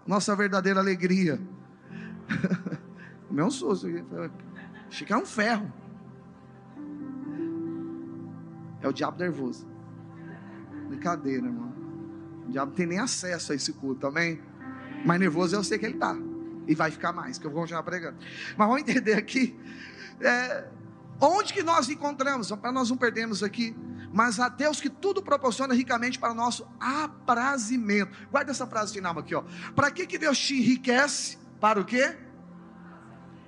nossa 0.07 0.37
verdadeira 0.37 0.81
alegria? 0.81 1.41
Meu 3.35 3.51
susto. 3.51 3.89
Achei 4.89 5.07
que 5.07 5.13
era 5.13 5.21
um 5.21 5.27
ferro. 5.27 5.71
É 8.81 8.87
o 8.87 8.93
diabo 8.93 9.19
nervoso. 9.19 9.67
Brincadeira, 10.89 11.45
irmão. 11.45 11.75
O 12.47 12.51
diabo 12.53 12.73
tem 12.73 12.87
nem 12.87 13.01
acesso 13.01 13.51
a 13.51 13.55
esse 13.57 13.73
culto, 13.73 14.07
amém? 14.07 14.41
Mas 15.05 15.19
nervoso 15.19 15.57
eu 15.57 15.65
sei 15.65 15.79
que 15.79 15.85
ele 15.85 15.95
está. 15.95 16.17
E 16.69 16.75
vai 16.77 16.93
ficar 16.93 17.13
mais, 17.13 17.37
que 17.37 17.45
eu 17.45 17.51
vou 17.51 17.63
continuar 17.63 17.83
pregando. 17.83 18.19
Mas 18.57 18.69
vamos 18.69 18.83
entender 18.83 19.15
aqui. 19.15 19.59
É, 20.21 20.69
onde 21.21 21.53
que 21.53 21.63
nós 21.63 21.89
encontramos? 21.89 22.53
Para 22.53 22.71
nós 22.71 22.89
não 22.89 22.97
perdermos 22.97 23.43
aqui. 23.43 23.77
Mas 24.13 24.39
a 24.39 24.49
Deus 24.49 24.81
que 24.81 24.89
tudo 24.89 25.21
proporciona 25.21 25.75
ricamente 25.75 26.21
para 26.21 26.31
o 26.31 26.37
nosso 26.37 26.69
aprazimento. 26.79 28.17
Guarda 28.31 28.53
essa 28.53 28.65
frase 28.65 28.93
final 28.93 29.19
aqui, 29.19 29.35
ó. 29.35 29.43
Para 29.75 29.91
que, 29.91 30.07
que 30.07 30.19
Deus 30.19 30.39
te 30.39 30.55
enriquece? 30.55 31.37
Para 31.59 31.81
o 31.81 31.85
quê? 31.85 32.17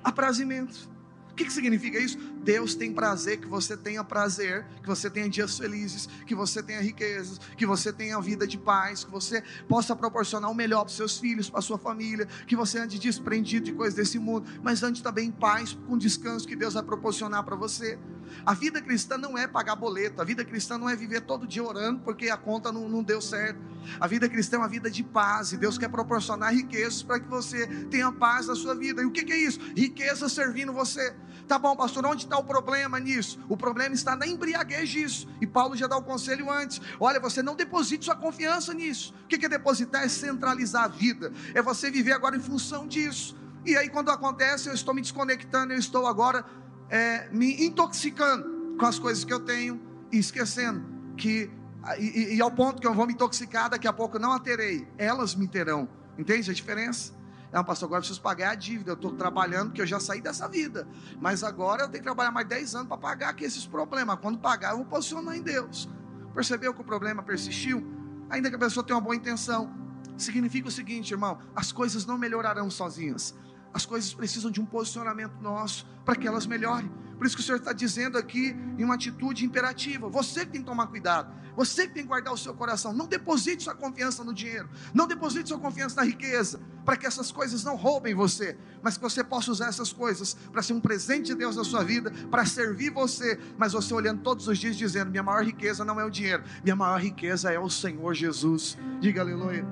Aprazimento. 0.07 0.88
O 1.31 1.35
que, 1.35 1.45
que 1.45 1.53
significa 1.53 1.99
isso? 1.99 2.19
Deus 2.46 2.76
tem 2.76 2.92
prazer 2.92 3.38
que 3.38 3.48
você 3.48 3.76
tenha 3.76 4.04
prazer, 4.04 4.64
que 4.80 4.87
você 4.87 5.11
tenha 5.11 5.28
dias 5.28 5.59
felizes, 5.59 6.09
que 6.24 6.32
você 6.32 6.62
tenha 6.62 6.80
riquezas, 6.80 7.40
que 7.56 7.66
você 7.66 7.92
tenha 7.92 8.20
vida 8.20 8.46
de 8.46 8.56
paz, 8.56 9.02
que 9.02 9.11
você 9.11 9.42
possa 9.68 9.96
proporcionar 9.96 10.48
o 10.48 10.54
melhor 10.54 10.85
para 10.85 10.94
seus 10.94 11.18
filhos, 11.18 11.50
para 11.50 11.61
sua 11.61 11.76
família, 11.76 12.28
que 12.46 12.54
você 12.54 12.78
ande 12.78 13.00
desprendido 13.00 13.66
de 13.66 13.72
coisas 13.72 13.96
desse 13.96 14.20
mundo, 14.20 14.48
mas 14.62 14.85
ande 14.85 15.02
também 15.02 15.26
em 15.26 15.32
paz, 15.32 15.76
com 15.88 15.98
descanso 15.98 16.46
que 16.46 16.54
Deus 16.54 16.74
vai 16.74 16.85
proporcionar 16.85 17.42
para 17.42 17.56
você. 17.56 17.98
A 18.44 18.54
vida 18.54 18.80
cristã 18.80 19.18
não 19.18 19.37
é 19.37 19.48
pagar 19.48 19.74
boleto, 19.74 20.22
a 20.22 20.24
vida 20.24 20.44
cristã 20.44 20.78
não 20.78 20.88
é 20.88 20.94
viver 20.94 21.22
todo 21.22 21.46
dia 21.46 21.64
orando 21.64 22.00
porque 22.00 22.28
a 22.30 22.37
conta 22.37 22.70
não, 22.70 22.88
não 22.88 23.02
deu 23.02 23.20
certo. 23.20 23.59
A 24.00 24.06
vida 24.06 24.28
cristã 24.28 24.56
é 24.56 24.61
uma 24.61 24.68
vida 24.68 24.90
de 24.90 25.02
paz 25.02 25.52
e 25.52 25.56
Deus 25.56 25.78
quer 25.78 25.88
proporcionar 25.88 26.54
riquezas 26.54 27.02
para 27.02 27.18
que 27.18 27.28
você 27.28 27.66
tenha 27.87 28.11
paz 28.12 28.46
na 28.46 28.54
sua 28.54 28.74
vida. 28.74 29.02
E 29.02 29.04
o 29.04 29.11
que, 29.11 29.24
que 29.24 29.32
é 29.32 29.37
isso? 29.37 29.61
Riqueza 29.76 30.28
servindo 30.28 30.72
você. 30.72 31.14
Tá 31.46 31.59
bom, 31.59 31.76
pastor, 31.76 32.04
onde 32.04 32.24
está 32.24 32.36
o 32.38 32.44
problema 32.44 32.99
nisso? 32.99 33.38
O 33.49 33.57
problema 33.57 33.94
está 33.94 34.14
na 34.16 34.27
embriaguez 34.27 34.88
disso. 34.88 35.29
E 35.40 35.46
Paulo 35.46 35.77
já 35.77 35.87
dá 35.87 35.96
o 35.96 36.03
conselho 36.03 36.51
antes: 36.51 36.81
olha, 36.99 37.20
você 37.20 37.42
não 37.42 37.55
deposite 37.55 38.05
sua 38.05 38.16
confiança 38.16 38.72
nisso. 38.72 39.14
O 39.25 39.29
que 39.29 39.44
é 39.44 39.49
depositar? 39.49 40.03
É 40.03 40.09
centralizar 40.09 40.85
a 40.85 40.88
vida, 40.88 41.33
é 41.55 41.62
você 41.62 41.90
viver 41.90 42.12
agora 42.12 42.37
em 42.37 42.40
função 42.40 42.87
disso. 42.87 43.37
E 43.64 43.77
aí, 43.77 43.88
quando 43.88 44.11
acontece, 44.11 44.68
eu 44.68 44.75
estou 44.75 44.94
me 44.94 45.03
desconectando, 45.03 45.72
eu 45.72 45.79
estou 45.79 46.07
agora 46.07 46.44
é, 46.88 47.29
me 47.31 47.64
intoxicando 47.64 48.77
com 48.79 48.87
as 48.87 48.99
coisas 48.99 49.25
que 49.25 49.33
eu 49.33 49.40
tenho 49.40 49.81
e 50.12 50.18
esquecendo 50.18 50.85
que, 51.16 51.51
e, 51.99 52.37
e, 52.37 52.40
ao 52.40 52.51
ponto 52.51 52.81
que 52.81 52.87
eu 52.87 52.94
vou 52.94 53.07
me 53.07 53.14
intoxicar, 53.14 53.70
daqui 53.70 53.88
a 53.88 53.92
pouco 53.92 54.18
não 54.18 54.33
a 54.33 54.38
terei, 54.38 54.87
elas 54.99 55.35
me 55.35 55.49
terão. 55.49 55.88
Entende 56.18 56.51
a 56.51 56.55
diferença? 56.55 57.12
Não, 57.52 57.64
pastor, 57.64 57.87
agora 57.87 57.98
eu 57.98 58.02
preciso 58.02 58.20
pagar 58.20 58.50
a 58.50 58.54
dívida. 58.54 58.90
Eu 58.90 58.94
estou 58.94 59.12
trabalhando 59.12 59.68
porque 59.68 59.82
eu 59.82 59.87
já 59.87 60.00
saí 60.00 60.20
dessa 60.20 60.48
vida. 60.48 60.87
Mas 61.20 61.42
agora 61.42 61.82
eu 61.82 61.88
tenho 61.88 62.02
que 62.02 62.06
trabalhar 62.06 62.30
mais 62.30 62.46
10 62.46 62.74
anos 62.74 62.88
para 62.88 62.98
pagar 62.98 63.28
aqui 63.30 63.44
esses 63.44 63.66
problemas. 63.66 64.18
Quando 64.20 64.38
pagar, 64.38 64.72
eu 64.72 64.78
vou 64.78 64.87
posicionar 64.87 65.37
em 65.37 65.42
Deus. 65.42 65.88
Percebeu 66.35 66.74
que 66.74 66.80
o 66.80 66.85
problema 66.85 67.22
persistiu? 67.22 67.85
Ainda 68.28 68.50
que 68.50 68.56
a 68.56 68.59
pessoa 68.59 68.85
tenha 68.85 68.96
uma 68.96 69.02
boa 69.02 69.16
intenção. 69.16 69.72
Significa 70.16 70.68
o 70.68 70.70
seguinte, 70.70 71.12
irmão: 71.12 71.38
as 71.54 71.72
coisas 71.72 72.04
não 72.04 72.18
melhorarão 72.18 72.70
sozinhas. 72.70 73.35
As 73.72 73.85
coisas 73.85 74.12
precisam 74.12 74.50
de 74.50 74.61
um 74.61 74.66
posicionamento 74.66 75.40
nosso 75.40 75.87
para 76.04 76.16
que 76.16 76.26
elas 76.26 76.46
melhorem. 76.46 76.90
Por 77.16 77.26
isso 77.26 77.37
que 77.37 77.42
o 77.42 77.44
Senhor 77.44 77.59
está 77.59 77.72
dizendo 77.72 78.18
aqui 78.18 78.55
em 78.79 78.85
uma 78.85 78.94
atitude 78.94 79.44
imperativa. 79.44 80.09
Você 80.09 80.40
que 80.44 80.52
tem 80.52 80.61
que 80.61 80.66
tomar 80.66 80.87
cuidado. 80.88 81.35
Você 81.57 81.87
que 81.87 81.94
tem 81.94 82.02
que 82.02 82.09
guardar 82.09 82.33
o 82.33 82.37
seu 82.37 82.52
coração. 82.52 82.92
Não 82.92 83.07
deposite 83.07 83.62
sua 83.62 83.74
confiança 83.74 84.22
no 84.22 84.35
dinheiro. 84.35 84.68
Não 84.92 85.07
deposite 85.07 85.48
sua 85.48 85.59
confiança 85.59 85.96
na 85.96 86.02
riqueza. 86.02 86.61
Para 86.85 86.96
que 86.96 87.07
essas 87.07 87.33
coisas 87.33 87.64
não 87.64 87.74
roubem 87.74 88.14
você. 88.14 88.59
Mas 88.83 88.96
que 88.96 89.02
você 89.02 89.24
possa 89.24 89.50
usar 89.50 89.68
essas 89.68 89.92
coisas 89.92 90.35
para 90.52 90.62
ser 90.62 90.74
um 90.74 90.81
presente 90.81 91.26
de 91.26 91.35
Deus 91.35 91.57
na 91.57 91.64
sua 91.64 91.83
vida. 91.83 92.11
Para 92.31 92.44
servir 92.44 92.90
você. 92.90 93.38
Mas 93.57 93.72
você 93.72 93.94
olhando 93.94 94.22
todos 94.22 94.46
os 94.46 94.59
dias 94.59 94.76
dizendo: 94.76 95.11
Minha 95.11 95.22
maior 95.22 95.44
riqueza 95.44 95.85
não 95.85 95.98
é 95.98 96.05
o 96.05 96.11
dinheiro. 96.11 96.44
Minha 96.62 96.76
maior 96.76 97.00
riqueza 97.00 97.50
é 97.50 97.59
o 97.59 97.70
Senhor 97.70 98.14
Jesus. 98.14 98.76
Diga 99.00 99.22
aleluia. 99.22 99.66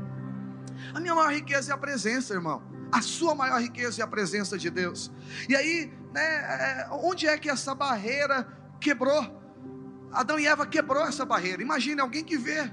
A 0.94 1.00
minha 1.00 1.14
maior 1.14 1.32
riqueza 1.32 1.72
é 1.72 1.74
a 1.74 1.78
presença, 1.78 2.32
irmão 2.32 2.74
a 2.94 3.02
sua 3.02 3.34
maior 3.34 3.60
riqueza 3.60 4.00
é 4.00 4.04
a 4.04 4.06
presença 4.06 4.56
de 4.56 4.70
Deus. 4.70 5.10
E 5.48 5.56
aí, 5.56 5.92
né, 6.14 6.22
é, 6.22 6.88
onde 6.92 7.26
é 7.26 7.36
que 7.36 7.50
essa 7.50 7.74
barreira 7.74 8.46
quebrou? 8.80 9.42
Adão 10.12 10.38
e 10.38 10.46
Eva 10.46 10.64
quebrou 10.64 11.02
essa 11.02 11.24
barreira. 11.24 11.60
Imagine 11.60 12.00
alguém 12.00 12.22
que 12.22 12.38
vê 12.38 12.72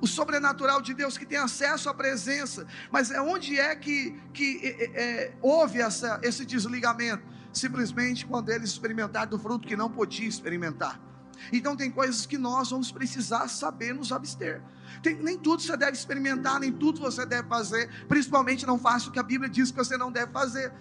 o 0.00 0.06
sobrenatural 0.06 0.80
de 0.80 0.94
Deus, 0.94 1.18
que 1.18 1.26
tem 1.26 1.36
acesso 1.36 1.90
à 1.90 1.94
presença, 1.94 2.66
mas 2.90 3.10
é 3.10 3.20
onde 3.20 3.58
é 3.58 3.76
que, 3.76 4.18
que 4.32 4.60
é, 4.64 5.02
é, 5.02 5.34
houve 5.42 5.82
essa, 5.82 6.18
esse 6.22 6.46
desligamento? 6.46 7.22
Simplesmente 7.52 8.24
quando 8.24 8.48
eles 8.48 8.70
experimentaram 8.70 9.30
do 9.30 9.38
fruto 9.38 9.68
que 9.68 9.76
não 9.76 9.90
podia 9.90 10.28
experimentar. 10.28 10.98
Então 11.52 11.76
tem 11.76 11.90
coisas 11.90 12.26
que 12.26 12.38
nós 12.38 12.70
vamos 12.70 12.90
precisar 12.90 13.48
saber 13.48 13.94
nos 13.94 14.12
abster. 14.12 14.62
Tem, 15.02 15.16
nem 15.16 15.38
tudo 15.38 15.62
você 15.62 15.76
deve 15.76 15.92
experimentar, 15.92 16.60
nem 16.60 16.72
tudo 16.72 17.00
você 17.00 17.24
deve 17.24 17.48
fazer. 17.48 17.88
Principalmente 18.08 18.66
não 18.66 18.78
faça 18.78 19.08
o 19.08 19.12
que 19.12 19.18
a 19.18 19.22
Bíblia 19.22 19.48
diz 19.48 19.70
que 19.70 19.76
você 19.76 19.96
não 19.96 20.10
deve 20.10 20.32
fazer. 20.32 20.72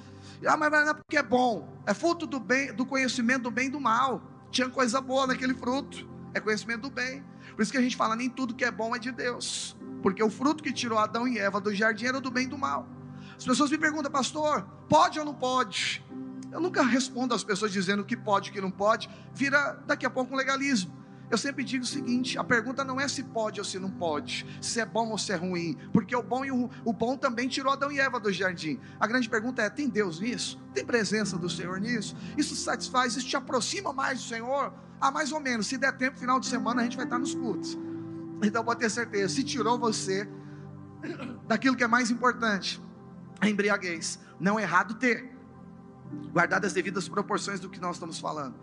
Ah, 0.46 0.58
mas 0.58 0.72
não 0.72 0.90
é 0.90 0.94
porque 0.94 1.18
é 1.18 1.24
bom. 1.24 1.78
É 1.86 1.94
fruto 1.94 2.26
do 2.26 2.40
bem, 2.40 2.74
do 2.74 2.86
conhecimento 2.86 3.44
do 3.44 3.52
bem 3.52 3.68
e 3.68 3.72
do 3.72 3.80
mal. 3.80 4.22
Tinha 4.52 4.70
coisa 4.70 5.02
boa 5.02 5.28
naquele 5.28 5.54
fruto. 5.54 6.08
É 6.34 6.40
conhecimento 6.40 6.82
do 6.82 6.90
bem. 6.90 7.24
Por 7.56 7.62
isso 7.62 7.72
que 7.72 7.78
a 7.78 7.82
gente 7.82 7.96
fala, 7.96 8.16
nem 8.16 8.30
tudo 8.30 8.54
que 8.54 8.64
é 8.64 8.72
bom 8.72 8.96
é 8.96 9.00
de 9.00 9.12
Deus. 9.12 9.76
Porque 10.02 10.22
o 10.22 10.30
fruto 10.30 10.64
que 10.64 10.72
tirou 10.72 11.00
Adão 11.00 11.28
e 11.28 11.40
Eva 11.40 11.60
do 11.60 11.74
jardim 11.74 12.06
era 12.06 12.22
do 12.22 12.30
bem 12.30 12.46
e 12.46 12.48
do 12.48 12.58
mal. 12.58 12.88
As 13.36 13.46
pessoas 13.46 13.70
me 13.70 13.78
perguntam, 13.78 14.12
pastor, 14.12 14.68
pode 14.90 15.20
ou 15.20 15.26
não 15.26 15.34
pode? 15.34 16.04
Eu 16.52 16.60
nunca 16.60 16.82
respondo 16.84 17.34
às 17.34 17.44
pessoas 17.44 17.72
dizendo 17.72 18.02
o 18.02 18.06
que 18.06 18.16
pode 18.16 18.48
e 18.48 18.52
o 18.52 18.54
que 18.54 18.62
não 18.62 18.72
pode, 18.72 19.10
vira 19.34 19.74
daqui 19.86 20.06
a 20.06 20.10
pouco 20.10 20.34
um 20.34 20.38
legalismo. 20.38 20.96
Eu 21.30 21.38
sempre 21.38 21.64
digo 21.64 21.84
o 21.84 21.88
seguinte: 21.88 22.38
a 22.38 22.44
pergunta 22.44 22.84
não 22.84 23.00
é 23.00 23.08
se 23.08 23.24
pode 23.24 23.60
ou 23.60 23.66
se 23.66 23.78
não 23.78 23.92
pode, 23.92 24.46
se 24.62 24.80
é 24.80 24.86
bom 24.86 25.10
ou 25.10 25.18
se 25.18 25.32
é 25.34 25.36
ruim, 25.36 25.78
porque 25.92 26.16
o 26.16 26.24
bom 26.24 26.46
e 26.46 26.52
o, 26.52 26.70
o 26.86 26.94
bom 26.94 27.18
também 27.18 27.50
tirou 27.50 27.74
Adão 27.74 27.92
e 27.92 28.00
Eva 28.00 28.20
do 28.20 28.32
jardim. 28.32 28.80
A 29.00 29.06
grande 29.06 29.30
pergunta 29.30 29.62
é: 29.62 29.70
tem 29.70 29.90
Deus 29.90 30.22
nisso? 30.22 30.58
Tem 30.74 30.86
presença 30.86 31.38
do 31.38 31.50
Senhor 31.50 31.80
nisso? 31.80 32.16
Isso 32.38 32.56
satisfaz, 32.56 33.16
isso 33.16 33.28
te 33.28 33.36
aproxima 33.36 33.92
mais 33.92 34.20
do 34.20 34.26
Senhor? 34.26 34.74
Ah, 35.02 35.12
mais 35.12 35.32
ou 35.32 35.40
menos. 35.40 35.68
Se 35.68 35.78
der 35.78 35.92
tempo, 35.98 36.18
final 36.18 36.40
de 36.40 36.48
semana 36.48 36.82
a 36.82 36.84
gente 36.86 36.96
vai 36.96 37.06
estar 37.06 37.20
nos 37.20 37.36
cultos. 37.36 37.78
Então 38.42 38.64
pode 38.64 38.80
ter 38.80 38.90
certeza, 38.90 39.34
se 39.34 39.44
tirou 39.44 39.78
você 39.78 40.30
daquilo 41.48 41.76
que 41.76 41.84
é 41.84 41.88
mais 41.88 42.10
importante, 42.10 42.82
a 43.40 43.50
embriaguez, 43.50 44.20
não 44.40 44.60
é 44.60 44.64
errado 44.64 44.96
ter, 44.96 45.37
guardado 46.32 46.66
as 46.66 46.74
devidas 46.74 47.08
proporções 47.08 47.60
do 47.60 47.70
que 47.70 47.80
nós 47.80 47.96
estamos 47.96 48.20
falando. 48.20 48.56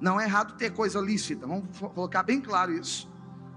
Não 0.00 0.20
é 0.20 0.24
errado 0.24 0.56
ter 0.56 0.70
coisa 0.70 1.00
lícita, 1.00 1.46
vamos 1.46 1.78
colocar 1.78 2.22
bem 2.22 2.40
claro 2.40 2.72
isso. 2.72 3.08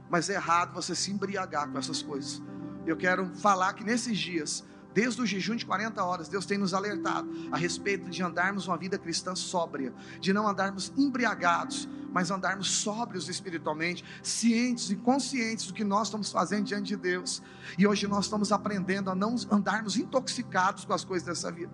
Mas 0.09 0.29
é 0.29 0.35
errado 0.35 0.73
você 0.73 0.95
se 0.95 1.11
embriagar 1.11 1.69
com 1.69 1.77
essas 1.77 2.01
coisas. 2.01 2.41
Eu 2.85 2.97
quero 2.97 3.29
falar 3.35 3.73
que 3.73 3.83
nesses 3.83 4.17
dias, 4.17 4.63
desde 4.93 5.21
o 5.21 5.25
jejum 5.25 5.55
de 5.55 5.65
40 5.65 6.03
horas, 6.03 6.27
Deus 6.27 6.45
tem 6.45 6.57
nos 6.57 6.73
alertado 6.73 7.29
a 7.51 7.57
respeito 7.57 8.09
de 8.09 8.23
andarmos 8.23 8.67
uma 8.67 8.77
vida 8.77 8.97
cristã 8.97 9.35
sóbria, 9.35 9.93
de 10.19 10.33
não 10.33 10.47
andarmos 10.47 10.91
embriagados, 10.97 11.87
mas 12.11 12.31
andarmos 12.31 12.71
sóbrios 12.71 13.29
espiritualmente, 13.29 14.03
cientes 14.23 14.89
e 14.89 14.95
conscientes 14.95 15.67
do 15.67 15.73
que 15.73 15.83
nós 15.83 16.07
estamos 16.07 16.31
fazendo 16.31 16.65
diante 16.65 16.87
de 16.87 16.95
Deus. 16.95 17.41
E 17.77 17.85
hoje 17.85 18.07
nós 18.07 18.25
estamos 18.25 18.51
aprendendo 18.51 19.11
a 19.11 19.15
não 19.15 19.35
andarmos 19.51 19.95
intoxicados 19.95 20.85
com 20.85 20.93
as 20.93 21.03
coisas 21.03 21.27
dessa 21.27 21.51
vida. 21.51 21.71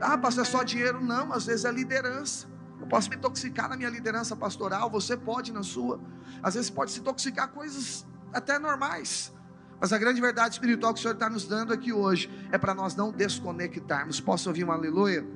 Ah, 0.00 0.18
pastor, 0.18 0.42
é 0.42 0.46
só 0.46 0.62
dinheiro? 0.62 1.00
Não, 1.00 1.32
às 1.32 1.46
vezes 1.46 1.64
é 1.64 1.70
liderança. 1.70 2.48
Eu 2.80 2.86
posso 2.86 3.08
me 3.08 3.16
intoxicar 3.16 3.68
na 3.68 3.76
minha 3.76 3.88
liderança 3.88 4.36
pastoral, 4.36 4.90
você 4.90 5.16
pode 5.16 5.52
na 5.52 5.62
sua. 5.62 6.00
Às 6.42 6.54
vezes 6.54 6.68
pode 6.68 6.90
se 6.90 7.00
intoxicar 7.00 7.48
coisas 7.48 8.06
até 8.32 8.58
normais. 8.58 9.32
Mas 9.80 9.92
a 9.92 9.98
grande 9.98 10.20
verdade 10.20 10.54
espiritual 10.54 10.94
que 10.94 11.00
o 11.00 11.02
Senhor 11.02 11.14
está 11.14 11.28
nos 11.28 11.46
dando 11.46 11.72
aqui 11.72 11.92
hoje 11.92 12.30
é 12.50 12.58
para 12.58 12.74
nós 12.74 12.94
não 12.94 13.12
desconectarmos. 13.12 14.20
Posso 14.20 14.48
ouvir 14.48 14.64
um 14.64 14.72
aleluia? 14.72 15.26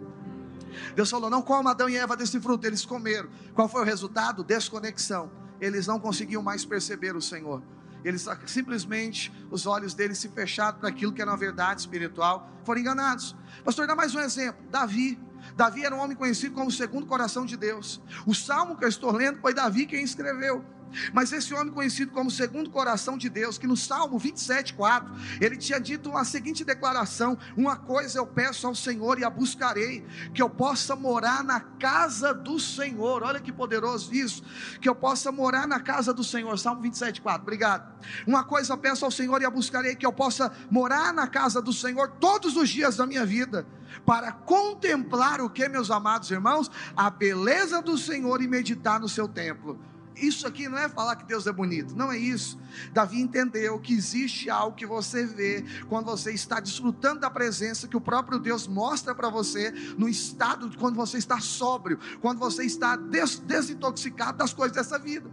Deus 0.95 1.11
falou: 1.11 1.29
não 1.29 1.43
coma 1.43 1.71
Adão 1.71 1.89
e 1.89 1.97
Eva 1.97 2.17
desse 2.17 2.41
fruto. 2.41 2.67
Eles 2.67 2.85
comeram. 2.85 3.29
Qual 3.55 3.69
foi 3.69 3.83
o 3.83 3.85
resultado? 3.85 4.43
Desconexão. 4.43 5.31
Eles 5.61 5.87
não 5.87 6.01
conseguiam 6.01 6.43
mais 6.43 6.65
perceber 6.65 7.15
o 7.15 7.21
Senhor. 7.21 7.63
Eles 8.03 8.27
simplesmente, 8.47 9.31
os 9.51 9.67
olhos 9.67 9.93
deles 9.93 10.17
se 10.19 10.29
fecharam 10.29 10.79
para 10.79 10.89
aquilo 10.89 11.13
que 11.13 11.21
era 11.21 11.31
uma 11.31 11.37
verdade 11.37 11.83
espiritual, 11.83 12.51
foram 12.65 12.81
enganados. 12.81 13.37
Pastor, 13.63 13.87
dá 13.87 13.95
mais 13.95 14.15
um 14.15 14.21
exemplo: 14.21 14.63
Davi. 14.71 15.19
Davi 15.57 15.85
era 15.85 15.95
um 15.95 15.99
homem 15.99 16.17
conhecido 16.17 16.55
como 16.55 16.69
o 16.69 16.73
segundo 16.73 17.07
coração 17.07 17.45
de 17.45 17.57
Deus. 17.57 18.01
O 18.27 18.35
salmo 18.35 18.77
que 18.77 18.85
eu 18.85 18.89
estou 18.89 19.11
lendo 19.11 19.41
foi 19.41 19.53
Davi 19.53 19.87
quem 19.87 20.03
escreveu. 20.03 20.65
Mas 21.13 21.33
esse 21.33 21.55
homem 21.55 21.73
conhecido 21.73 22.13
como 22.13 22.31
segundo 22.31 22.71
coração 22.71 23.17
de 23.17 23.29
Deus, 23.29 23.59
que 23.59 23.67
no 23.67 23.77
Salmo 23.77 24.19
27, 24.19 24.75
4, 24.75 25.13
ele 25.41 25.57
tinha 25.57 25.81
dito 25.81 26.17
a 26.17 26.25
seguinte 26.25 26.65
declaração: 26.65 27.39
Uma 27.57 27.77
coisa 27.77 28.19
eu 28.19 28.27
peço 28.27 28.67
ao 28.67 28.75
Senhor 28.75 29.19
e 29.19 29.25
a 29.25 29.31
buscarei, 29.31 30.05
que 30.35 30.43
eu 30.43 30.51
possa 30.51 30.97
morar 30.97 31.45
na 31.45 31.61
casa 31.61 32.35
do 32.35 32.59
Senhor. 32.59 33.23
Olha 33.23 33.41
que 33.41 33.53
poderoso 33.53 34.13
isso, 34.15 34.43
que 34.81 34.89
eu 34.89 34.95
possa 34.95 35.31
morar 35.31 35.67
na 35.67 35.81
casa 35.81 36.13
do 36.13 36.25
Senhor. 36.25 36.59
Salmo 36.59 36.83
27, 36.83 37.21
4, 37.21 37.43
obrigado. 37.43 37.91
Uma 38.27 38.45
coisa 38.45 38.73
eu 38.73 38.79
peço 38.79 39.05
ao 39.05 39.11
Senhor 39.11 39.41
e 39.43 39.45
a 39.45 39.51
buscarei, 39.51 39.95
que 39.95 40.07
eu 40.07 40.13
possa 40.13 40.53
morar 40.71 41.13
na 41.13 41.27
casa 41.27 41.61
do 41.61 41.73
Senhor 41.73 42.09
todos 42.21 42.57
os 42.57 42.69
dias 42.69 42.97
da 42.97 43.07
minha 43.07 43.25
vida, 43.25 43.67
para 44.05 44.33
contemplar 44.33 45.41
o 45.41 45.51
que, 45.51 45.69
meus 45.69 45.91
amados 45.91 46.31
irmãos? 46.31 46.71
A 46.97 47.11
beleza 47.11 47.83
do 47.83 47.99
Senhor 47.99 48.41
e 48.41 48.49
meditar 48.49 49.01
no 49.01 49.09
seu 49.09 49.29
templo 49.29 49.79
isso 50.17 50.47
aqui 50.47 50.69
não 50.69 50.79
é 50.79 50.89
falar 50.89 51.17
que 51.17 51.25
Deus 51.25 51.47
é 51.47 51.53
bonito, 51.53 51.97
não 51.97 52.13
é 52.13 52.19
isso. 52.19 52.59
Davi 52.93 53.21
entendeu 53.21 53.79
que 53.79 53.95
existe 53.95 54.51
algo 54.51 54.77
que 54.77 54.87
você 54.87 55.25
vê 55.25 55.65
quando 55.89 56.07
você 56.07 56.33
está 56.33 56.61
desfrutando 56.61 57.21
da 57.21 57.31
presença 57.31 57.89
que 57.89 57.97
o 57.97 58.01
próprio 58.01 58.39
Deus 58.39 58.67
mostra 58.67 59.15
para 59.15 59.29
você 59.29 59.71
no 59.97 60.09
estado 60.09 60.69
de 60.69 60.77
quando 60.77 60.97
você 60.97 61.19
está 61.19 61.41
sóbrio, 61.41 61.99
quando 62.21 62.39
você 62.39 62.65
está 62.65 62.97
des 62.97 63.39
desintoxicado 63.39 64.39
das 64.39 64.53
coisas 64.53 64.77
dessa 64.77 64.99
vida. 64.99 65.31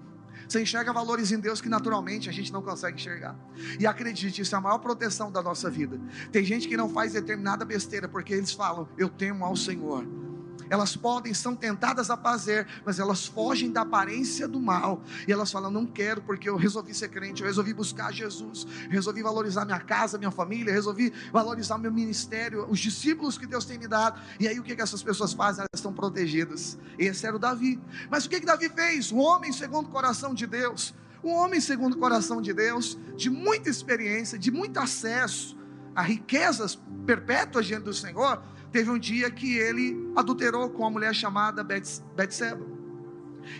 Você 0.48 0.62
enxerga 0.62 0.94
valores 0.94 1.32
em 1.32 1.40
Deus 1.40 1.60
que 1.60 1.68
naturalmente 1.68 2.30
a 2.30 2.32
gente 2.32 2.54
não 2.54 2.62
consegue 2.62 2.96
enxergar. 2.96 3.36
E 3.80 3.86
acredite, 3.86 4.42
isso 4.42 4.56
é 4.56 4.58
a 4.58 4.62
maior 4.62 4.78
proteção 4.78 5.30
da 5.30 5.42
nossa 5.42 5.70
vida. 5.70 6.00
Tem 6.32 6.44
gente 6.46 6.70
que 6.70 6.78
não 6.78 6.88
faz 6.88 7.14
determinada 7.14 7.66
besteira 7.66 8.08
porque 8.08 8.34
eles 8.34 8.54
falam: 8.54 8.88
Eu 8.98 9.10
temo 9.10 9.44
ao 9.44 9.56
Senhor 9.58 10.27
elas 10.70 10.96
podem, 10.96 11.34
são 11.34 11.56
tentadas 11.56 12.10
a 12.10 12.18
fazer, 12.18 12.68
mas 12.86 13.00
elas 13.00 13.26
fogem 13.26 13.72
da 13.72 13.82
aparência 13.82 14.48
do 14.48 14.60
mal. 14.60 15.02
E 15.28 15.32
elas 15.32 15.52
falam: 15.52 15.72
não 15.72 15.86
quero, 15.86 16.22
porque 16.22 16.50
eu 16.50 16.56
resolvi 16.56 16.94
ser 16.94 17.10
crente, 17.10 17.42
eu 17.42 17.48
resolvi 17.48 17.74
buscar 17.74 18.12
Jesus, 18.12 18.66
resolvi 18.90 19.22
valorizar 19.22 19.66
minha 19.66 19.80
casa, 19.80 20.18
minha 20.18 20.32
família, 20.32 20.74
resolvi 20.74 21.14
valorizar 21.32 21.78
meu 21.78 21.92
ministério, 21.92 22.66
os 22.70 22.80
discípulos 22.80 23.38
que 23.38 23.46
Deus 23.46 23.66
tem 23.66 23.78
me 23.78 23.88
dado. 23.88 24.20
E 24.40 24.48
aí 24.48 24.60
o 24.60 24.64
que, 24.64 24.76
que 24.76 24.82
essas 24.82 25.04
pessoas 25.04 25.34
fazem? 25.34 25.62
Elas 25.62 25.70
estão 25.76 25.94
protegidas. 25.94 26.78
Esse 26.98 27.26
era 27.26 27.36
o 27.36 27.40
Davi. 27.40 27.80
Mas 28.10 28.26
o 28.26 28.30
que, 28.30 28.40
que 28.40 28.46
Davi 28.46 28.70
fez? 28.70 29.12
Um 29.12 29.20
homem 29.20 29.52
segundo 29.52 29.88
o 29.88 29.92
coração 29.92 30.34
de 30.34 30.46
Deus. 30.46 30.94
Um 31.24 31.32
homem 31.32 31.60
segundo 31.60 31.94
o 31.94 31.98
coração 31.98 32.42
de 32.42 32.54
Deus, 32.54 32.98
de 33.16 33.30
muita 33.30 33.70
experiência, 33.70 34.38
de 34.38 34.52
muito 34.52 34.80
acesso 34.80 35.58
a 35.96 36.02
riquezas 36.04 36.80
perpétuas 37.08 37.66
diante 37.66 37.86
do 37.86 37.94
Senhor, 37.94 38.44
Teve 38.72 38.90
um 38.90 39.00
dia 39.00 39.30
que 39.32 39.58
ele 39.58 40.12
adulterou 40.16 40.70
com 40.70 40.84
uma 40.84 40.92
mulher 40.92 41.14
chamada 41.14 41.64
Betseba. 41.64 42.66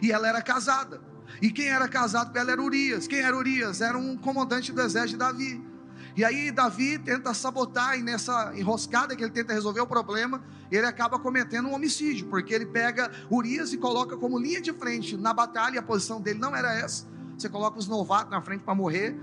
E 0.02 0.12
ela 0.12 0.28
era 0.28 0.42
casada. 0.42 1.02
E 1.42 1.52
quem 1.52 1.68
era 1.68 1.88
casado 1.88 2.32
com 2.32 2.38
ela 2.40 2.52
era 2.52 2.62
Urias. 2.62 3.08
Quem 3.08 3.20
era 3.20 3.36
Urias? 3.36 3.82
Era 3.82 3.98
um 3.98 4.18
comandante 4.18 4.72
do 4.72 4.82
exército 4.82 5.14
de 5.14 5.18
Davi. 5.18 5.68
E 6.16 6.26
aí 6.26 6.52
Davi 6.52 6.98
tenta 6.98 7.32
sabotar 7.34 7.98
e 7.98 8.02
nessa 8.02 8.52
enroscada 8.56 9.16
que 9.16 9.24
ele 9.24 9.32
tenta 9.32 9.54
resolver 9.54 9.82
o 9.82 9.88
problema, 9.88 10.42
ele 10.72 10.86
acaba 10.86 11.20
cometendo 11.20 11.68
um 11.68 11.76
homicídio, 11.76 12.28
porque 12.28 12.56
ele 12.56 12.66
pega 12.66 13.12
Urias 13.30 13.72
e 13.72 13.78
coloca 13.78 14.18
como 14.18 14.40
linha 14.40 14.60
de 14.60 14.74
frente 14.74 15.16
na 15.16 15.32
batalha, 15.32 15.80
a 15.80 15.84
posição 15.84 16.20
dele 16.20 16.40
não 16.40 16.56
era 16.56 16.74
essa. 16.74 17.06
Você 17.38 17.48
coloca 17.48 17.78
os 17.78 17.88
novatos 17.88 18.32
na 18.32 18.42
frente 18.42 18.64
para 18.64 18.74
morrer, 18.74 19.16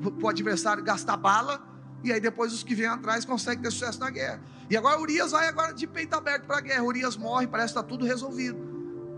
para 0.00 0.26
o 0.26 0.28
adversário 0.28 0.82
gastar 0.84 1.16
bala, 1.16 1.60
e 2.02 2.12
aí 2.12 2.20
depois 2.20 2.52
os 2.52 2.62
que 2.62 2.74
vêm 2.74 2.86
atrás 2.86 3.24
conseguem 3.24 3.62
ter 3.62 3.70
sucesso 3.70 3.98
na 4.00 4.10
guerra. 4.10 4.40
E 4.70 4.76
agora 4.76 5.00
Urias 5.00 5.32
vai 5.32 5.48
agora 5.48 5.72
de 5.72 5.86
peito 5.86 6.14
aberto 6.14 6.44
para 6.44 6.58
a 6.58 6.60
guerra. 6.60 6.82
Urias 6.82 7.16
morre, 7.16 7.46
parece 7.46 7.72
que 7.72 7.78
está 7.78 7.88
tudo 7.88 8.04
resolvido. 8.04 8.58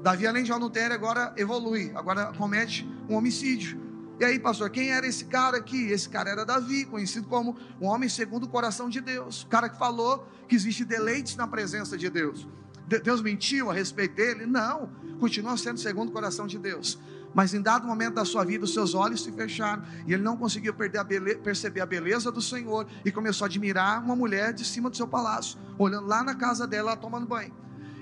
Davi, 0.02 0.26
além 0.26 0.44
de 0.44 0.52
adultério, 0.52 0.94
agora 0.94 1.34
evolui, 1.36 1.92
agora 1.94 2.32
comete 2.36 2.88
um 3.08 3.16
homicídio. 3.16 3.78
E 4.18 4.24
aí, 4.24 4.38
pastor, 4.38 4.70
quem 4.70 4.90
era 4.90 5.06
esse 5.06 5.24
cara 5.24 5.56
aqui? 5.56 5.90
Esse 5.90 6.08
cara 6.08 6.30
era 6.30 6.44
Davi, 6.44 6.84
conhecido 6.84 7.26
como 7.26 7.56
um 7.80 7.86
homem 7.86 8.08
segundo 8.08 8.44
o 8.44 8.48
coração 8.48 8.88
de 8.88 9.00
Deus. 9.00 9.42
O 9.42 9.46
cara 9.46 9.68
que 9.68 9.78
falou 9.78 10.26
que 10.46 10.54
existe 10.54 10.84
deleites 10.84 11.36
na 11.36 11.46
presença 11.46 11.96
de 11.96 12.08
Deus. 12.10 12.46
Deus 13.02 13.22
mentiu 13.22 13.70
a 13.70 13.74
respeito 13.74 14.16
dele? 14.16 14.46
Não, 14.46 14.90
continua 15.18 15.56
sendo 15.56 15.78
segundo 15.78 16.08
o 16.08 16.12
coração 16.12 16.46
de 16.46 16.58
Deus. 16.58 16.98
Mas 17.34 17.54
em 17.54 17.62
dado 17.62 17.86
momento 17.86 18.14
da 18.14 18.24
sua 18.24 18.44
vida, 18.44 18.64
os 18.64 18.74
seus 18.74 18.94
olhos 18.94 19.22
se 19.22 19.30
fecharam 19.30 19.82
e 20.06 20.12
ele 20.12 20.22
não 20.22 20.36
conseguiu 20.36 20.72
a 20.72 21.04
perceber 21.36 21.80
a 21.80 21.86
beleza 21.86 22.30
do 22.30 22.42
Senhor 22.42 22.86
e 23.04 23.12
começou 23.12 23.44
a 23.44 23.48
admirar 23.48 24.02
uma 24.02 24.16
mulher 24.16 24.52
de 24.52 24.64
cima 24.64 24.90
do 24.90 24.96
seu 24.96 25.06
palácio, 25.06 25.58
olhando 25.78 26.06
lá 26.06 26.24
na 26.24 26.34
casa 26.34 26.66
dela, 26.66 26.96
tomando 26.96 27.26
banho. 27.26 27.54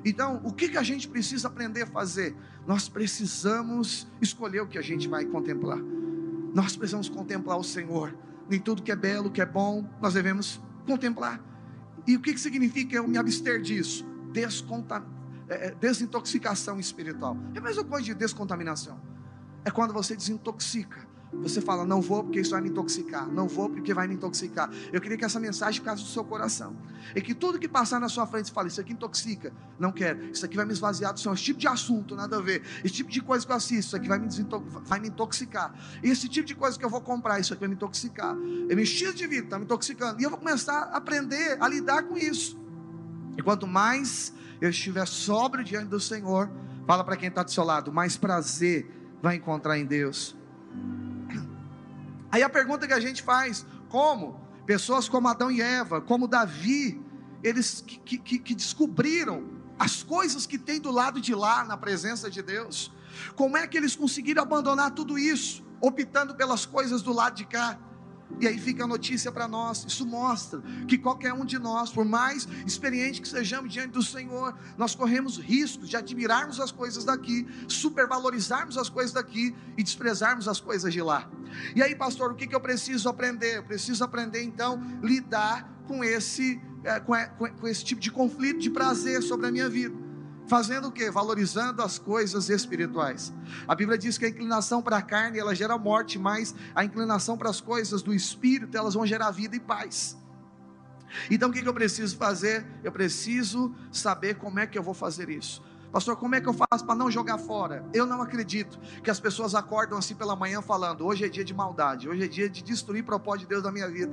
Então, 0.05 0.41
o 0.45 0.53
que, 0.53 0.69
que 0.69 0.79
a 0.79 0.83
gente 0.83 1.09
precisa 1.09 1.49
aprender 1.49 1.83
a 1.83 1.87
fazer? 1.87 2.35
Nós 2.67 2.89
precisamos 2.89 4.07
escolher 4.21 4.61
o 4.61 4.67
que 4.67 4.79
a 4.79 4.83
gente 4.83 5.09
vai 5.09 5.25
contemplar. 5.25 5.79
Nós 6.55 6.77
precisamos 6.77 7.09
contemplar 7.09 7.59
o 7.59 7.65
Senhor. 7.65 8.17
Nem 8.49 8.59
tudo 8.59 8.83
que 8.83 8.91
é 8.91 8.97
belo, 8.97 9.31
que 9.31 9.43
é 9.43 9.47
bom, 9.47 9.87
nós 10.01 10.15
devemos 10.15 10.61
contemplar. 10.87 11.43
E 12.07 12.17
o 12.17 12.21
que, 12.21 12.33
que 12.33 12.41
significa 12.41 12.97
eu 12.97 13.07
me 13.07 13.19
abster 13.19 13.61
disso? 13.61 14.07
Desconta, 14.33 15.05
é, 15.49 15.67
é 15.67 15.71
desintoxicação 15.73 16.81
espiritual. 16.81 17.37
É 17.55 17.59
a 17.59 17.63
mesma 17.63 17.85
coisa 17.85 18.07
de 18.07 18.15
descontaminação 18.15 19.08
é 19.69 19.71
quando 19.71 19.93
você 19.93 20.17
desintoxica. 20.17 21.07
Você 21.31 21.61
fala, 21.61 21.85
não 21.85 22.01
vou 22.01 22.25
porque 22.25 22.41
isso 22.41 22.53
vai 22.53 22.61
me 22.63 22.71
intoxicar, 22.71 23.31
não 23.31 23.47
vou 23.47 23.69
porque 23.69 23.93
vai 23.93 24.09
me 24.09 24.15
intoxicar. 24.15 24.71
Eu 24.91 24.99
queria 24.99 25.19
que 25.19 25.27
essa 25.27 25.39
mensagem 25.39 25.79
ficasse 25.79 26.03
no 26.03 26.09
seu 26.09 26.25
coração. 26.25 26.75
E 27.15 27.21
que 27.21 27.35
tudo 27.35 27.59
que 27.59 27.69
passar 27.69 28.01
na 28.01 28.09
sua 28.09 28.27
frente, 28.27 28.49
você 28.49 28.55
fale, 28.55 28.69
isso 28.69 28.81
aqui 28.81 28.95
intoxica. 28.95 29.53
Não 29.79 29.93
quero, 29.93 30.31
isso 30.31 30.43
aqui 30.43 30.57
vai 30.57 30.65
me 30.65 30.73
esvaziar 30.73 31.13
do 31.13 31.21
Senhor. 31.21 31.35
Esse 31.35 31.45
tipo 31.45 31.61
de 31.61 31.69
assunto, 31.69 32.17
nada 32.17 32.39
a 32.39 32.41
ver. 32.41 32.63
Esse 32.83 32.95
tipo 32.95 33.11
de 33.11 33.21
coisa 33.21 33.45
que 33.45 33.53
eu 33.53 33.57
assisto, 33.57 33.89
isso 33.89 33.97
aqui 33.97 34.09
vai 34.09 34.19
me, 34.19 34.29
vai 34.87 35.01
me 35.01 35.09
intoxicar. 35.09 35.75
Esse 36.03 36.31
tipo 36.31 36.47
de 36.47 36.55
coisa 36.55 36.79
que 36.79 36.85
eu 36.85 36.89
vou 36.89 37.03
comprar, 37.03 37.39
isso 37.39 37.53
aqui 37.53 37.61
vai 37.61 37.69
me 37.69 37.75
intoxicar. 37.75 38.35
É 38.71 38.75
meu 38.75 38.85
estilo 38.85 39.13
de 39.13 39.27
vida 39.27 39.45
está 39.45 39.59
me 39.59 39.67
intoxicando. 39.67 40.19
E 40.19 40.25
eu 40.25 40.31
vou 40.31 40.39
começar 40.39 40.85
a 40.85 40.97
aprender 40.97 41.59
a 41.61 41.69
lidar 41.69 42.05
com 42.05 42.17
isso. 42.17 42.59
E 43.37 43.43
quanto 43.43 43.67
mais 43.67 44.33
eu 44.63 44.71
estiver 44.71 45.07
sóbrio 45.07 45.63
diante 45.63 45.89
do 45.89 46.01
Senhor, 46.01 46.51
fala 46.87 47.05
para 47.05 47.19
quem 47.19 47.29
está 47.29 47.43
do 47.43 47.51
seu 47.51 47.65
lado, 47.65 47.93
mais 47.93 48.17
prazer 48.17 48.98
vai 49.23 49.37
encontrar 49.37 49.79
em 49.79 49.85
Deus. 49.85 50.37
Aí 52.31 52.43
a 52.43 52.49
pergunta 52.49 52.87
que 52.87 52.93
a 52.93 53.01
gente 53.01 53.23
faz: 53.23 53.67
como? 53.89 54.41
Pessoas 54.67 55.09
como 55.09 55.29
Adão 55.29 55.51
e 55.51 55.63
Eva, 55.63 56.01
como 56.01 56.29
Davi, 56.29 57.03
eles 57.43 57.83
que, 57.87 58.19
que, 58.19 58.39
que 58.39 58.55
descobriram 58.55 59.49
as 59.79 60.03
coisas 60.03 60.47
que 60.47 60.59
tem 60.59 60.81
do 60.81 60.91
lado 60.91 61.21
de 61.21 61.35
lá, 61.35 61.65
na 61.65 61.77
presença 61.77 62.29
de 62.29 62.43
Deus. 62.43 62.93
Como 63.35 63.57
é 63.57 63.67
que 63.67 63.77
eles 63.77 63.97
conseguiram 63.97 64.43
abandonar 64.43 64.91
tudo 64.91 65.19
isso, 65.19 65.65
optando 65.81 66.35
pelas 66.35 66.67
coisas 66.67 67.01
do 67.01 67.13
lado 67.13 67.37
de 67.37 67.47
cá? 67.47 67.79
E 68.41 68.47
aí 68.47 68.59
fica 68.59 68.85
a 68.85 68.87
notícia 68.87 69.33
para 69.33 69.49
nós. 69.49 69.85
Isso 69.87 70.07
mostra 70.07 70.61
que 70.87 70.97
qualquer 70.99 71.33
um 71.33 71.45
de 71.45 71.59
nós, 71.59 71.91
por 71.91 72.05
mais 72.05 72.47
experiente 72.67 73.21
que 73.21 73.29
sejamos 73.29 73.73
diante 73.73 73.93
do 73.93 74.03
Senhor, 74.03 74.57
nós 74.77 74.95
corremos 74.95 75.39
riscos 75.39 75.89
de 75.89 75.97
admirarmos 75.97 76.61
as 76.61 76.71
coisas 76.71 77.05
daqui, 77.05 77.47
supervalorizarmos 77.67 78.77
as 78.77 78.89
coisas 78.89 79.13
daqui 79.13 79.55
e 79.77 79.83
desprezarmos 79.83 80.47
as 80.47 80.61
coisas 80.61 80.93
de 80.93 81.03
lá. 81.03 81.29
E 81.75 81.83
aí, 81.83 81.95
pastor, 81.95 82.33
o 82.33 82.35
que, 82.35 82.47
que 82.47 82.55
eu 82.55 82.61
preciso 82.61 83.09
aprender? 83.09 83.57
Eu 83.57 83.65
preciso 83.65 84.05
aprender 84.05 84.43
então 84.43 84.81
lidar 85.03 85.69
com 85.87 86.05
esse, 86.05 86.61
é, 86.85 87.01
com, 87.01 87.15
com 87.59 87.67
esse 87.67 87.85
tipo 87.85 88.01
de 88.01 88.11
conflito 88.11 88.61
de 88.61 88.71
prazer 88.71 89.23
sobre 89.23 89.47
a 89.47 89.51
minha 89.51 89.69
vida. 89.69 90.08
Fazendo 90.49 90.89
o 90.89 90.93
que? 90.93 91.11
Valorizando 91.11 91.83
as 91.83 91.99
coisas 91.99 92.49
espirituais. 92.49 93.33
A 93.67 93.75
Bíblia 93.75 93.99
diz 93.99 94.17
que 94.17 94.25
a 94.25 94.29
inclinação 94.29 94.81
para 94.81 94.97
a 94.97 95.03
carne 95.03 95.39
ela 95.39 95.55
gera 95.55 95.77
morte, 95.77 96.19
mas 96.19 96.55
a 96.75 96.83
inclinação 96.83 97.37
para 97.37 97.51
as 97.51 97.61
coisas 97.61 98.01
do 98.01 98.15
espírito 98.15 98.77
elas 98.77 98.95
vão 98.95 99.07
gerar 99.07 99.31
vida 99.31 99.55
e 99.55 99.61
paz. 99.61 100.17
Então 101.31 101.51
o 101.51 101.53
que 101.53 101.67
eu 101.67 101.75
preciso 101.75 102.17
fazer? 102.17 102.67
Eu 102.83 102.91
preciso 102.91 103.75
saber 103.93 104.37
como 104.37 104.59
é 104.59 104.67
que 104.67 104.79
eu 104.79 104.83
vou 104.83 104.95
fazer 104.95 105.29
isso. 105.29 105.63
Pastor, 105.93 106.17
como 106.17 106.35
é 106.35 106.41
que 106.41 106.49
eu 106.49 106.53
faço 106.53 106.85
para 106.85 106.95
não 106.95 107.11
jogar 107.11 107.39
fora? 107.39 107.85
Eu 107.95 108.05
não 108.05 108.21
acredito 108.21 108.79
que 109.03 109.11
as 109.11 109.19
pessoas 109.19 109.55
acordam 109.55 109.99
assim 109.99 110.15
pela 110.15 110.37
manhã 110.37 110.61
falando: 110.61 111.07
hoje 111.07 111.25
é 111.25 111.29
dia 111.29 111.45
de 111.45 111.55
maldade, 111.55 112.09
hoje 112.09 112.25
é 112.25 112.29
dia 112.29 112.49
de 112.49 112.63
destruir 112.63 113.03
o 113.03 113.07
propósito 113.07 113.43
de 113.43 113.49
Deus 113.49 113.63
da 113.63 113.73
minha 113.73 113.89
vida. 113.89 114.13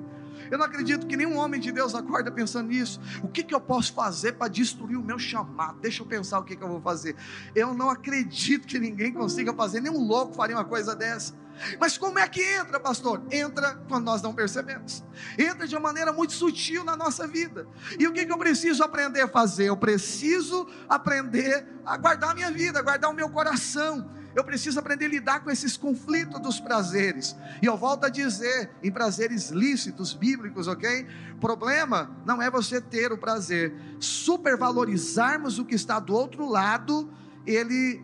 Eu 0.50 0.58
não 0.58 0.66
acredito 0.66 1.06
que 1.06 1.18
nenhum 1.18 1.38
homem 1.38 1.60
de 1.60 1.72
Deus 1.72 1.94
acorda 1.94 2.32
pensando 2.32 2.70
nisso. 2.70 3.00
O 3.22 3.28
que, 3.28 3.44
que 3.44 3.54
eu 3.54 3.60
posso 3.60 3.94
fazer 3.94 4.34
para 4.34 4.48
destruir 4.48 4.98
o 4.98 5.04
meu 5.04 5.20
chamado? 5.20 5.80
Deixa 5.80 6.02
eu 6.02 6.08
pensar 6.08 6.40
o 6.40 6.44
que, 6.44 6.56
que 6.56 6.64
eu 6.64 6.68
vou 6.68 6.82
fazer. 6.82 7.16
Eu 7.54 7.74
não 7.74 7.90
acredito 7.90 8.68
que 8.68 8.80
ninguém 8.80 9.12
consiga 9.12 9.54
fazer, 9.54 9.82
nenhum 9.82 10.06
louco 10.06 10.34
faria 10.34 10.56
uma 10.56 10.66
coisa 10.66 10.96
dessa. 10.96 11.34
Mas 11.80 11.98
como 11.98 12.20
é 12.20 12.28
que 12.28 12.42
entra, 12.42 12.80
pastor? 12.80 13.22
Entra 13.32 13.76
quando 13.88 14.06
nós 14.06 14.22
não 14.22 14.34
percebemos. 14.34 15.04
Entra 15.38 15.68
de 15.68 15.76
uma 15.76 15.82
maneira 15.82 16.12
muito 16.12 16.34
sutil 16.34 16.84
na 16.84 16.96
nossa 16.96 17.28
vida. 17.28 17.68
E 17.98 18.08
o 18.08 18.14
que, 18.14 18.26
que 18.26 18.32
eu 18.32 18.38
preciso 18.38 18.84
aprender 18.84 19.22
a 19.22 19.28
fazer? 19.28 19.66
Eu 19.66 19.78
preciso 19.78 20.68
aprender 20.88 21.68
a 21.86 21.98
guardar 21.98 22.32
a 22.32 22.36
minha 22.36 22.52
vida, 22.52 22.80
a 22.80 22.82
guardar 22.82 23.10
o 23.10 23.14
meu 23.14 23.30
coração. 23.30 24.10
Eu 24.36 24.44
preciso 24.44 24.80
aprender 24.80 25.06
a 25.06 25.10
lidar 25.10 25.40
com 25.40 25.50
esses 25.50 25.78
conflitos 25.78 26.42
dos 26.42 26.60
prazeres. 26.60 27.34
E 27.62 27.66
eu 27.66 27.78
volto 27.78 28.04
a 28.04 28.10
dizer, 28.10 28.70
em 28.84 28.92
prazeres 28.92 29.50
lícitos, 29.50 30.14
bíblicos, 30.14 30.68
ok? 30.68 31.08
Problema 31.40 32.12
não 32.26 32.42
é 32.42 32.52
você 32.52 32.82
ter 32.82 33.14
o 33.14 33.18
prazer. 33.18 33.74
Supervalorizarmos 33.98 35.58
o 35.58 35.64
que 35.64 35.76
está 35.76 36.00
do 36.02 36.14
outro 36.14 36.50
lado, 36.50 37.10
ele 37.48 38.04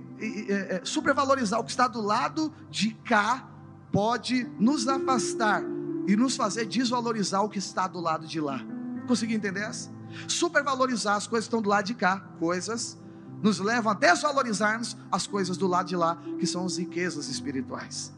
supervalorizar 0.84 1.59
o 1.59 1.63
que 1.63 1.72
está 1.72 1.88
do 1.88 2.01
lado 2.01 2.53
de 2.69 2.91
cá 2.91 3.47
pode 3.91 4.49
nos 4.59 4.88
afastar 4.88 5.63
e 6.07 6.15
nos 6.15 6.36
fazer 6.36 6.65
desvalorizar 6.65 7.43
o 7.43 7.49
que 7.49 7.59
está 7.59 7.88
do 7.88 7.99
lado 7.99 8.26
de 8.26 8.39
lá. 8.39 8.61
Consegui 9.07 9.34
entender 9.34 9.61
essa? 9.61 9.91
Supervalorizar 10.28 11.15
as 11.15 11.28
coisas 11.28 11.45
que 11.45 11.49
estão 11.49 11.61
do 11.61 11.69
lado 11.69 11.86
de 11.86 11.93
cá, 11.93 12.19
coisas, 12.39 12.97
nos 13.41 13.59
levam 13.59 13.91
a 13.91 13.95
desvalorizarmos 13.95 14.95
as 15.11 15.26
coisas 15.26 15.57
do 15.57 15.67
lado 15.67 15.88
de 15.88 15.95
lá, 15.95 16.17
que 16.39 16.45
são 16.45 16.65
as 16.65 16.78
riquezas 16.78 17.28
espirituais. 17.28 18.13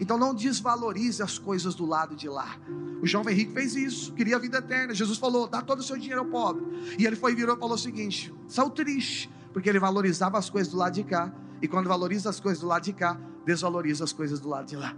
Então 0.00 0.18
não 0.18 0.34
desvalorize 0.34 1.22
as 1.22 1.38
coisas 1.38 1.74
do 1.74 1.86
lado 1.86 2.16
de 2.16 2.28
lá. 2.28 2.56
O 3.00 3.06
jovem 3.06 3.34
rico 3.34 3.52
fez 3.52 3.76
isso, 3.76 4.12
queria 4.12 4.36
a 4.36 4.38
vida 4.38 4.58
eterna. 4.58 4.92
Jesus 4.94 5.18
falou: 5.18 5.46
dá 5.46 5.62
todo 5.62 5.80
o 5.80 5.82
seu 5.82 5.96
dinheiro 5.96 6.20
ao 6.20 6.26
pobre. 6.26 6.64
E 6.98 7.06
ele 7.06 7.14
foi 7.14 7.34
virou 7.34 7.56
e 7.56 7.58
falou 7.58 7.76
o 7.76 7.78
seguinte: 7.78 8.34
saiu 8.48 8.70
triste, 8.70 9.30
porque 9.52 9.68
ele 9.68 9.78
valorizava 9.78 10.36
as 10.38 10.50
coisas 10.50 10.72
do 10.72 10.78
lado 10.78 10.94
de 10.94 11.04
cá 11.04 11.32
e 11.60 11.68
quando 11.68 11.88
valoriza 11.88 12.30
as 12.30 12.40
coisas 12.40 12.60
do 12.60 12.66
lado 12.66 12.84
de 12.84 12.92
cá, 12.92 13.18
desvaloriza 13.44 14.04
as 14.04 14.12
coisas 14.12 14.40
do 14.40 14.48
lado 14.48 14.66
de 14.66 14.76
lá. 14.76 14.94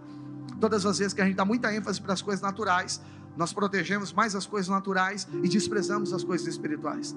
Todas 0.60 0.86
as 0.86 0.98
vezes 0.98 1.12
que 1.12 1.20
a 1.20 1.24
gente 1.24 1.36
dá 1.36 1.44
muita 1.44 1.74
ênfase 1.74 2.00
para 2.00 2.12
as 2.12 2.22
coisas 2.22 2.40
naturais, 2.40 3.00
nós 3.36 3.52
protegemos 3.52 4.12
mais 4.12 4.34
as 4.34 4.46
coisas 4.46 4.68
naturais 4.68 5.28
e 5.42 5.48
desprezamos 5.48 6.12
as 6.12 6.24
coisas 6.24 6.46
espirituais. 6.46 7.14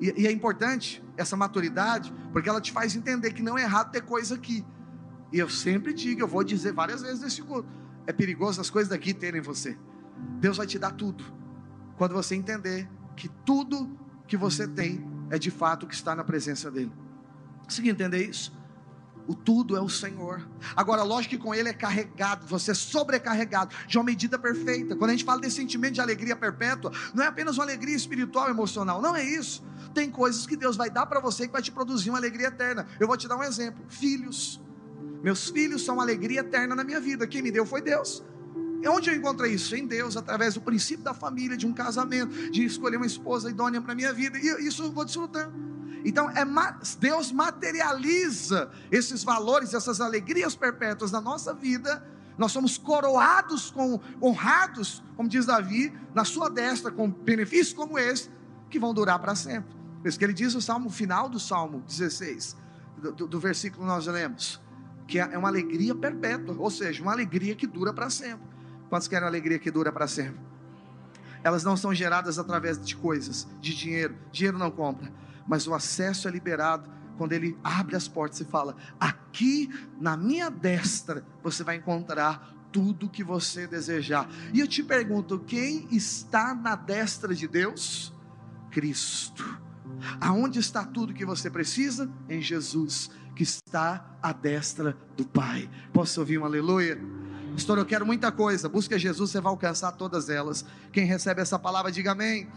E, 0.00 0.22
e, 0.22 0.26
é 0.26 0.32
importante 0.32 1.02
essa 1.16 1.36
maturidade, 1.36 2.12
porque 2.32 2.48
ela 2.48 2.60
te 2.60 2.72
faz 2.72 2.94
entender 2.96 3.32
que 3.32 3.42
não 3.42 3.56
é 3.56 3.62
errado 3.62 3.90
ter 3.90 4.02
coisa 4.02 4.34
aqui. 4.34 4.64
E 5.32 5.38
eu 5.38 5.48
sempre 5.48 5.94
digo, 5.94 6.20
eu 6.20 6.28
vou 6.28 6.44
dizer 6.44 6.72
várias 6.72 7.02
vezes 7.02 7.20
nesse 7.20 7.40
culto: 7.40 7.68
é 8.06 8.12
perigoso 8.12 8.60
as 8.60 8.68
coisas 8.68 8.90
daqui 8.90 9.14
terem 9.14 9.40
você. 9.40 9.78
Deus 10.40 10.56
vai 10.56 10.66
te 10.66 10.78
dar 10.78 10.90
tudo. 10.90 11.24
Quando 11.96 12.14
você 12.14 12.34
entender 12.34 12.88
que 13.16 13.28
tudo 13.28 13.96
que 14.26 14.36
você 14.36 14.66
tem 14.66 15.06
é 15.30 15.38
de 15.38 15.50
fato 15.50 15.84
o 15.84 15.86
que 15.86 15.94
está 15.94 16.14
na 16.14 16.24
presença 16.24 16.70
dEle. 16.70 16.92
Consegui 17.64 17.88
entender 17.88 18.28
isso? 18.28 18.52
O 19.26 19.34
tudo 19.34 19.76
é 19.76 19.80
o 19.80 19.88
Senhor. 19.88 20.46
Agora, 20.74 21.02
lógico 21.02 21.36
que 21.36 21.42
com 21.42 21.54
Ele 21.54 21.68
é 21.68 21.72
carregado, 21.72 22.46
você 22.46 22.72
é 22.72 22.74
sobrecarregado 22.74 23.74
de 23.86 23.96
uma 23.96 24.04
medida 24.04 24.38
perfeita. 24.38 24.96
Quando 24.96 25.10
a 25.10 25.12
gente 25.12 25.24
fala 25.24 25.40
desse 25.40 25.56
sentimento 25.56 25.94
de 25.94 26.00
alegria 26.00 26.34
perpétua, 26.34 26.90
não 27.14 27.22
é 27.22 27.28
apenas 27.28 27.56
uma 27.56 27.64
alegria 27.64 27.94
espiritual, 27.94 28.48
emocional, 28.48 29.00
não 29.00 29.14
é 29.14 29.24
isso. 29.24 29.64
Tem 29.94 30.10
coisas 30.10 30.46
que 30.46 30.56
Deus 30.56 30.76
vai 30.76 30.90
dar 30.90 31.06
para 31.06 31.20
você 31.20 31.46
que 31.46 31.52
vai 31.52 31.62
te 31.62 31.70
produzir 31.70 32.10
uma 32.10 32.18
alegria 32.18 32.48
eterna. 32.48 32.86
Eu 32.98 33.06
vou 33.06 33.16
te 33.16 33.28
dar 33.28 33.36
um 33.36 33.42
exemplo: 33.42 33.84
filhos. 33.88 34.60
Meus 35.22 35.48
filhos 35.48 35.84
são 35.84 35.94
uma 35.94 36.02
alegria 36.02 36.40
eterna 36.40 36.74
na 36.74 36.82
minha 36.82 37.00
vida. 37.00 37.26
Quem 37.26 37.42
me 37.42 37.50
deu 37.52 37.64
foi 37.64 37.80
Deus. 37.80 38.24
E 38.82 38.88
onde 38.88 39.08
eu 39.08 39.14
encontrei 39.14 39.52
isso? 39.52 39.76
Em 39.76 39.86
Deus, 39.86 40.16
através 40.16 40.54
do 40.54 40.60
princípio 40.60 41.04
da 41.04 41.14
família, 41.14 41.56
de 41.56 41.64
um 41.64 41.72
casamento, 41.72 42.50
de 42.50 42.64
escolher 42.64 42.96
uma 42.96 43.06
esposa 43.06 43.48
idônea 43.48 43.80
para 43.80 43.94
minha 43.94 44.12
vida. 44.12 44.36
E 44.36 44.66
isso 44.66 44.82
eu 44.82 44.90
vou 44.90 45.04
desfrutando. 45.04 45.71
Então, 46.04 46.28
é, 46.30 46.44
Deus 46.98 47.30
materializa 47.30 48.70
esses 48.90 49.22
valores, 49.22 49.74
essas 49.74 50.00
alegrias 50.00 50.54
perpétuas 50.54 51.12
na 51.12 51.20
nossa 51.20 51.54
vida. 51.54 52.04
Nós 52.36 52.52
somos 52.52 52.76
coroados 52.76 53.70
com, 53.70 54.00
honrados, 54.20 55.02
como 55.16 55.28
diz 55.28 55.46
Davi, 55.46 55.92
na 56.14 56.24
sua 56.24 56.48
destra, 56.48 56.90
com 56.90 57.10
benefícios 57.10 57.72
como 57.72 57.98
esse, 57.98 58.30
que 58.68 58.78
vão 58.78 58.92
durar 58.92 59.18
para 59.18 59.34
sempre. 59.34 59.74
Por 60.00 60.08
isso 60.08 60.18
que 60.18 60.24
ele 60.24 60.32
diz 60.32 60.54
no 60.54 60.60
salmo 60.60 60.90
final 60.90 61.28
do 61.28 61.38
Salmo 61.38 61.82
16, 61.86 62.56
do, 62.98 63.12
do, 63.12 63.26
do 63.26 63.38
versículo 63.38 63.86
nós 63.86 64.06
lemos, 64.06 64.60
que 65.06 65.20
é, 65.20 65.28
é 65.32 65.38
uma 65.38 65.48
alegria 65.48 65.94
perpétua, 65.94 66.56
ou 66.58 66.70
seja, 66.70 67.02
uma 67.02 67.12
alegria 67.12 67.54
que 67.54 67.66
dura 67.66 67.92
para 67.92 68.10
sempre. 68.10 68.50
Quantos 68.88 69.06
querem 69.06 69.26
alegria 69.26 69.58
que 69.58 69.70
dura 69.70 69.92
para 69.92 70.08
sempre? 70.08 70.40
Elas 71.44 71.62
não 71.64 71.76
são 71.76 71.94
geradas 71.94 72.38
através 72.38 72.82
de 72.82 72.96
coisas, 72.96 73.46
de 73.60 73.74
dinheiro. 73.74 74.16
Dinheiro 74.32 74.58
não 74.58 74.70
compra 74.70 75.12
mas 75.46 75.66
o 75.66 75.74
acesso 75.74 76.28
é 76.28 76.30
liberado 76.30 76.90
quando 77.16 77.32
ele 77.32 77.56
abre 77.62 77.96
as 77.96 78.08
portas 78.08 78.40
e 78.40 78.44
fala: 78.44 78.76
Aqui 78.98 79.68
na 80.00 80.16
minha 80.16 80.50
destra 80.50 81.24
você 81.42 81.62
vai 81.62 81.76
encontrar 81.76 82.52
tudo 82.72 83.08
que 83.08 83.22
você 83.22 83.66
desejar. 83.66 84.28
E 84.52 84.60
eu 84.60 84.66
te 84.66 84.82
pergunto: 84.82 85.38
quem 85.38 85.86
está 85.90 86.54
na 86.54 86.74
destra 86.74 87.34
de 87.34 87.46
Deus? 87.46 88.12
Cristo. 88.70 89.60
Aonde 90.20 90.58
está 90.58 90.84
tudo 90.84 91.14
que 91.14 91.24
você 91.24 91.50
precisa? 91.50 92.10
Em 92.28 92.40
Jesus, 92.40 93.10
que 93.36 93.42
está 93.42 94.16
à 94.22 94.32
destra 94.32 94.96
do 95.16 95.24
Pai. 95.24 95.70
Posso 95.92 96.20
ouvir 96.20 96.38
um 96.38 96.44
aleluia? 96.44 96.98
Pastor, 97.52 97.78
eu 97.78 97.84
quero 97.84 98.06
muita 98.06 98.32
coisa. 98.32 98.68
Busca 98.68 98.98
Jesus, 98.98 99.30
você 99.30 99.40
vai 99.40 99.50
alcançar 99.50 99.92
todas 99.92 100.30
elas. 100.30 100.64
Quem 100.90 101.04
recebe 101.04 101.42
essa 101.42 101.58
palavra, 101.58 101.92
diga 101.92 102.12
amém. 102.12 102.48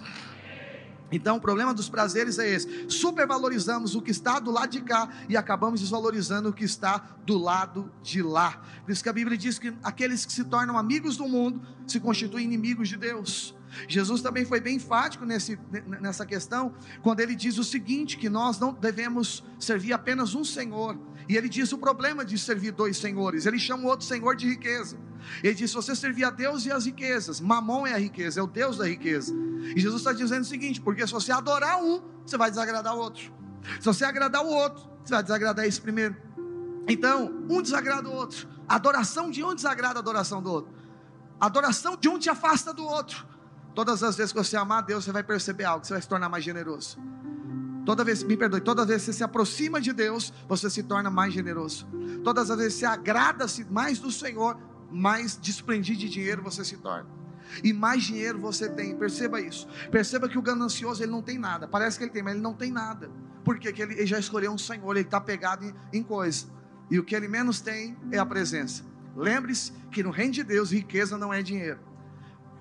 Então, 1.11 1.37
o 1.37 1.41
problema 1.41 1.73
dos 1.73 1.87
prazeres 1.87 2.39
é 2.39 2.49
esse: 2.49 2.89
supervalorizamos 2.89 3.95
o 3.95 4.01
que 4.01 4.11
está 4.11 4.39
do 4.39 4.51
lado 4.51 4.71
de 4.71 4.81
cá 4.81 5.09
e 5.29 5.37
acabamos 5.37 5.79
desvalorizando 5.79 6.49
o 6.49 6.53
que 6.53 6.63
está 6.63 7.15
do 7.25 7.37
lado 7.37 7.91
de 8.03 8.21
lá. 8.21 8.61
Por 8.83 8.91
isso 8.91 9.03
que 9.03 9.09
a 9.09 9.13
Bíblia 9.13 9.37
diz 9.37 9.57
que 9.57 9.73
aqueles 9.83 10.25
que 10.25 10.33
se 10.33 10.43
tornam 10.43 10.77
amigos 10.77 11.15
do 11.17 11.27
mundo 11.27 11.61
se 11.87 11.99
constituem 11.99 12.45
inimigos 12.45 12.89
de 12.89 12.97
Deus. 12.97 13.54
Jesus 13.87 14.21
também 14.21 14.45
foi 14.45 14.59
bem 14.59 14.75
enfático 14.75 15.25
nesse, 15.25 15.59
nessa 16.01 16.25
questão, 16.25 16.73
quando 17.01 17.19
ele 17.19 17.35
diz 17.35 17.57
o 17.57 17.63
seguinte: 17.63 18.17
que 18.17 18.29
nós 18.29 18.59
não 18.59 18.73
devemos 18.73 19.43
servir 19.59 19.93
apenas 19.93 20.35
um 20.35 20.43
Senhor. 20.43 20.97
E 21.27 21.35
ele 21.35 21.49
diz 21.49 21.71
o 21.71 21.77
problema 21.77 22.23
de 22.23 22.37
servir 22.37 22.71
dois 22.71 22.97
senhores. 22.97 23.45
Ele 23.45 23.57
chama 23.57 23.83
o 23.83 23.87
outro 23.87 24.05
senhor 24.05 24.35
de 24.35 24.47
riqueza. 24.47 24.97
Ele 25.43 25.55
diz: 25.55 25.73
você 25.73 25.95
servir 25.95 26.23
a 26.23 26.29
Deus 26.29 26.65
e 26.65 26.71
as 26.71 26.85
riquezas. 26.85 27.39
Mamon 27.39 27.87
é 27.87 27.93
a 27.93 27.97
riqueza, 27.97 28.39
é 28.39 28.43
o 28.43 28.47
Deus 28.47 28.77
da 28.77 28.87
riqueza. 28.87 29.33
E 29.75 29.79
Jesus 29.79 30.01
está 30.01 30.13
dizendo 30.13 30.43
o 30.43 30.45
seguinte: 30.45 30.79
porque 30.79 31.05
se 31.05 31.11
você 31.11 31.31
adorar 31.31 31.81
um, 31.83 32.01
você 32.25 32.37
vai 32.37 32.49
desagradar 32.49 32.95
o 32.95 32.99
outro. 32.99 33.33
Se 33.79 33.85
você 33.85 34.05
agradar 34.05 34.45
o 34.45 34.49
outro, 34.49 34.87
você 35.03 35.13
vai 35.13 35.23
desagradar 35.23 35.65
esse 35.65 35.81
primeiro. 35.81 36.15
Então, 36.87 37.33
um 37.49 37.61
desagrada 37.61 38.07
o 38.07 38.13
outro. 38.13 38.47
Adoração 38.67 39.31
de 39.31 39.43
um 39.43 39.55
desagrada 39.55 39.99
a 39.99 40.01
adoração 40.01 40.41
do 40.41 40.51
outro. 40.51 40.73
Adoração 41.39 41.97
de 41.97 42.07
um 42.07 42.19
te 42.19 42.29
afasta 42.29 42.71
do 42.71 42.85
outro. 42.85 43.25
Todas 43.75 44.01
as 44.01 44.15
vezes 44.15 44.31
que 44.31 44.37
você 44.37 44.55
amar 44.55 44.79
a 44.79 44.81
Deus, 44.81 45.03
você 45.03 45.11
vai 45.11 45.21
perceber 45.21 45.65
algo, 45.65 45.85
você 45.85 45.93
vai 45.93 46.01
se 46.01 46.07
tornar 46.07 46.29
mais 46.29 46.43
generoso. 46.43 46.97
Toda 47.85 48.03
vez, 48.03 48.23
me 48.23 48.37
perdoe, 48.37 48.61
toda 48.61 48.85
vez 48.85 49.01
que 49.01 49.05
você 49.07 49.13
se 49.13 49.23
aproxima 49.23 49.81
de 49.81 49.91
Deus, 49.91 50.33
você 50.47 50.69
se 50.69 50.81
torna 50.81 51.11
mais 51.11 51.33
generoso. 51.33 51.85
Todas 52.23 52.49
as 52.49 52.57
vezes 52.57 52.73
que 52.75 52.79
você 52.79 52.85
agrada-se 52.85 53.65
mais 53.65 53.99
do 53.99 54.09
Senhor, 54.09 54.57
mais 54.89 55.37
desprendido 55.37 55.99
de 55.99 56.09
dinheiro 56.09 56.41
você 56.41 56.63
se 56.63 56.77
torna. 56.77 57.07
E 57.63 57.73
mais 57.73 58.03
dinheiro 58.03 58.39
você 58.39 58.69
tem, 58.69 58.95
perceba 58.95 59.39
isso. 59.41 59.67
Perceba 59.91 60.27
que 60.27 60.37
o 60.37 60.41
ganancioso 60.41 61.03
ele 61.03 61.11
não 61.11 61.21
tem 61.21 61.37
nada. 61.37 61.67
Parece 61.67 61.97
que 61.97 62.05
ele 62.05 62.11
tem, 62.11 62.23
mas 62.23 62.33
ele 62.33 62.41
não 62.41 62.53
tem 62.53 62.71
nada. 62.71 63.11
Porque 63.43 63.71
que 63.71 63.81
ele, 63.81 63.93
ele 63.93 64.07
já 64.07 64.17
escolheu 64.17 64.51
um 64.51 64.57
Senhor, 64.57 64.91
ele 64.95 65.05
está 65.05 65.19
pegado 65.21 65.65
em, 65.65 65.75
em 65.93 66.01
coisa. 66.01 66.47
E 66.89 66.97
o 66.97 67.03
que 67.03 67.15
ele 67.15 67.27
menos 67.27 67.61
tem 67.61 67.95
é 68.09 68.17
a 68.17 68.25
presença. 68.25 68.83
Lembre-se 69.15 69.71
que 69.91 70.01
no 70.01 70.09
reino 70.09 70.33
de 70.33 70.43
Deus, 70.43 70.71
riqueza 70.71 71.17
não 71.17 71.31
é 71.31 71.43
dinheiro. 71.43 71.79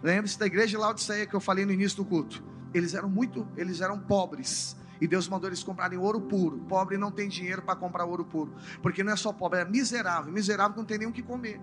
Lembre-se 0.05 0.39
da 0.39 0.45
igreja 0.45 0.69
de 0.69 0.77
Laodiceia 0.77 1.27
que 1.27 1.35
eu 1.35 1.41
falei 1.41 1.65
no 1.65 1.73
início 1.73 1.97
do 1.97 2.05
culto. 2.05 2.45
Eles 2.75 2.93
eram 2.93 3.09
muito, 3.09 3.49
eles 3.57 3.81
eram 3.81 3.99
pobres. 3.99 4.77
E 5.01 5.09
Deus 5.09 5.27
mandou 5.27 5.49
eles 5.49 5.63
comprarem 5.63 5.99
ouro 5.99 6.21
puro. 6.21 6.59
Pobre 6.69 6.99
não 6.99 7.11
tem 7.11 7.27
dinheiro 7.27 7.63
para 7.63 7.75
comprar 7.75 8.05
ouro 8.05 8.23
puro. 8.23 8.53
Porque 8.83 9.03
não 9.03 9.15
é 9.15 9.17
só 9.17 9.33
pobre, 9.33 9.61
é 9.61 9.65
miserável. 9.65 10.31
Miserável 10.31 10.77
não 10.77 10.85
tem 10.85 10.99
nem 10.99 11.09
o 11.09 11.13
que 11.13 11.23
comer. 11.23 11.59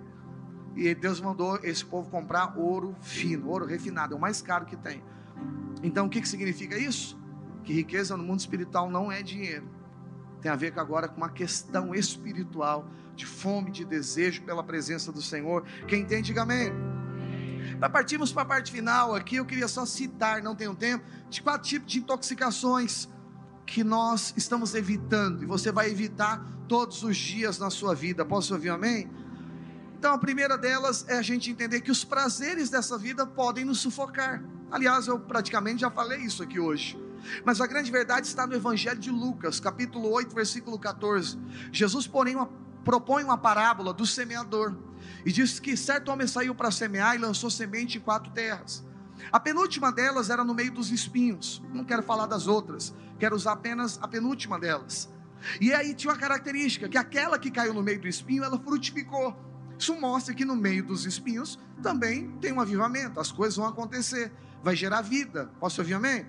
E 0.76 0.96
Deus 0.96 1.22
mandou 1.22 1.60
esse 1.62 1.86
povo 1.86 2.10
comprar 2.10 2.58
ouro 2.58 2.96
fino, 3.00 3.48
ouro 3.48 3.68
refinado, 3.68 4.16
é 4.16 4.18
o 4.18 4.20
mais 4.20 4.42
caro 4.42 4.66
que 4.66 4.76
tem. 4.76 5.04
Então 5.84 6.08
o 6.08 6.10
que, 6.10 6.20
que 6.20 6.28
significa 6.28 6.76
isso? 6.76 7.20
Que 7.64 7.74
riqueza 7.74 8.18
no 8.18 8.24
mundo 8.24 8.40
espiritual 8.40 8.90
não 8.90 9.12
é 9.12 9.22
dinheiro. 9.22 9.70
Tem 10.42 10.52
a 10.52 10.56
ver 10.56 10.74
agora 10.80 11.08
com 11.08 11.18
uma 11.18 11.30
questão 11.30 11.94
espiritual, 11.94 12.90
de 13.16 13.28
fome, 13.28 13.70
de 13.70 13.86
desejo 13.86 14.42
pela 14.42 14.64
presença 14.64 15.12
do 15.12 15.22
Senhor. 15.22 15.64
Quem 15.88 16.02
entende, 16.02 16.24
diga 16.24 16.42
amém. 16.42 16.72
Para 17.80 17.90
partirmos 17.90 18.32
para 18.32 18.44
a 18.44 18.46
parte 18.46 18.72
final 18.72 19.16
aqui, 19.16 19.36
eu 19.38 19.46
queria 19.46 19.68
só 19.68 19.86
citar, 19.86 20.42
não 20.42 20.56
tenho 20.56 20.76
tempo, 20.76 21.04
de 21.30 21.42
quatro 21.42 21.68
tipos 21.68 21.92
de 21.92 22.00
intoxicações 22.00 23.08
que 23.66 23.84
nós 23.84 24.34
estamos 24.36 24.76
evitando, 24.76 25.44
e 25.44 25.46
você 25.46 25.72
vai 25.72 25.90
evitar 25.90 26.46
todos 26.68 27.04
os 27.04 27.16
dias 27.16 27.58
na 27.58 27.70
sua 27.70 27.96
vida. 27.96 28.26
Posso 28.26 28.54
ouvir 28.54 28.70
amém? 28.70 29.10
Então, 29.98 30.14
a 30.14 30.18
primeira 30.18 30.58
delas 30.58 31.06
é 31.08 31.18
a 31.18 31.22
gente 31.22 31.52
entender 31.52 31.82
que 31.82 31.92
os 31.92 32.04
prazeres 32.04 32.70
dessa 32.70 32.98
vida 32.98 33.26
podem 33.26 33.64
nos 33.64 33.80
sufocar. 33.80 34.44
Aliás, 34.72 35.08
eu 35.08 35.20
praticamente 35.20 35.82
já 35.82 35.92
falei 35.92 36.22
isso 36.22 36.42
aqui 36.42 36.60
hoje. 36.60 37.00
Mas 37.46 37.62
a 37.62 37.68
grande 37.68 37.92
verdade 37.92 38.26
está 38.26 38.48
no 38.48 38.56
Evangelho 38.56 39.00
de 39.00 39.12
Lucas, 39.12 39.60
capítulo 39.60 40.10
8, 40.10 40.34
versículo 40.34 40.80
14. 40.80 41.38
Jesus, 41.72 42.08
porém, 42.08 42.36
propõe 42.84 43.24
uma 43.24 43.38
parábola 43.38 43.94
do 43.94 44.06
semeador. 44.06 44.76
E 45.26 45.32
diz 45.32 45.60
que 45.60 45.78
certo 45.78 46.10
homem 46.10 46.28
saiu 46.28 46.56
para 46.56 46.72
semear 46.72 47.16
e 47.16 47.20
lançou 47.20 47.50
semente 47.50 47.98
em 47.98 48.02
quatro 48.02 48.32
terras. 48.32 48.84
A 49.32 49.40
penúltima 49.40 49.92
delas 49.92 50.30
era 50.30 50.44
no 50.44 50.54
meio 50.54 50.72
dos 50.72 50.92
espinhos. 50.92 51.62
Não 51.74 51.84
quero 51.84 52.02
falar 52.02 52.26
das 52.26 52.48
outras, 52.48 52.94
quero 53.20 53.36
usar 53.36 53.54
apenas 53.54 54.00
a 54.02 54.08
penúltima 54.08 54.60
delas. 54.60 55.10
E 55.60 55.74
aí 55.74 55.94
tinha 55.94 56.12
uma 56.12 56.20
característica: 56.20 56.90
que 56.90 56.98
aquela 56.98 57.38
que 57.38 57.52
caiu 57.52 57.74
no 57.74 57.84
meio 57.84 58.02
do 58.02 58.08
espinho, 58.08 58.44
ela 58.44 58.60
frutificou. 58.60 59.36
Isso 59.78 60.00
mostra 60.00 60.34
que 60.34 60.46
no 60.46 60.56
meio 60.56 60.84
dos 60.84 61.06
espinhos 61.06 61.58
também 61.82 62.32
tem 62.40 62.54
um 62.54 62.62
avivamento, 62.62 63.20
as 63.20 63.32
coisas 63.32 63.58
vão 63.58 63.66
acontecer, 63.66 64.32
vai 64.64 64.76
gerar 64.76 65.02
vida. 65.02 65.52
Posso 65.60 65.82
ouvir 65.82 65.96
amém? 65.96 66.26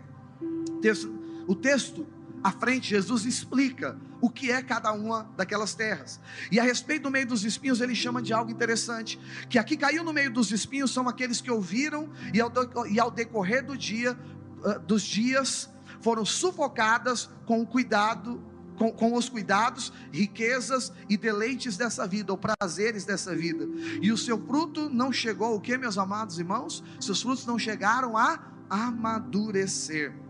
O 1.46 1.55
texto 1.55 2.07
à 2.43 2.51
frente, 2.51 2.90
Jesus 2.90 3.24
explica 3.24 3.97
o 4.20 4.28
que 4.28 4.51
é 4.51 4.62
cada 4.62 4.93
uma 4.93 5.30
daquelas 5.36 5.74
terras. 5.74 6.20
E 6.51 6.59
a 6.59 6.62
respeito 6.62 7.05
do 7.05 7.11
meio 7.11 7.26
dos 7.26 7.45
espinhos, 7.45 7.80
ele 7.80 7.95
chama 7.95 8.20
de 8.20 8.32
algo 8.32 8.51
interessante: 8.51 9.18
que 9.49 9.59
aqui 9.59 9.76
caiu 9.76 10.03
no 10.03 10.12
meio 10.12 10.32
dos 10.32 10.51
espinhos 10.51 10.93
são 10.93 11.09
aqueles 11.09 11.40
que 11.40 11.51
ouviram 11.51 12.11
e 12.32 12.40
ao, 12.40 12.51
e 12.88 12.99
ao 12.99 13.11
decorrer 13.11 13.64
do 13.64 13.76
dia, 13.76 14.18
uh, 14.64 14.78
dos 14.80 15.03
dias, 15.03 15.70
foram 16.01 16.24
sufocadas 16.24 17.30
com 17.47 17.61
o 17.61 17.66
cuidado 17.66 18.43
com, 18.76 18.90
com, 18.90 19.14
os 19.14 19.28
cuidados, 19.28 19.93
riquezas 20.11 20.93
e 21.09 21.16
deleites 21.16 21.76
dessa 21.76 22.07
vida, 22.07 22.32
ou 22.32 22.38
prazeres 22.38 23.05
dessa 23.05 23.34
vida. 23.34 23.68
E 24.01 24.11
o 24.11 24.16
seu 24.16 24.38
fruto 24.45 24.88
não 24.88 25.12
chegou, 25.12 25.55
o 25.55 25.61
que, 25.61 25.76
meus 25.76 25.99
amados 25.99 26.38
irmãos? 26.38 26.82
Seus 26.99 27.22
frutos 27.22 27.47
não 27.47 27.59
chegaram 27.59 28.16
a 28.16 28.40
amadurecer. 28.68 30.22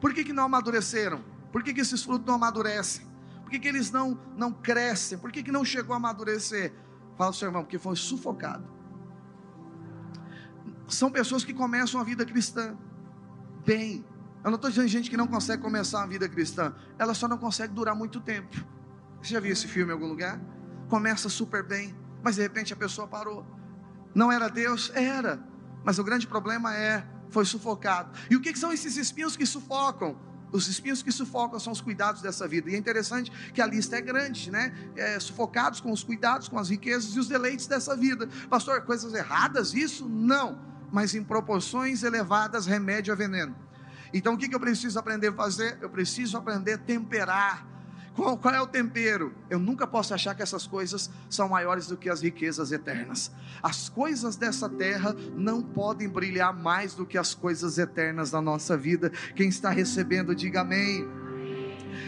Por 0.00 0.12
que, 0.14 0.24
que 0.24 0.32
não 0.32 0.44
amadureceram? 0.44 1.24
Por 1.52 1.62
que, 1.62 1.72
que 1.72 1.80
esses 1.80 2.02
frutos 2.02 2.26
não 2.26 2.34
amadurecem? 2.34 3.06
Por 3.42 3.50
que, 3.50 3.58
que 3.58 3.68
eles 3.68 3.90
não, 3.90 4.18
não 4.36 4.52
crescem? 4.52 5.18
Por 5.18 5.30
que, 5.30 5.42
que 5.42 5.52
não 5.52 5.64
chegou 5.64 5.94
a 5.94 5.96
amadurecer? 5.96 6.72
Fala, 7.16 7.32
seu 7.32 7.48
irmão, 7.48 7.62
porque 7.62 7.78
foi 7.78 7.96
sufocado. 7.96 8.68
São 10.88 11.10
pessoas 11.10 11.44
que 11.44 11.54
começam 11.54 12.00
a 12.00 12.04
vida 12.04 12.24
cristã 12.24 12.76
bem, 13.64 14.04
eu 14.46 14.50
não 14.50 14.54
estou 14.54 14.70
dizendo 14.70 14.86
gente 14.86 15.10
que 15.10 15.16
não 15.16 15.26
consegue 15.26 15.60
começar 15.60 15.98
uma 15.98 16.06
vida 16.06 16.28
cristã, 16.28 16.72
ela 16.96 17.14
só 17.14 17.26
não 17.26 17.36
consegue 17.36 17.74
durar 17.74 17.96
muito 17.96 18.20
tempo. 18.20 18.56
Você 19.20 19.34
já 19.34 19.40
viu 19.40 19.52
esse 19.52 19.66
filme 19.66 19.90
em 19.90 19.94
algum 19.94 20.06
lugar? 20.06 20.40
Começa 20.88 21.28
super 21.28 21.64
bem, 21.64 21.96
mas 22.22 22.36
de 22.36 22.42
repente 22.42 22.72
a 22.72 22.76
pessoa 22.76 23.08
parou. 23.08 23.44
Não 24.14 24.30
era 24.30 24.48
Deus? 24.48 24.92
Era. 24.94 25.40
Mas 25.82 25.98
o 25.98 26.04
grande 26.04 26.28
problema 26.28 26.72
é, 26.76 27.04
foi 27.30 27.44
sufocado. 27.44 28.10
E 28.30 28.36
o 28.36 28.40
que 28.40 28.56
são 28.58 28.72
esses 28.72 28.96
espinhos 28.96 29.36
que 29.36 29.46
sufocam? 29.46 30.16
Os 30.52 30.68
espinhos 30.68 31.02
que 31.02 31.10
sufocam 31.10 31.58
são 31.58 31.72
os 31.72 31.80
cuidados 31.80 32.22
dessa 32.22 32.46
vida. 32.46 32.70
E 32.70 32.74
é 32.74 32.78
interessante 32.78 33.30
que 33.52 33.60
a 33.60 33.66
lista 33.66 33.96
é 33.96 34.00
grande, 34.00 34.50
né? 34.50 34.72
É, 34.96 35.18
sufocados 35.18 35.80
com 35.80 35.90
os 35.90 36.02
cuidados, 36.02 36.48
com 36.48 36.58
as 36.58 36.70
riquezas 36.70 37.14
e 37.14 37.18
os 37.18 37.28
deleites 37.28 37.66
dessa 37.66 37.96
vida. 37.96 38.28
Pastor, 38.48 38.82
coisas 38.82 39.12
erradas 39.12 39.74
isso? 39.74 40.08
Não. 40.08 40.58
Mas 40.92 41.14
em 41.14 41.22
proporções 41.22 42.02
elevadas, 42.02 42.64
remédio 42.64 43.12
a 43.12 43.16
veneno. 43.16 43.56
Então 44.14 44.34
o 44.34 44.38
que, 44.38 44.54
eu 44.54 44.60
preciso 44.60 44.98
aprender 44.98 45.28
a 45.28 45.32
fazer? 45.32 45.78
Eu 45.80 45.90
preciso 45.90 46.38
aprender 46.38 46.74
a 46.74 46.78
temperar. 46.78 47.66
Qual, 48.16 48.38
qual, 48.38 48.54
é 48.54 48.60
o 48.62 48.66
tempero? 48.66 49.34
Eu 49.50 49.58
nunca 49.58 49.86
posso 49.86 50.14
achar 50.14 50.34
que 50.34 50.42
essas 50.42 50.66
coisas 50.66 51.10
são 51.28 51.50
maiores 51.50 51.86
do 51.86 51.98
que 51.98 52.08
as 52.08 52.22
riquezas 52.22 52.72
eternas. 52.72 53.30
As 53.62 53.90
coisas 53.90 54.36
dessa 54.36 54.70
terra 54.70 55.14
não 55.34 55.62
podem 55.62 56.08
brilhar 56.08 56.54
mais 56.54 56.94
do 56.94 57.04
que 57.04 57.18
as 57.18 57.34
coisas 57.34 57.76
eternas 57.76 58.30
da 58.30 58.40
nossa 58.40 58.74
vida. 58.74 59.10
Quem 59.34 59.50
está 59.50 59.68
recebendo, 59.68 60.34
diga 60.34 60.62
amém. 60.62 61.06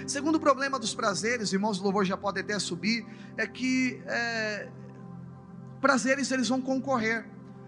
Segundo 0.06 0.40
problema 0.40 0.78
dos 0.78 0.94
prazeres, 0.94 1.52
irmãos 1.52 1.76
do 1.76 1.84
louvor 1.84 2.06
já 2.06 2.16
pode 2.16 2.40
até 2.40 2.58
subir, 2.58 3.06
é 3.36 3.46
que 3.46 4.02
é, 4.06 4.70
prazeres 5.78 6.30
eles 6.30 6.48
vão 6.48 6.62
concorrer, 6.62 7.26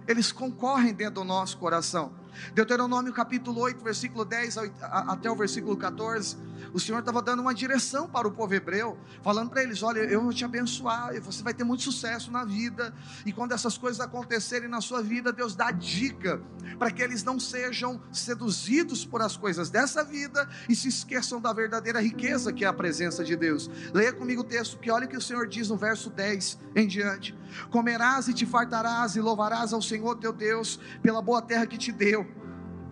eles 0.08 0.32
concorrem 0.32 0.94
dentro 0.94 1.16
do 1.16 1.24
nosso 1.24 1.58
coração. 1.58 2.14
Deuteronômio 2.54 3.12
capítulo 3.12 3.60
8, 3.60 3.84
versículo 3.84 4.24
10 4.24 4.56
até 4.80 5.30
o 5.30 5.36
versículo 5.36 5.76
14, 5.76 6.38
o 6.72 6.80
Senhor 6.80 6.98
estava 6.98 7.22
dando 7.22 7.40
uma 7.40 7.54
direção 7.54 8.08
para 8.08 8.26
o 8.26 8.32
povo 8.32 8.54
hebreu, 8.54 8.98
falando 9.22 9.50
para 9.50 9.62
eles: 9.62 9.82
olha, 9.82 10.00
eu 10.00 10.22
vou 10.22 10.32
te 10.32 10.44
abençoar, 10.44 11.18
você 11.20 11.42
vai 11.42 11.54
ter 11.54 11.64
muito 11.64 11.82
sucesso 11.82 12.30
na 12.30 12.44
vida, 12.44 12.94
e 13.24 13.32
quando 13.32 13.52
essas 13.52 13.76
coisas 13.76 14.00
acontecerem 14.00 14.68
na 14.68 14.80
sua 14.80 15.02
vida, 15.02 15.32
Deus 15.32 15.54
dá 15.54 15.70
dica 15.70 16.40
para 16.78 16.90
que 16.90 17.02
eles 17.02 17.22
não 17.22 17.38
sejam 17.38 18.00
seduzidos 18.12 19.04
por 19.04 19.20
as 19.22 19.36
coisas 19.36 19.70
dessa 19.70 20.02
vida 20.02 20.48
e 20.68 20.74
se 20.74 20.88
esqueçam 20.88 21.40
da 21.40 21.52
verdadeira 21.52 22.00
riqueza 22.00 22.52
que 22.52 22.64
é 22.64 22.68
a 22.68 22.72
presença 22.72 23.22
de 23.24 23.36
Deus. 23.36 23.70
Leia 23.92 24.12
comigo 24.12 24.42
o 24.42 24.44
texto, 24.44 24.78
que 24.78 24.90
olha 24.90 25.06
o 25.06 25.08
que 25.08 25.16
o 25.16 25.20
Senhor 25.20 25.46
diz 25.46 25.68
no 25.68 25.76
verso 25.76 26.10
10 26.10 26.58
em 26.74 26.86
diante: 26.86 27.36
Comerás 27.70 28.28
e 28.28 28.34
te 28.34 28.46
fartarás 28.46 29.16
e 29.16 29.20
louvarás 29.20 29.72
ao 29.72 29.82
Senhor 29.82 30.16
teu 30.16 30.32
Deus 30.32 30.78
pela 31.02 31.20
boa 31.20 31.42
terra 31.42 31.66
que 31.66 31.78
te 31.78 31.92
deu 31.92 32.39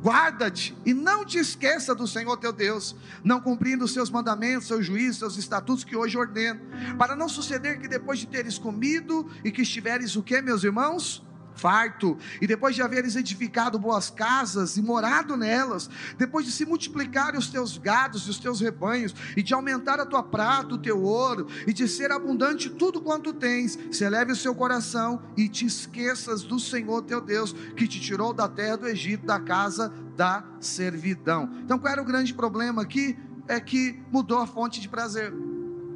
Guarda-te 0.02 0.76
e 0.86 0.94
não 0.94 1.24
te 1.24 1.38
esqueça 1.38 1.94
do 1.94 2.06
Senhor 2.06 2.36
teu 2.36 2.52
Deus, 2.52 2.94
não 3.24 3.40
cumprindo 3.40 3.84
os 3.84 3.92
seus 3.92 4.10
mandamentos, 4.10 4.68
seus 4.68 4.86
juízos, 4.86 5.18
seus 5.18 5.36
estatutos 5.36 5.84
que 5.84 5.96
hoje 5.96 6.16
ordeno, 6.16 6.60
para 6.96 7.16
não 7.16 7.28
suceder 7.28 7.80
que 7.80 7.88
depois 7.88 8.18
de 8.18 8.26
teres 8.26 8.58
comido 8.58 9.28
e 9.44 9.50
que 9.50 9.62
estiveres 9.62 10.14
o 10.14 10.22
que, 10.22 10.40
meus 10.40 10.62
irmãos? 10.62 11.26
Farto, 11.58 12.16
e 12.40 12.46
depois 12.46 12.74
de 12.74 12.82
haveres 12.82 13.16
edificado 13.16 13.78
boas 13.78 14.08
casas 14.08 14.76
e 14.76 14.82
morado 14.82 15.36
nelas, 15.36 15.90
depois 16.16 16.46
de 16.46 16.52
se 16.52 16.64
multiplicarem 16.64 17.38
os 17.38 17.48
teus 17.48 17.76
gados 17.76 18.26
e 18.26 18.30
os 18.30 18.38
teus 18.38 18.60
rebanhos, 18.60 19.14
e 19.36 19.42
de 19.42 19.52
aumentar 19.52 20.00
a 20.00 20.06
tua 20.06 20.22
prata, 20.22 20.74
o 20.74 20.78
teu 20.78 21.02
ouro, 21.02 21.48
e 21.66 21.72
de 21.72 21.88
ser 21.88 22.12
abundante 22.12 22.70
tudo 22.70 23.00
quanto 23.00 23.32
tens, 23.32 23.78
se 23.90 24.04
eleve 24.04 24.32
o 24.32 24.36
seu 24.36 24.54
coração 24.54 25.20
e 25.36 25.48
te 25.48 25.66
esqueças 25.66 26.42
do 26.42 26.58
Senhor 26.58 27.02
teu 27.02 27.20
Deus, 27.20 27.52
que 27.52 27.88
te 27.88 28.00
tirou 28.00 28.32
da 28.32 28.48
terra 28.48 28.76
do 28.76 28.88
Egito, 28.88 29.26
da 29.26 29.40
casa 29.40 29.92
da 30.16 30.44
servidão. 30.60 31.50
Então, 31.64 31.78
qual 31.78 31.92
era 31.92 32.02
o 32.02 32.04
grande 32.04 32.34
problema 32.34 32.82
aqui? 32.82 33.16
É 33.46 33.58
que 33.58 34.00
mudou 34.12 34.38
a 34.38 34.46
fonte 34.46 34.80
de 34.80 34.88
prazer. 34.88 35.32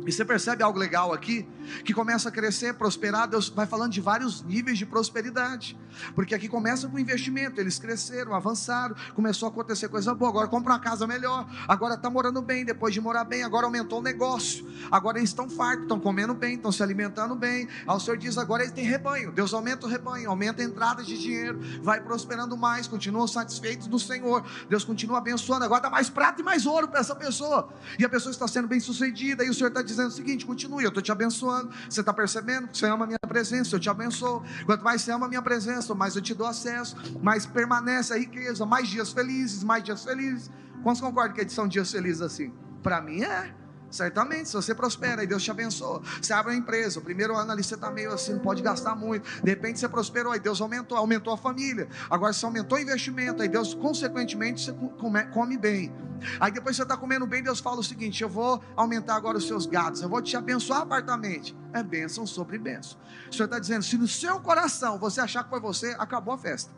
E 0.04 0.10
você 0.10 0.24
percebe 0.24 0.62
algo 0.62 0.78
legal 0.78 1.12
aqui? 1.12 1.46
Que 1.84 1.94
começa 1.94 2.28
a 2.28 2.32
crescer, 2.32 2.74
prosperar. 2.74 3.28
Deus 3.28 3.48
vai 3.48 3.66
falando 3.66 3.92
de 3.92 4.00
vários 4.00 4.42
níveis 4.42 4.76
de 4.76 4.84
prosperidade. 4.84 5.78
Porque 6.14 6.34
aqui 6.34 6.48
começa 6.48 6.88
com 6.88 6.98
investimento. 6.98 7.60
Eles 7.60 7.78
cresceram, 7.78 8.34
avançaram, 8.34 8.96
começou 9.14 9.48
a 9.48 9.52
acontecer 9.52 9.88
coisa 9.88 10.12
boa. 10.12 10.30
Agora 10.30 10.48
compra 10.48 10.72
uma 10.72 10.80
casa 10.80 11.06
melhor. 11.06 11.46
Agora 11.68 11.94
está 11.94 12.10
morando 12.10 12.42
bem. 12.42 12.64
Depois 12.64 12.92
de 12.92 13.00
morar 13.00 13.24
bem, 13.24 13.44
agora 13.44 13.66
aumentou 13.66 14.00
o 14.00 14.02
negócio. 14.02 14.66
Agora 14.90 15.18
eles 15.18 15.30
estão 15.30 15.48
fartos, 15.48 15.82
estão 15.82 16.00
comendo 16.00 16.34
bem, 16.34 16.54
estão 16.54 16.72
se 16.72 16.82
alimentando 16.82 17.36
bem. 17.36 17.68
Aí 17.86 17.96
o 17.96 18.00
Senhor 18.00 18.16
diz: 18.16 18.36
agora 18.38 18.62
eles 18.62 18.74
têm 18.74 18.84
rebanho. 18.84 19.30
Deus 19.30 19.54
aumenta 19.54 19.86
o 19.86 19.88
rebanho, 19.88 20.28
aumenta 20.28 20.62
a 20.62 20.64
entrada 20.64 21.02
de 21.02 21.16
dinheiro, 21.16 21.60
vai 21.82 22.00
prosperando 22.00 22.56
mais, 22.56 22.88
continuam 22.88 23.28
satisfeitos 23.28 23.86
do 23.86 23.98
Senhor. 24.00 24.44
Deus 24.68 24.84
continua 24.84 25.18
abençoando. 25.18 25.64
Agora 25.64 25.82
dá 25.82 25.90
mais 25.90 26.10
prata 26.10 26.40
e 26.40 26.44
mais 26.44 26.66
ouro 26.66 26.88
para 26.88 27.00
essa 27.00 27.14
pessoa. 27.14 27.72
E 27.98 28.04
a 28.04 28.08
pessoa 28.08 28.32
está 28.32 28.48
sendo 28.48 28.66
bem 28.66 28.80
sucedida. 28.80 29.44
E 29.44 29.50
o 29.50 29.54
Senhor 29.54 29.68
está 29.68 29.80
dizendo 29.80 29.91
dizendo 29.92 30.08
o 30.08 30.12
seguinte: 30.12 30.44
continue, 30.44 30.82
eu 30.84 30.88
estou 30.88 31.02
te 31.02 31.12
abençoando. 31.12 31.70
Você 31.88 32.00
está 32.00 32.12
percebendo 32.12 32.68
que 32.68 32.76
você 32.76 32.86
ama 32.86 33.04
a 33.04 33.06
minha 33.06 33.18
presença, 33.26 33.76
eu 33.76 33.80
te 33.80 33.88
abençoo. 33.88 34.42
Quanto 34.66 34.82
mais 34.84 35.02
você 35.02 35.12
ama 35.12 35.26
a 35.26 35.28
minha 35.28 35.42
presença, 35.42 35.94
mais 35.94 36.16
eu 36.16 36.22
te 36.22 36.34
dou 36.34 36.46
acesso, 36.46 36.96
mais 37.22 37.46
permanece 37.46 38.12
a 38.12 38.18
riqueza, 38.18 38.66
mais 38.66 38.88
dias 38.88 39.12
felizes, 39.12 39.62
mais 39.62 39.84
dias 39.84 40.04
felizes. 40.04 40.50
Quantos 40.82 41.00
concordam 41.00 41.34
que 41.34 41.48
são 41.48 41.68
dias 41.68 41.90
felizes 41.90 42.22
assim? 42.22 42.52
Para 42.82 43.00
mim 43.00 43.22
é. 43.22 43.61
Certamente, 43.92 44.48
se 44.48 44.54
você 44.54 44.74
prospera 44.74 45.22
e 45.22 45.26
Deus 45.26 45.42
te 45.42 45.50
abençoa, 45.50 46.00
você 46.20 46.32
abre 46.32 46.52
uma 46.52 46.58
empresa, 46.58 46.98
o 46.98 47.02
primeiro 47.02 47.36
ano 47.36 47.52
ali 47.52 47.62
você 47.62 47.74
está 47.74 47.90
meio 47.90 48.10
assim, 48.12 48.32
não 48.32 48.40
pode 48.40 48.62
gastar 48.62 48.96
muito. 48.96 49.28
De 49.42 49.50
repente 49.50 49.78
você 49.78 49.88
prosperou, 49.88 50.32
aí 50.32 50.40
Deus 50.40 50.62
aumentou, 50.62 50.96
aumentou 50.96 51.32
a 51.34 51.36
família. 51.36 51.86
Agora 52.08 52.32
você 52.32 52.44
aumentou 52.46 52.78
o 52.78 52.80
investimento, 52.80 53.42
aí 53.42 53.48
Deus, 53.48 53.74
consequentemente, 53.74 54.64
você 54.64 54.72
come, 54.98 55.24
come 55.26 55.58
bem. 55.58 55.92
Aí 56.40 56.50
depois 56.50 56.74
você 56.74 56.82
está 56.82 56.96
comendo 56.96 57.26
bem, 57.26 57.42
Deus 57.42 57.60
fala 57.60 57.80
o 57.80 57.84
seguinte: 57.84 58.22
eu 58.22 58.28
vou 58.28 58.62
aumentar 58.74 59.14
agora 59.14 59.36
os 59.36 59.46
seus 59.46 59.66
gatos, 59.66 60.00
eu 60.00 60.08
vou 60.08 60.22
te 60.22 60.36
abençoar 60.36 60.80
apartamente. 60.80 61.54
É 61.72 61.82
bênção 61.82 62.26
sobre 62.26 62.58
bênção. 62.58 62.98
O 63.30 63.34
Senhor 63.34 63.44
está 63.44 63.58
dizendo: 63.58 63.82
se 63.82 63.98
no 63.98 64.08
seu 64.08 64.40
coração 64.40 64.98
você 64.98 65.20
achar 65.20 65.44
que 65.44 65.50
foi 65.50 65.60
você, 65.60 65.94
acabou 65.98 66.32
a 66.32 66.38
festa. 66.38 66.72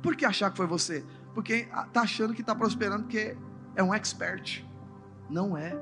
Por 0.00 0.14
que 0.14 0.24
achar 0.24 0.50
que 0.50 0.56
foi 0.56 0.66
você? 0.66 1.04
Porque 1.34 1.68
está 1.86 2.02
achando 2.02 2.34
que 2.34 2.40
está 2.40 2.54
prosperando 2.54 3.04
porque 3.04 3.36
é 3.74 3.82
um 3.82 3.94
expert. 3.94 4.64
Não 5.28 5.56
é. 5.56 5.74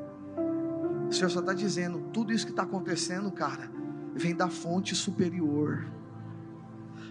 O 1.09 1.12
Senhor 1.12 1.30
só 1.30 1.41
está 1.41 1.53
dizendo: 1.53 2.01
tudo 2.12 2.32
isso 2.32 2.47
que 2.47 2.53
está 2.53 2.62
acontecendo, 2.62 3.30
cara, 3.30 3.70
vem 4.14 4.34
da 4.34 4.49
fonte 4.49 4.95
superior. 4.95 5.86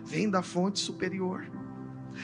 Vem 0.05 0.29
da 0.29 0.41
fonte 0.41 0.79
superior. 0.79 1.49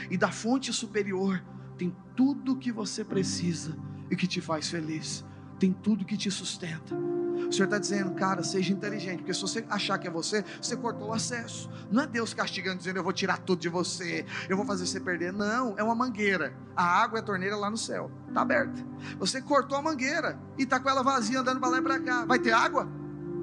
E 0.09 0.17
da 0.17 0.31
fonte 0.31 0.71
superior 0.73 1.43
tem 1.77 1.95
tudo 2.15 2.57
que 2.57 2.71
você 2.71 3.03
precisa 3.03 3.77
e 4.09 4.15
que 4.15 4.27
te 4.27 4.41
faz 4.41 4.69
feliz. 4.69 5.25
Tem 5.59 5.71
tudo 5.71 6.05
que 6.05 6.17
te 6.17 6.31
sustenta. 6.31 6.95
O 7.36 7.51
Senhor 7.51 7.65
está 7.65 7.77
dizendo, 7.77 8.11
cara, 8.11 8.43
seja 8.43 8.71
inteligente, 8.71 9.17
porque 9.17 9.33
se 9.33 9.41
você 9.41 9.65
achar 9.69 9.97
que 9.97 10.07
é 10.07 10.11
você, 10.11 10.43
você 10.61 10.75
cortou 10.75 11.09
o 11.09 11.13
acesso. 11.13 11.69
Não 11.91 12.03
é 12.03 12.07
Deus 12.07 12.33
castigando, 12.33 12.77
dizendo, 12.77 12.97
eu 12.97 13.03
vou 13.03 13.13
tirar 13.13 13.38
tudo 13.39 13.59
de 13.59 13.69
você, 13.69 14.25
eu 14.49 14.57
vou 14.57 14.65
fazer 14.65 14.86
você 14.86 14.99
perder. 14.99 15.31
Não, 15.31 15.75
é 15.77 15.83
uma 15.83 15.95
mangueira. 15.95 16.53
A 16.75 16.83
água 16.83 17.19
é 17.19 17.21
a 17.21 17.25
torneira 17.25 17.55
lá 17.55 17.69
no 17.69 17.77
céu, 17.77 18.11
está 18.27 18.41
aberta. 18.41 18.83
Você 19.19 19.41
cortou 19.41 19.77
a 19.77 19.81
mangueira 19.81 20.39
e 20.57 20.63
está 20.63 20.79
com 20.79 20.89
ela 20.89 21.03
vazia 21.03 21.39
andando 21.39 21.59
para 21.59 21.69
lá 21.69 21.77
e 21.77 21.81
para 21.81 21.99
cá. 21.99 22.25
Vai 22.25 22.39
ter 22.39 22.51
água? 22.51 22.88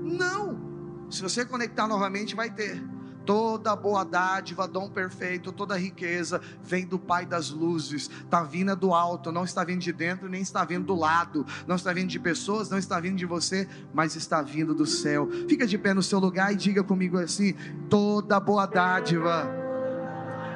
Não. 0.02 1.06
Se 1.10 1.22
você 1.22 1.44
conectar 1.44 1.86
novamente, 1.86 2.34
vai 2.34 2.50
ter. 2.50 2.82
Toda 3.24 3.76
boa 3.76 4.04
dádiva, 4.04 4.66
dom 4.66 4.88
perfeito, 4.88 5.52
toda 5.52 5.76
riqueza 5.76 6.40
vem 6.62 6.86
do 6.86 6.98
Pai 6.98 7.24
das 7.24 7.50
luzes, 7.50 8.10
está 8.10 8.42
vindo 8.42 8.74
do 8.74 8.92
alto, 8.92 9.30
não 9.30 9.44
está 9.44 9.62
vindo 9.62 9.80
de 9.80 9.92
dentro, 9.92 10.28
nem 10.28 10.42
está 10.42 10.64
vindo 10.64 10.86
do 10.86 10.94
lado, 10.94 11.46
não 11.66 11.76
está 11.76 11.92
vindo 11.92 12.08
de 12.08 12.18
pessoas, 12.18 12.68
não 12.68 12.78
está 12.78 12.98
vindo 12.98 13.16
de 13.16 13.26
você, 13.26 13.68
mas 13.94 14.16
está 14.16 14.42
vindo 14.42 14.74
do 14.74 14.86
céu. 14.86 15.28
Fica 15.48 15.66
de 15.66 15.78
pé 15.78 15.94
no 15.94 16.02
seu 16.02 16.18
lugar 16.18 16.52
e 16.52 16.56
diga 16.56 16.82
comigo 16.82 17.18
assim: 17.18 17.54
toda 17.88 18.40
boa 18.40 18.66
dádiva, 18.66 19.48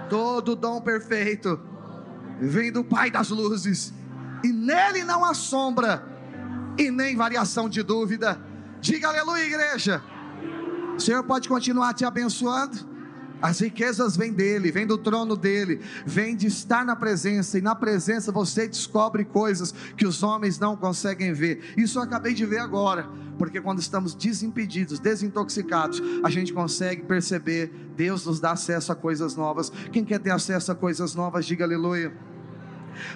todo 0.09 0.57
dom 0.57 0.81
perfeito 0.81 1.61
vem 2.41 2.73
do 2.73 2.83
Pai 2.83 3.11
das 3.11 3.31
luzes, 3.31 3.95
e 4.43 4.53
nele 4.53 5.05
não 5.05 5.25
há 5.25 5.35
sombra 5.35 6.05
e 6.79 6.91
nem 6.91 7.17
variação 7.17 7.69
de 7.69 7.83
dúvida. 7.83 8.41
Diga 8.81 9.09
aleluia, 9.09 9.45
igreja. 9.45 10.03
O 10.97 11.01
Senhor 11.01 11.22
pode 11.24 11.49
continuar 11.49 11.92
te 11.94 12.05
abençoando. 12.05 12.97
As 13.40 13.61
riquezas 13.61 14.16
vêm 14.16 14.32
dele, 14.32 14.72
vêm 14.72 14.86
do 14.86 14.97
trono 14.97 15.36
dele, 15.36 15.80
vêm 16.07 16.34
de 16.34 16.47
estar 16.47 16.86
na 16.86 16.97
presença, 16.97 17.59
e 17.59 17.61
na 17.61 17.74
presença 17.74 18.32
você 18.32 18.66
descobre 18.66 19.26
coisas 19.26 19.74
que 19.94 20.07
os 20.07 20.22
homens 20.22 20.59
não 20.59 20.74
conseguem 20.74 21.34
ver. 21.34 21.74
Isso 21.76 21.99
eu 21.99 22.03
acabei 22.03 22.32
de 22.32 22.47
ver 22.47 22.61
agora, 22.61 23.07
porque 23.38 23.61
quando 23.61 23.78
estamos 23.78 24.14
desimpedidos, 24.14 24.99
desintoxicados, 24.99 26.03
a 26.24 26.30
gente 26.30 26.53
consegue 26.53 27.03
perceber, 27.03 27.70
Deus 27.94 28.24
nos 28.24 28.40
dá 28.40 28.53
acesso 28.53 28.90
a 28.90 28.97
coisas 28.97 29.36
novas. 29.36 29.70
Quem 29.92 30.03
quer 30.03 30.18
ter 30.18 30.30
acesso 30.30 30.72
a 30.72 30.74
coisas 30.74 31.14
novas, 31.14 31.44
diga 31.44 31.64
aleluia. 31.64 32.14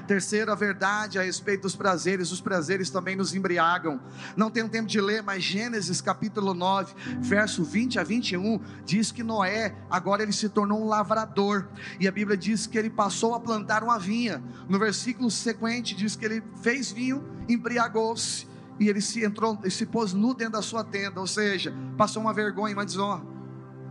Terceira 0.07 0.55
verdade 0.55 1.19
a 1.19 1.23
respeito 1.23 1.63
dos 1.63 1.77
prazeres, 1.77 2.33
os 2.33 2.41
prazeres 2.41 2.91
também 2.91 3.17
nos 3.17 3.35
embriagam. 3.35 4.01
Não 4.37 4.51
tenho 4.51 4.69
tempo 4.69 4.89
de 4.89 5.01
ler, 5.01 5.23
mas 5.23 5.43
Gênesis 5.43 6.01
capítulo 6.01 6.55
9, 6.55 6.95
verso 7.21 7.65
20 7.65 7.99
a 7.99 8.03
21, 8.03 8.61
diz 8.85 9.13
que 9.13 9.23
Noé, 9.23 9.75
agora 9.91 10.23
ele 10.23 10.33
se 10.33 10.49
tornou 10.49 10.83
um 10.83 10.87
lavrador, 10.87 11.69
e 11.99 12.07
a 12.07 12.13
Bíblia 12.13 12.37
diz 12.37 12.67
que 12.67 12.79
ele 12.79 12.91
passou 12.91 13.35
a 13.35 13.41
plantar 13.41 13.83
uma 13.83 13.99
vinha. 13.99 14.43
No 14.69 14.79
versículo 14.79 15.31
sequente 15.31 15.95
diz 15.95 16.17
que 16.17 16.25
ele 16.25 16.43
fez 16.63 16.91
vinho, 16.91 17.25
embriagou-se, 17.49 18.47
e 18.79 18.89
ele 18.89 19.01
se 19.01 19.23
entrou, 19.23 19.59
se 19.69 19.85
pôs 19.85 20.15
nu 20.15 20.33
dentro 20.33 20.55
da 20.55 20.63
sua 20.63 20.83
tenda, 20.83 21.21
ou 21.21 21.27
seja, 21.27 21.75
passou 21.99 22.23
uma 22.23 22.33
vergonha, 22.33 22.75
uma 22.75 22.85
desonra. 22.85 23.23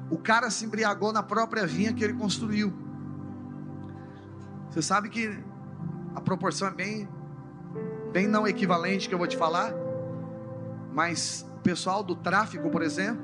O 0.09 0.17
cara 0.17 0.49
se 0.49 0.65
embriagou 0.65 1.13
na 1.13 1.21
própria 1.21 1.67
vinha 1.67 1.93
que 1.93 2.03
ele 2.03 2.13
construiu. 2.13 2.73
Você 4.69 4.81
sabe 4.81 5.09
que 5.09 5.37
a 6.16 6.22
proporção 6.22 6.68
é 6.68 6.72
bem, 6.72 7.07
bem 8.12 8.28
não 8.28 8.47
equivalente 8.47 9.07
que 9.07 9.14
eu 9.14 9.18
vou 9.18 9.28
te 9.28 9.38
falar, 9.38 9.74
mas 10.93 11.45
o 11.57 11.62
pessoal 11.62 12.03
do 12.03 12.16
tráfico, 12.16 12.70
por 12.70 12.82
exemplo, 12.82 13.22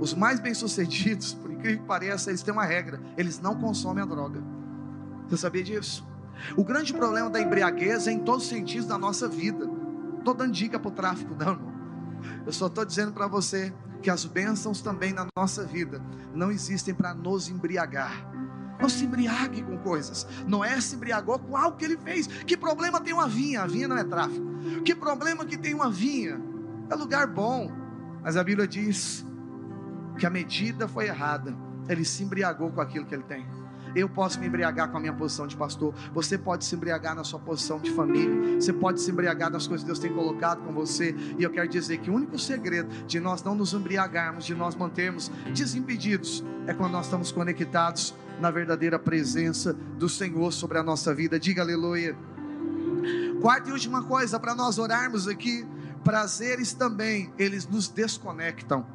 os 0.00 0.14
mais 0.14 0.40
bem-sucedidos, 0.40 1.34
por 1.34 1.50
incrível 1.50 1.80
que 1.80 1.86
pareça, 1.86 2.30
eles 2.30 2.42
têm 2.42 2.52
uma 2.52 2.64
regra: 2.64 3.00
eles 3.16 3.40
não 3.40 3.54
consomem 3.54 4.02
a 4.02 4.06
droga. 4.06 4.42
Você 5.28 5.36
sabia 5.36 5.62
disso? 5.62 6.06
O 6.56 6.64
grande 6.64 6.92
problema 6.92 7.30
da 7.30 7.40
embriaguez 7.40 8.06
é 8.06 8.12
em 8.12 8.18
todos 8.18 8.44
os 8.44 8.48
sentidos 8.48 8.86
da 8.86 8.98
nossa 8.98 9.28
vida. 9.28 9.68
Estou 10.18 10.34
dando 10.34 10.52
dica 10.52 10.78
para 10.78 10.88
o 10.88 10.92
tráfico, 10.92 11.34
não, 11.34 11.52
irmão. 11.52 11.74
Eu 12.46 12.52
só 12.52 12.66
estou 12.66 12.84
dizendo 12.84 13.12
para 13.12 13.26
você 13.26 13.72
que 14.02 14.10
as 14.10 14.24
bênçãos 14.24 14.82
também 14.82 15.12
na 15.12 15.26
nossa 15.36 15.64
vida 15.64 16.02
não 16.34 16.50
existem 16.50 16.94
para 16.94 17.14
nos 17.14 17.48
embriagar 17.48 18.30
não 18.80 18.88
se 18.88 19.04
embriague 19.04 19.62
com 19.62 19.78
coisas. 19.78 20.26
Noé 20.46 20.80
se 20.80 20.96
embriagou 20.96 21.38
com 21.38 21.56
algo 21.56 21.76
que 21.76 21.84
ele 21.84 21.96
fez. 21.96 22.26
Que 22.26 22.56
problema 22.56 23.00
tem 23.00 23.12
uma 23.12 23.28
vinha? 23.28 23.62
A 23.62 23.66
vinha 23.66 23.88
não 23.88 23.96
é 23.96 24.04
tráfico. 24.04 24.44
Que 24.84 24.94
problema 24.94 25.44
que 25.44 25.56
tem 25.56 25.74
uma 25.74 25.90
vinha? 25.90 26.40
É 26.90 26.94
lugar 26.94 27.26
bom. 27.26 27.70
Mas 28.22 28.36
a 28.36 28.44
Bíblia 28.44 28.66
diz 28.66 29.24
que 30.18 30.26
a 30.26 30.30
medida 30.30 30.88
foi 30.88 31.06
errada. 31.06 31.54
Ele 31.88 32.04
se 32.04 32.22
embriagou 32.22 32.70
com 32.70 32.80
aquilo 32.80 33.04
que 33.04 33.14
ele 33.14 33.24
tem. 33.24 33.46
Eu 33.94 34.08
posso 34.08 34.40
me 34.40 34.46
embriagar 34.46 34.90
com 34.90 34.96
a 34.96 35.00
minha 35.00 35.12
posição 35.12 35.46
de 35.46 35.56
pastor. 35.56 35.94
Você 36.12 36.36
pode 36.36 36.64
se 36.64 36.74
embriagar 36.74 37.14
na 37.14 37.22
sua 37.22 37.38
posição 37.38 37.78
de 37.78 37.92
família. 37.92 38.60
Você 38.60 38.72
pode 38.72 39.00
se 39.00 39.10
embriagar 39.10 39.50
nas 39.50 39.68
coisas 39.68 39.84
que 39.84 39.86
Deus 39.86 40.00
tem 40.00 40.12
colocado 40.12 40.62
com 40.62 40.72
você. 40.72 41.14
E 41.38 41.42
eu 41.42 41.50
quero 41.50 41.68
dizer 41.68 41.98
que 41.98 42.10
o 42.10 42.14
único 42.14 42.36
segredo 42.38 42.88
de 43.06 43.20
nós 43.20 43.42
não 43.44 43.54
nos 43.54 43.72
embriagarmos, 43.72 44.44
de 44.44 44.54
nós 44.54 44.74
mantermos 44.74 45.30
desimpedidos, 45.54 46.44
é 46.66 46.74
quando 46.74 46.92
nós 46.92 47.04
estamos 47.06 47.30
conectados 47.30 48.14
na 48.40 48.50
verdadeira 48.50 48.98
presença 48.98 49.72
do 49.72 50.08
Senhor 50.08 50.52
sobre 50.52 50.78
a 50.78 50.82
nossa 50.82 51.14
vida. 51.14 51.38
Diga 51.38 51.62
aleluia. 51.62 52.16
Quarta 53.40 53.68
e 53.68 53.72
última 53.72 54.02
coisa 54.02 54.38
para 54.40 54.54
nós 54.54 54.78
orarmos 54.78 55.28
aqui: 55.28 55.66
prazeres 56.02 56.72
também, 56.72 57.32
eles 57.38 57.66
nos 57.66 57.88
desconectam. 57.88 58.86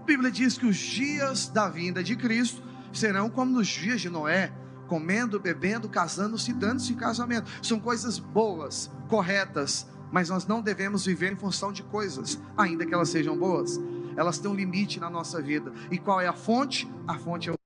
A 0.00 0.04
Bíblia 0.04 0.30
diz 0.30 0.58
que 0.58 0.66
os 0.66 0.76
dias 0.76 1.48
da 1.48 1.68
vinda 1.68 2.02
de 2.02 2.14
Cristo 2.14 2.62
serão 2.92 3.30
como 3.30 3.52
nos 3.52 3.66
dias 3.66 4.00
de 4.00 4.10
Noé, 4.10 4.52
comendo, 4.86 5.40
bebendo, 5.40 5.88
casando-se, 5.88 6.52
dando-se 6.52 6.92
em 6.92 6.96
casamento. 6.96 7.50
São 7.62 7.80
coisas 7.80 8.18
boas, 8.18 8.90
corretas, 9.08 9.86
mas 10.12 10.28
nós 10.28 10.46
não 10.46 10.60
devemos 10.60 11.06
viver 11.06 11.32
em 11.32 11.36
função 11.36 11.72
de 11.72 11.82
coisas, 11.82 12.38
ainda 12.56 12.84
que 12.84 12.94
elas 12.94 13.08
sejam 13.08 13.36
boas. 13.36 13.80
Elas 14.16 14.38
têm 14.38 14.50
um 14.50 14.54
limite 14.54 15.00
na 15.00 15.10
nossa 15.10 15.42
vida. 15.42 15.72
E 15.90 15.98
qual 15.98 16.20
é 16.20 16.28
a 16.28 16.32
fonte? 16.32 16.88
A 17.08 17.18
fonte 17.18 17.48
é 17.48 17.52
o 17.52 17.63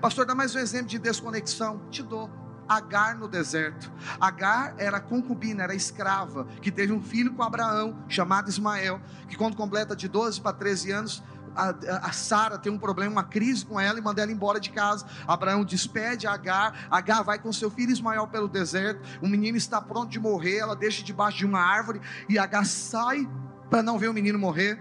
Pastor, 0.00 0.26
dá 0.26 0.34
mais 0.34 0.54
um 0.54 0.58
exemplo 0.58 0.86
de 0.86 0.98
desconexão. 0.98 1.80
Te 1.90 2.02
dou. 2.02 2.30
Agar 2.66 3.14
no 3.14 3.28
deserto. 3.28 3.92
Agar 4.18 4.74
era 4.78 4.98
concubina, 4.98 5.64
era 5.64 5.74
escrava, 5.74 6.46
que 6.62 6.72
teve 6.72 6.94
um 6.94 7.02
filho 7.02 7.34
com 7.34 7.42
Abraão, 7.42 8.02
chamado 8.08 8.48
Ismael, 8.48 9.02
que 9.28 9.36
quando 9.36 9.54
completa 9.54 9.94
de 9.94 10.08
12 10.08 10.40
para 10.40 10.54
13 10.54 10.90
anos, 10.90 11.22
a, 11.54 11.74
a 12.08 12.12
Sara 12.12 12.58
tem 12.58 12.72
um 12.72 12.78
problema, 12.78 13.12
uma 13.12 13.24
crise 13.24 13.64
com 13.64 13.78
ela 13.78 13.98
e 13.98 14.02
manda 14.02 14.22
ela 14.22 14.32
embora 14.32 14.58
de 14.58 14.70
casa. 14.70 15.06
Abraão 15.26 15.64
despede 15.64 16.26
Agar, 16.26 16.86
Agar 16.90 17.22
vai 17.22 17.38
com 17.38 17.52
seu 17.52 17.70
filho 17.70 17.92
Ismael 17.92 18.26
pelo 18.26 18.48
deserto. 18.48 19.00
O 19.22 19.28
menino 19.28 19.56
está 19.56 19.80
pronto 19.80 20.10
de 20.10 20.18
morrer, 20.18 20.58
ela 20.58 20.74
deixa 20.74 21.02
debaixo 21.02 21.38
de 21.38 21.46
uma 21.46 21.60
árvore 21.60 22.00
e 22.28 22.38
Agar 22.38 22.64
sai 22.64 23.28
para 23.70 23.82
não 23.82 23.98
ver 23.98 24.08
o 24.08 24.14
menino 24.14 24.38
morrer. 24.38 24.78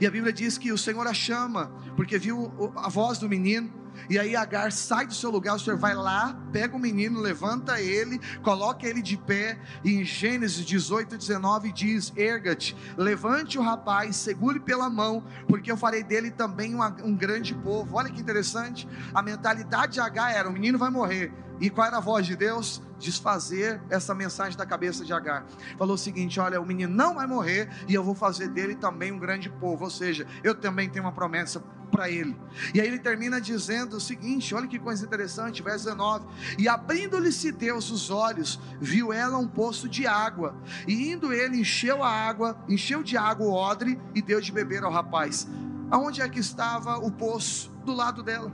E 0.00 0.06
a 0.06 0.10
Bíblia 0.10 0.32
diz 0.32 0.58
que 0.58 0.72
o 0.72 0.78
Senhor 0.78 1.06
a 1.06 1.14
chama, 1.14 1.72
porque 1.96 2.18
viu 2.18 2.72
a 2.76 2.88
voz 2.88 3.18
do 3.18 3.28
menino. 3.28 3.70
E 4.08 4.18
aí 4.18 4.34
Agar 4.36 4.72
sai 4.72 5.06
do 5.06 5.14
seu 5.14 5.30
lugar, 5.30 5.56
o 5.56 5.58
Senhor 5.58 5.78
vai 5.78 5.94
lá, 5.94 6.38
pega 6.52 6.76
o 6.76 6.78
menino, 6.78 7.20
levanta 7.20 7.80
ele, 7.80 8.20
coloca 8.42 8.86
ele 8.86 9.02
de 9.02 9.16
pé, 9.16 9.58
e 9.84 9.94
em 9.94 10.04
Gênesis 10.04 10.64
18, 10.64 11.16
19 11.16 11.72
diz: 11.72 12.12
Erga-te, 12.16 12.76
levante 12.96 13.58
o 13.58 13.62
rapaz, 13.62 14.16
segure 14.16 14.60
pela 14.60 14.88
mão, 14.88 15.22
porque 15.46 15.70
eu 15.70 15.76
farei 15.76 16.02
dele 16.02 16.30
também 16.30 16.74
uma, 16.74 16.94
um 17.02 17.14
grande 17.14 17.54
povo. 17.54 17.96
Olha 17.96 18.10
que 18.10 18.20
interessante, 18.20 18.88
a 19.14 19.22
mentalidade 19.22 19.94
de 19.94 20.00
Agar 20.00 20.32
era: 20.32 20.48
o 20.48 20.52
menino 20.52 20.78
vai 20.78 20.90
morrer. 20.90 21.32
E 21.60 21.68
qual 21.68 21.86
era 21.86 21.96
a 21.96 22.00
voz 22.00 22.24
de 22.24 22.36
Deus? 22.36 22.80
Desfazer 22.98 23.80
essa 23.90 24.14
mensagem 24.14 24.56
da 24.56 24.64
cabeça 24.64 25.04
de 25.04 25.12
Agar. 25.12 25.44
Falou 25.76 25.94
o 25.94 25.98
seguinte: 25.98 26.38
olha, 26.38 26.60
o 26.60 26.66
menino 26.66 26.94
não 26.94 27.14
vai 27.14 27.26
morrer, 27.26 27.68
e 27.88 27.94
eu 27.94 28.02
vou 28.02 28.14
fazer 28.14 28.48
dele 28.48 28.74
também 28.74 29.12
um 29.12 29.18
grande 29.18 29.48
povo. 29.48 29.84
Ou 29.84 29.90
seja, 29.90 30.26
eu 30.42 30.54
também 30.54 30.88
tenho 30.88 31.04
uma 31.04 31.12
promessa 31.12 31.62
para 31.88 32.10
ele. 32.10 32.36
E 32.74 32.80
aí 32.80 32.86
ele 32.86 32.98
termina 32.98 33.40
dizendo 33.40 33.96
o 33.96 34.00
seguinte: 34.00 34.54
olha 34.54 34.66
que 34.66 34.78
coisa 34.78 35.04
interessante, 35.04 35.62
verso 35.62 35.86
19: 35.86 36.26
E 36.58 36.68
abrindo-lhe-se 36.68 37.52
Deus 37.52 37.90
os 37.90 38.10
olhos, 38.10 38.60
viu 38.80 39.12
ela 39.12 39.38
um 39.38 39.48
poço 39.48 39.88
de 39.88 40.06
água, 40.06 40.56
e 40.86 41.10
indo 41.10 41.32
ele, 41.32 41.60
encheu 41.60 42.02
a 42.02 42.10
água, 42.10 42.56
encheu 42.68 43.02
de 43.02 43.16
água 43.16 43.46
o 43.46 43.52
odre 43.52 44.00
e 44.14 44.22
deu 44.22 44.40
de 44.40 44.52
beber 44.52 44.84
ao 44.84 44.92
rapaz. 44.92 45.48
Aonde 45.90 46.20
é 46.20 46.28
que 46.28 46.38
estava 46.38 46.98
o 46.98 47.10
poço? 47.10 47.70
Do 47.84 47.94
lado 47.94 48.22
dela. 48.22 48.52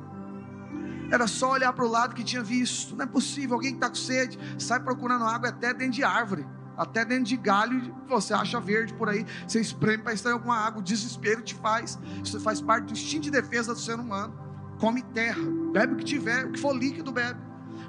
Era 1.10 1.26
só 1.26 1.50
olhar 1.50 1.72
para 1.72 1.84
o 1.84 1.88
lado 1.88 2.14
que 2.14 2.22
tinha 2.22 2.42
visto. 2.42 2.94
Não 2.94 3.04
é 3.04 3.06
possível, 3.06 3.54
alguém 3.54 3.72
que 3.72 3.76
está 3.76 3.88
com 3.88 3.96
sede, 3.96 4.38
sai 4.58 4.80
procurando 4.80 5.24
água 5.24 5.48
até 5.48 5.74
dentro 5.74 5.94
de 5.94 6.04
árvore 6.04 6.46
até 6.76 7.04
dentro 7.04 7.24
de 7.24 7.36
galho 7.36 7.94
você 8.08 8.34
acha 8.34 8.60
verde 8.60 8.92
por 8.94 9.08
aí, 9.08 9.24
você 9.46 9.60
espreme 9.60 10.02
para 10.02 10.12
extrair 10.12 10.34
alguma 10.34 10.56
água, 10.56 10.80
o 10.80 10.82
desespero 10.82 11.42
te 11.42 11.54
faz, 11.54 11.98
isso 12.22 12.38
faz 12.40 12.60
parte 12.60 12.86
do 12.86 12.92
instinto 12.92 13.24
de 13.24 13.30
defesa 13.30 13.72
do 13.72 13.80
ser 13.80 13.98
humano. 13.98 14.34
Come 14.78 15.02
terra, 15.02 15.42
bebe 15.72 15.94
o 15.94 15.96
que 15.96 16.04
tiver, 16.04 16.46
o 16.46 16.52
que 16.52 16.60
for 16.60 16.76
líquido 16.76 17.12
bebe. 17.12 17.40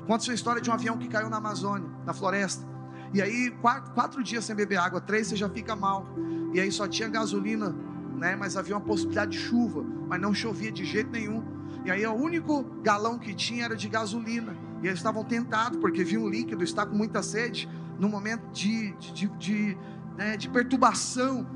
Conta 0.05 0.31
a 0.31 0.36
história 0.36 0.61
de 0.61 0.69
um 0.69 0.73
avião 0.73 0.97
que 0.97 1.07
caiu 1.07 1.29
na 1.29 1.38
Amazônia, 1.38 1.89
na 2.05 2.13
floresta. 2.13 2.65
E 3.13 3.21
aí, 3.21 3.49
quatro, 3.61 3.91
quatro 3.93 4.23
dias 4.23 4.45
sem 4.45 4.55
beber 4.55 4.77
água, 4.77 5.01
três 5.01 5.27
você 5.27 5.36
já 5.36 5.49
fica 5.49 5.75
mal. 5.75 6.07
E 6.53 6.59
aí 6.59 6.71
só 6.71 6.88
tinha 6.88 7.09
gasolina, 7.09 7.75
né? 8.15 8.36
Mas 8.36 8.55
havia 8.55 8.75
uma 8.75 8.81
possibilidade 8.81 9.31
de 9.31 9.39
chuva, 9.39 9.83
mas 10.07 10.21
não 10.21 10.33
chovia 10.33 10.71
de 10.71 10.86
jeito 10.86 11.09
nenhum. 11.11 11.43
E 11.83 11.91
aí 11.91 12.05
o 12.05 12.13
único 12.13 12.63
galão 12.83 13.17
que 13.17 13.33
tinha 13.33 13.65
era 13.65 13.75
de 13.75 13.89
gasolina. 13.89 14.55
E 14.83 14.88
eles 14.88 14.99
estavam 14.99 15.23
tentados, 15.23 15.79
porque 15.79 16.03
viam 16.03 16.23
um 16.23 16.29
líquido, 16.29 16.63
está 16.63 16.86
com 16.86 16.95
muita 16.95 17.23
sede 17.23 17.67
no 18.00 18.10
momento 18.10 18.48
de, 18.52 18.91
de, 18.93 19.28
de, 19.28 19.78
né, 20.18 20.38
de 20.38 20.50
perturbação, 20.50 21.48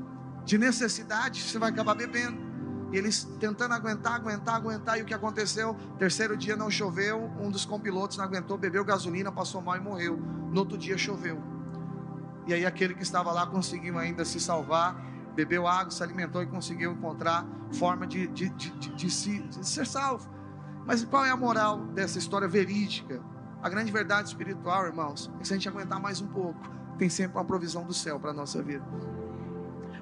de 0.44 0.58
necessidade, 0.58 1.42
você 1.42 1.58
vai 1.58 1.70
acabar 1.70 1.94
bebendo. 1.94 2.50
E 2.92 2.96
eles 2.96 3.24
tentando 3.38 3.72
aguentar, 3.72 4.14
aguentar, 4.14 4.56
aguentar, 4.56 4.98
e 4.98 5.02
o 5.02 5.04
que 5.04 5.14
aconteceu? 5.14 5.76
Terceiro 5.98 6.36
dia 6.36 6.56
não 6.56 6.70
choveu, 6.70 7.30
um 7.40 7.50
dos 7.50 7.64
compilotos 7.64 8.16
não 8.16 8.24
aguentou, 8.24 8.58
bebeu 8.58 8.84
gasolina, 8.84 9.30
passou 9.30 9.62
mal 9.62 9.76
e 9.76 9.80
morreu. 9.80 10.16
No 10.16 10.60
outro 10.60 10.76
dia 10.76 10.98
choveu. 10.98 11.40
E 12.46 12.54
aí 12.54 12.66
aquele 12.66 12.94
que 12.94 13.02
estava 13.02 13.30
lá 13.30 13.46
conseguiu 13.46 13.96
ainda 13.96 14.24
se 14.24 14.40
salvar, 14.40 15.00
bebeu 15.36 15.68
água, 15.68 15.92
se 15.92 16.02
alimentou 16.02 16.42
e 16.42 16.46
conseguiu 16.46 16.92
encontrar 16.92 17.46
forma 17.72 18.06
de, 18.06 18.26
de, 18.26 18.48
de, 18.50 18.70
de, 18.70 18.88
de, 18.90 19.10
se, 19.10 19.38
de 19.38 19.64
ser 19.64 19.86
salvo. 19.86 20.28
Mas 20.84 21.04
qual 21.04 21.24
é 21.24 21.30
a 21.30 21.36
moral 21.36 21.78
dessa 21.86 22.18
história 22.18 22.48
verídica? 22.48 23.22
A 23.62 23.68
grande 23.68 23.92
verdade 23.92 24.28
espiritual, 24.28 24.86
irmãos, 24.86 25.30
é 25.36 25.38
que 25.40 25.46
se 25.46 25.52
a 25.52 25.56
gente 25.56 25.68
aguentar 25.68 26.00
mais 26.00 26.20
um 26.20 26.26
pouco, 26.26 26.58
tem 26.98 27.10
sempre 27.10 27.36
uma 27.36 27.44
provisão 27.44 27.84
do 27.84 27.92
céu 27.92 28.18
para 28.18 28.30
a 28.30 28.34
nossa 28.34 28.62
vida. 28.62 28.84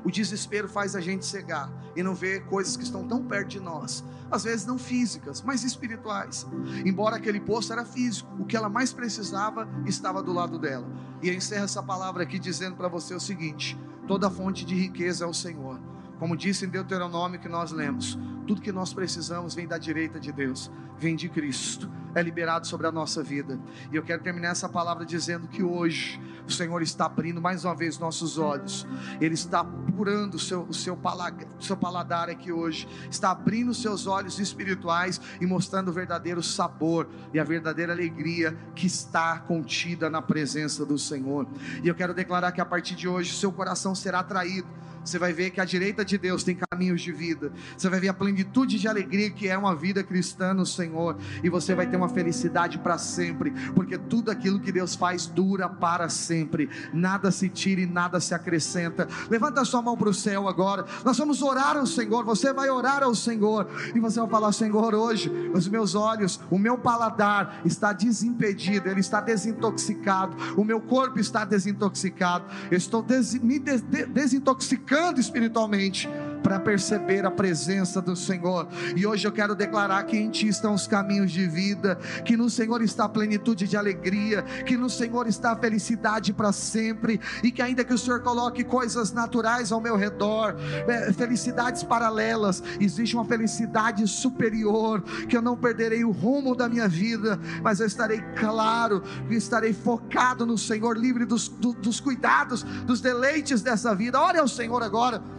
O 0.05 0.11
desespero 0.13 0.69
faz 0.69 0.95
a 0.95 1.01
gente 1.01 1.27
cegar 1.27 1.71
e 1.97 2.03
não 2.03 2.15
ver 2.15 2.45
coisas 2.47 2.77
que 2.77 2.85
estão 2.85 3.07
tão 3.07 3.25
perto 3.25 3.49
de 3.49 3.61
nós, 3.61 4.05
às 4.31 4.45
vezes 4.45 4.65
não 4.65 4.79
físicas, 4.79 5.43
mas 5.43 5.65
espirituais. 5.65 6.47
Embora 6.85 7.17
aquele 7.17 7.41
poço 7.41 7.73
era 7.73 7.85
físico, 7.85 8.31
o 8.39 8.45
que 8.45 8.57
ela 8.57 8.69
mais 8.69 8.93
precisava 8.93 9.69
estava 9.87 10.23
do 10.23 10.33
lado 10.33 10.57
dela. 10.57 10.87
E 11.21 11.29
eu 11.29 11.35
encerro 11.35 11.65
essa 11.65 11.83
palavra 11.83 12.23
aqui 12.23 12.39
dizendo 12.39 12.77
para 12.77 12.87
você 12.89 13.13
o 13.13 13.21
seguinte: 13.21 13.77
toda 14.07 14.31
fonte 14.31 14.65
de 14.65 14.75
riqueza 14.77 15.25
é 15.25 15.29
o 15.29 15.35
Senhor. 15.35 15.81
Como 16.19 16.37
disse 16.37 16.65
em 16.65 16.69
Deuteronômio 16.69 17.41
que 17.41 17.49
nós 17.49 17.73
lemos, 17.73 18.19
tudo 18.47 18.63
que 18.63 18.73
nós 18.73 18.95
precisamos 18.95 19.55
vem 19.55 19.67
da 19.67 19.79
direita 19.79 20.19
de 20.19 20.33
Deus, 20.33 20.71
vem 20.97 21.15
de 21.15 21.29
Cristo, 21.29 21.91
é 22.15 22.23
liberado 22.23 22.67
sobre 22.67 22.87
a 22.87 22.93
nossa 22.93 23.23
vida. 23.23 23.59
E 23.93 23.97
eu 23.97 24.03
quero 24.03 24.23
terminar 24.23 24.51
essa 24.51 24.69
palavra 24.69 25.05
dizendo 25.05 25.49
que 25.49 25.63
hoje 25.63 26.21
o 26.47 26.51
Senhor 26.51 26.81
está 26.83 27.07
abrindo 27.07 27.41
mais 27.41 27.65
uma 27.65 27.75
vez 27.75 27.99
nossos 27.99 28.39
olhos, 28.39 28.87
Ele 29.21 29.35
está 29.35 29.61
apurando 29.61 30.35
o 30.35 30.39
seu, 30.39 30.63
o 30.63 30.75
seu, 30.75 30.97
paladar, 30.97 31.47
o 31.59 31.63
seu 31.63 31.77
paladar 31.77 32.31
aqui 32.31 32.51
hoje, 32.51 32.89
está 33.11 33.31
abrindo 33.31 33.71
os 33.71 33.83
seus 33.83 34.07
olhos 34.07 34.39
espirituais 34.39 35.21
e 35.41 35.47
mostrando 35.47 35.89
o 35.89 35.93
verdadeiro 35.93 36.43
sabor 36.43 37.09
e 37.33 37.39
a 37.39 37.45
verdadeira 37.45 37.93
alegria 37.93 38.57
que 38.75 38.87
está 38.87 39.39
contida 39.41 40.09
na 40.09 40.23
presença 40.23 40.87
do 40.87 40.99
Senhor. 40.99 41.47
E 41.83 41.89
eu 41.89 41.95
quero 41.95 42.15
declarar 42.15 42.53
que 42.53 42.61
a 42.61 42.67
partir 42.67 42.95
de 42.95 43.07
hoje 43.07 43.33
seu 43.35 43.53
coração 43.53 43.95
será 43.95 44.21
atraído 44.21 44.79
você 45.09 45.19
vai 45.19 45.33
ver 45.33 45.51
que 45.51 45.61
à 45.61 45.65
direita 45.65 46.05
de 46.05 46.19
Deus 46.19 46.45
tem 46.45 46.55
caminhos 46.55 47.01
de 47.01 47.13
vida. 47.13 47.51
Você 47.77 47.89
vai 47.89 47.99
ver 47.99 48.09
a 48.09 48.15
plenitude 48.15 48.79
de 48.79 48.87
alegria 48.87 49.31
que 49.31 49.49
é 49.49 49.57
uma 49.57 49.75
vida 49.75 50.05
cristã 50.05 50.53
no 50.53 50.67
Senhor. 50.67 51.17
E 51.43 51.49
você 51.49 51.75
vai 51.75 51.87
ter 51.87 51.97
uma 51.99 52.09
felicidade 52.09 52.79
para 52.79 52.99
sempre. 52.99 53.51
Porque 53.75 53.99
tudo 53.99 54.31
aquilo 54.31 54.61
que 54.61 54.73
Deus 54.73 54.95
faz 54.95 55.27
dura 55.27 55.69
para 55.69 56.09
sempre. 56.09 56.69
Nada 56.93 57.31
se 57.31 57.49
tira 57.49 57.81
e 57.81 57.87
nada 57.87 58.21
se 58.21 58.35
acrescenta. 58.35 59.09
Levanta 59.31 59.61
a 59.61 59.65
sua 59.65 59.83
mão 59.83 59.97
para 59.97 60.09
o 60.09 60.15
céu 60.15 60.49
agora. 60.49 60.85
Nós 61.05 61.17
vamos 61.19 61.43
orar 61.43 61.77
ao 61.77 61.87
Senhor. 61.87 62.25
Você 62.25 62.53
vai 62.53 62.71
orar 62.71 63.03
ao 63.03 63.15
Senhor. 63.15 63.69
E 63.95 64.01
você 64.01 64.21
vai 64.21 64.29
falar: 64.29 64.53
Senhor, 64.53 64.95
hoje 64.95 65.31
os 65.53 65.69
meus 65.69 65.95
olhos, 65.95 66.41
o 66.51 66.59
meu 66.59 66.79
paladar 66.79 67.61
está 67.65 67.93
desimpedido. 67.93 68.89
Ele 68.89 69.01
está 69.01 69.21
desintoxicado. 69.21 70.37
O 70.57 70.65
meu 70.65 70.81
corpo 70.81 71.19
está 71.19 71.45
desintoxicado. 71.45 72.45
Eu 72.71 72.79
estou 72.79 73.03
des 73.03 73.35
me 73.35 73.59
des 73.59 73.83
desintoxicando 73.83 75.21
espiritualmente 75.21 76.09
para 76.43 76.59
perceber 76.59 77.25
a 77.27 77.31
presença 77.31 78.01
do 78.01 78.15
Senhor. 78.17 78.69
E 78.97 79.07
hoje 79.07 79.27
eu 79.27 79.33
quero 79.33 79.55
declarar 79.55 80.03
que 80.05 80.17
em 80.17 80.31
Ti 80.31 80.49
estão 80.49 80.75
os 80.75 80.87
caminhos 80.87 81.31
de 81.31 81.47
vida, 81.47 81.88
que 82.25 82.37
no 82.37 82.49
Senhor 82.51 82.83
está 82.83 83.05
a 83.05 83.09
plenitude 83.09 83.67
de 83.67 83.77
alegria, 83.77 84.43
que 84.67 84.77
no 84.77 84.89
Senhor 84.91 85.27
está 85.27 85.53
a 85.53 85.57
felicidade 85.57 86.33
para 86.33 86.53
sempre, 86.53 87.21
e 87.43 87.51
que 87.51 87.63
ainda 87.63 87.85
que 87.85 87.95
o 87.95 87.99
Senhor 87.99 88.21
coloque 88.23 88.65
coisas 88.65 89.13
naturais 89.13 89.73
ao 89.73 89.81
meu 89.81 89.97
redor, 89.97 90.57
é, 90.87 91.13
felicidades 91.13 91.83
paralelas, 91.83 92.63
existe 92.81 93.15
uma 93.15 93.25
felicidade 93.25 94.07
superior, 94.07 95.03
que 95.29 95.37
eu 95.37 95.43
não 95.43 95.57
perderei 95.57 96.05
o 96.05 96.11
rumo 96.11 96.55
da 96.55 96.69
minha 96.69 96.89
vida, 96.89 97.39
mas 97.63 97.81
eu 97.81 97.87
estarei 97.87 98.21
claro, 98.37 99.03
estarei 99.31 99.73
focado 99.73 100.45
no 100.45 100.59
Senhor, 100.59 100.97
livre 100.97 101.25
dos, 101.25 101.49
do, 101.49 101.73
dos 101.73 102.01
cuidados, 102.01 102.63
dos 102.63 103.01
deleites 103.01 103.63
dessa 103.63 103.95
vida. 103.95 104.21
Ore 104.21 104.39
ao 104.39 104.49
Senhor 104.49 104.83
agora. 104.83 105.38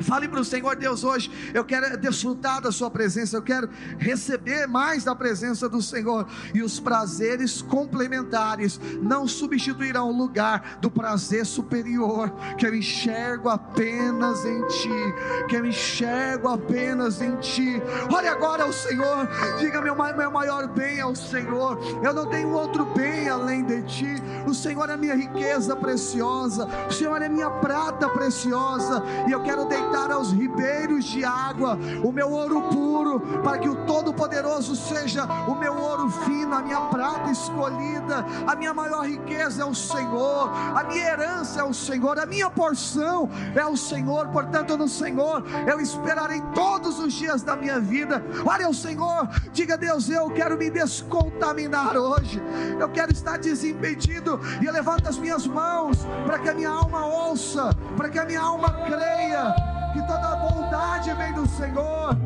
Fale 0.00 0.28
para 0.28 0.40
o 0.40 0.44
Senhor 0.44 0.76
Deus 0.76 1.04
hoje. 1.04 1.30
Eu 1.52 1.64
quero 1.64 1.96
desfrutar 1.96 2.60
da 2.60 2.72
Sua 2.72 2.90
presença. 2.90 3.36
Eu 3.36 3.42
quero 3.42 3.68
receber 3.98 4.66
mais 4.66 5.04
da 5.04 5.14
presença 5.14 5.68
do 5.68 5.80
Senhor. 5.80 6.26
E 6.52 6.62
os 6.62 6.80
prazeres 6.80 7.62
complementares 7.62 8.80
não 9.00 9.26
substituirão 9.26 10.10
o 10.10 10.16
lugar 10.16 10.78
do 10.80 10.90
prazer 10.90 11.46
superior 11.46 12.30
que 12.58 12.66
eu 12.66 12.74
enxergo 12.74 13.48
apenas 13.48 14.44
em 14.44 14.66
Ti. 14.66 15.14
Que 15.48 15.56
eu 15.56 15.66
enxergo 15.66 16.48
apenas 16.48 17.20
em 17.20 17.36
Ti. 17.36 17.82
Olhe 18.12 18.28
agora 18.28 18.64
ao 18.64 18.72
Senhor. 18.72 19.28
Diga: 19.58 19.80
meu, 19.80 19.94
meu 19.94 20.30
maior 20.30 20.66
bem 20.68 20.98
é 20.98 21.06
o 21.06 21.14
Senhor. 21.14 21.78
Eu 22.02 22.12
não 22.12 22.26
tenho 22.26 22.50
outro 22.50 22.84
bem 22.86 23.28
além 23.28 23.64
de 23.64 23.82
Ti. 23.82 24.14
O 24.46 24.54
Senhor 24.54 24.88
é 24.90 24.96
minha 24.96 25.14
riqueza 25.14 25.76
preciosa. 25.76 26.68
O 26.88 26.92
Senhor 26.92 27.20
é 27.22 27.28
minha 27.28 27.50
prata 27.50 28.08
preciosa. 28.08 29.02
E 29.28 29.32
eu 29.32 29.42
quero 29.42 29.64
deitar 29.64 29.83
deitar 29.84 30.10
aos 30.10 30.32
ribeiros 30.32 31.04
de 31.04 31.24
água, 31.24 31.78
o 32.02 32.10
meu 32.10 32.30
ouro 32.30 32.62
puro, 32.62 33.20
para 33.42 33.58
que 33.58 33.68
o 33.68 33.84
Todo-Poderoso 33.84 34.74
seja 34.74 35.24
o 35.46 35.54
meu 35.54 35.76
ouro 35.76 36.08
fino, 36.10 36.54
a 36.54 36.62
minha 36.62 36.80
prata 36.82 37.30
escolhida, 37.30 38.24
a 38.46 38.54
minha 38.54 38.72
maior 38.72 39.06
riqueza 39.06 39.62
é 39.62 39.64
o 39.64 39.74
Senhor, 39.74 40.50
a 40.74 40.84
minha 40.84 41.04
herança 41.04 41.60
é 41.60 41.64
o 41.64 41.74
Senhor, 41.74 42.18
a 42.18 42.26
minha 42.26 42.48
porção 42.50 43.28
é 43.54 43.64
o 43.66 43.76
Senhor, 43.76 44.28
portanto, 44.28 44.76
no 44.76 44.88
Senhor 44.88 45.44
eu 45.66 45.80
esperarei 45.80 46.40
todos 46.54 46.98
os 46.98 47.12
dias 47.12 47.42
da 47.42 47.56
minha 47.56 47.78
vida. 47.78 48.24
Olha 48.44 48.68
o 48.68 48.74
Senhor, 48.74 49.28
diga 49.52 49.76
Deus, 49.76 50.08
eu 50.08 50.30
quero 50.30 50.56
me 50.56 50.70
descontaminar 50.70 51.96
hoje, 51.96 52.42
eu 52.78 52.88
quero 52.88 53.12
estar 53.12 53.38
desimpedido, 53.38 54.40
e 54.60 54.64
eu 54.64 54.72
levanto 54.72 55.08
as 55.08 55.18
minhas 55.18 55.46
mãos 55.46 56.06
para 56.24 56.38
que 56.38 56.48
a 56.48 56.54
minha 56.54 56.70
alma 56.70 57.04
ouça, 57.06 57.70
para 57.96 58.08
que 58.08 58.18
a 58.18 58.24
minha 58.24 58.40
alma 58.40 58.70
creia 58.86 59.73
toda 60.06 60.36
bondade 60.36 61.12
vem 61.14 61.32
do 61.32 61.48
Senhor, 61.48 62.16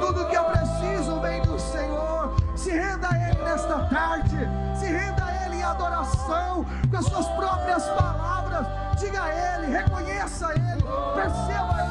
tudo 0.00 0.26
que 0.26 0.36
eu 0.36 0.44
preciso 0.44 1.20
vem 1.20 1.42
do 1.42 1.58
Senhor. 1.58 2.34
Se 2.56 2.70
renda 2.70 3.08
a 3.08 3.28
Ele 3.28 3.42
nesta 3.42 3.78
tarde, 3.86 4.38
se 4.78 4.86
renda 4.86 5.24
a 5.24 5.46
Ele 5.46 5.56
em 5.56 5.62
adoração, 5.62 6.64
com 6.90 6.96
as 6.96 7.04
suas 7.06 7.26
próprias 7.28 7.84
palavras. 7.88 8.66
Diga 8.98 9.22
a 9.22 9.58
Ele, 9.58 9.72
reconheça 9.72 10.48
a 10.48 10.54
Ele, 10.54 10.82
perceba 11.14 11.81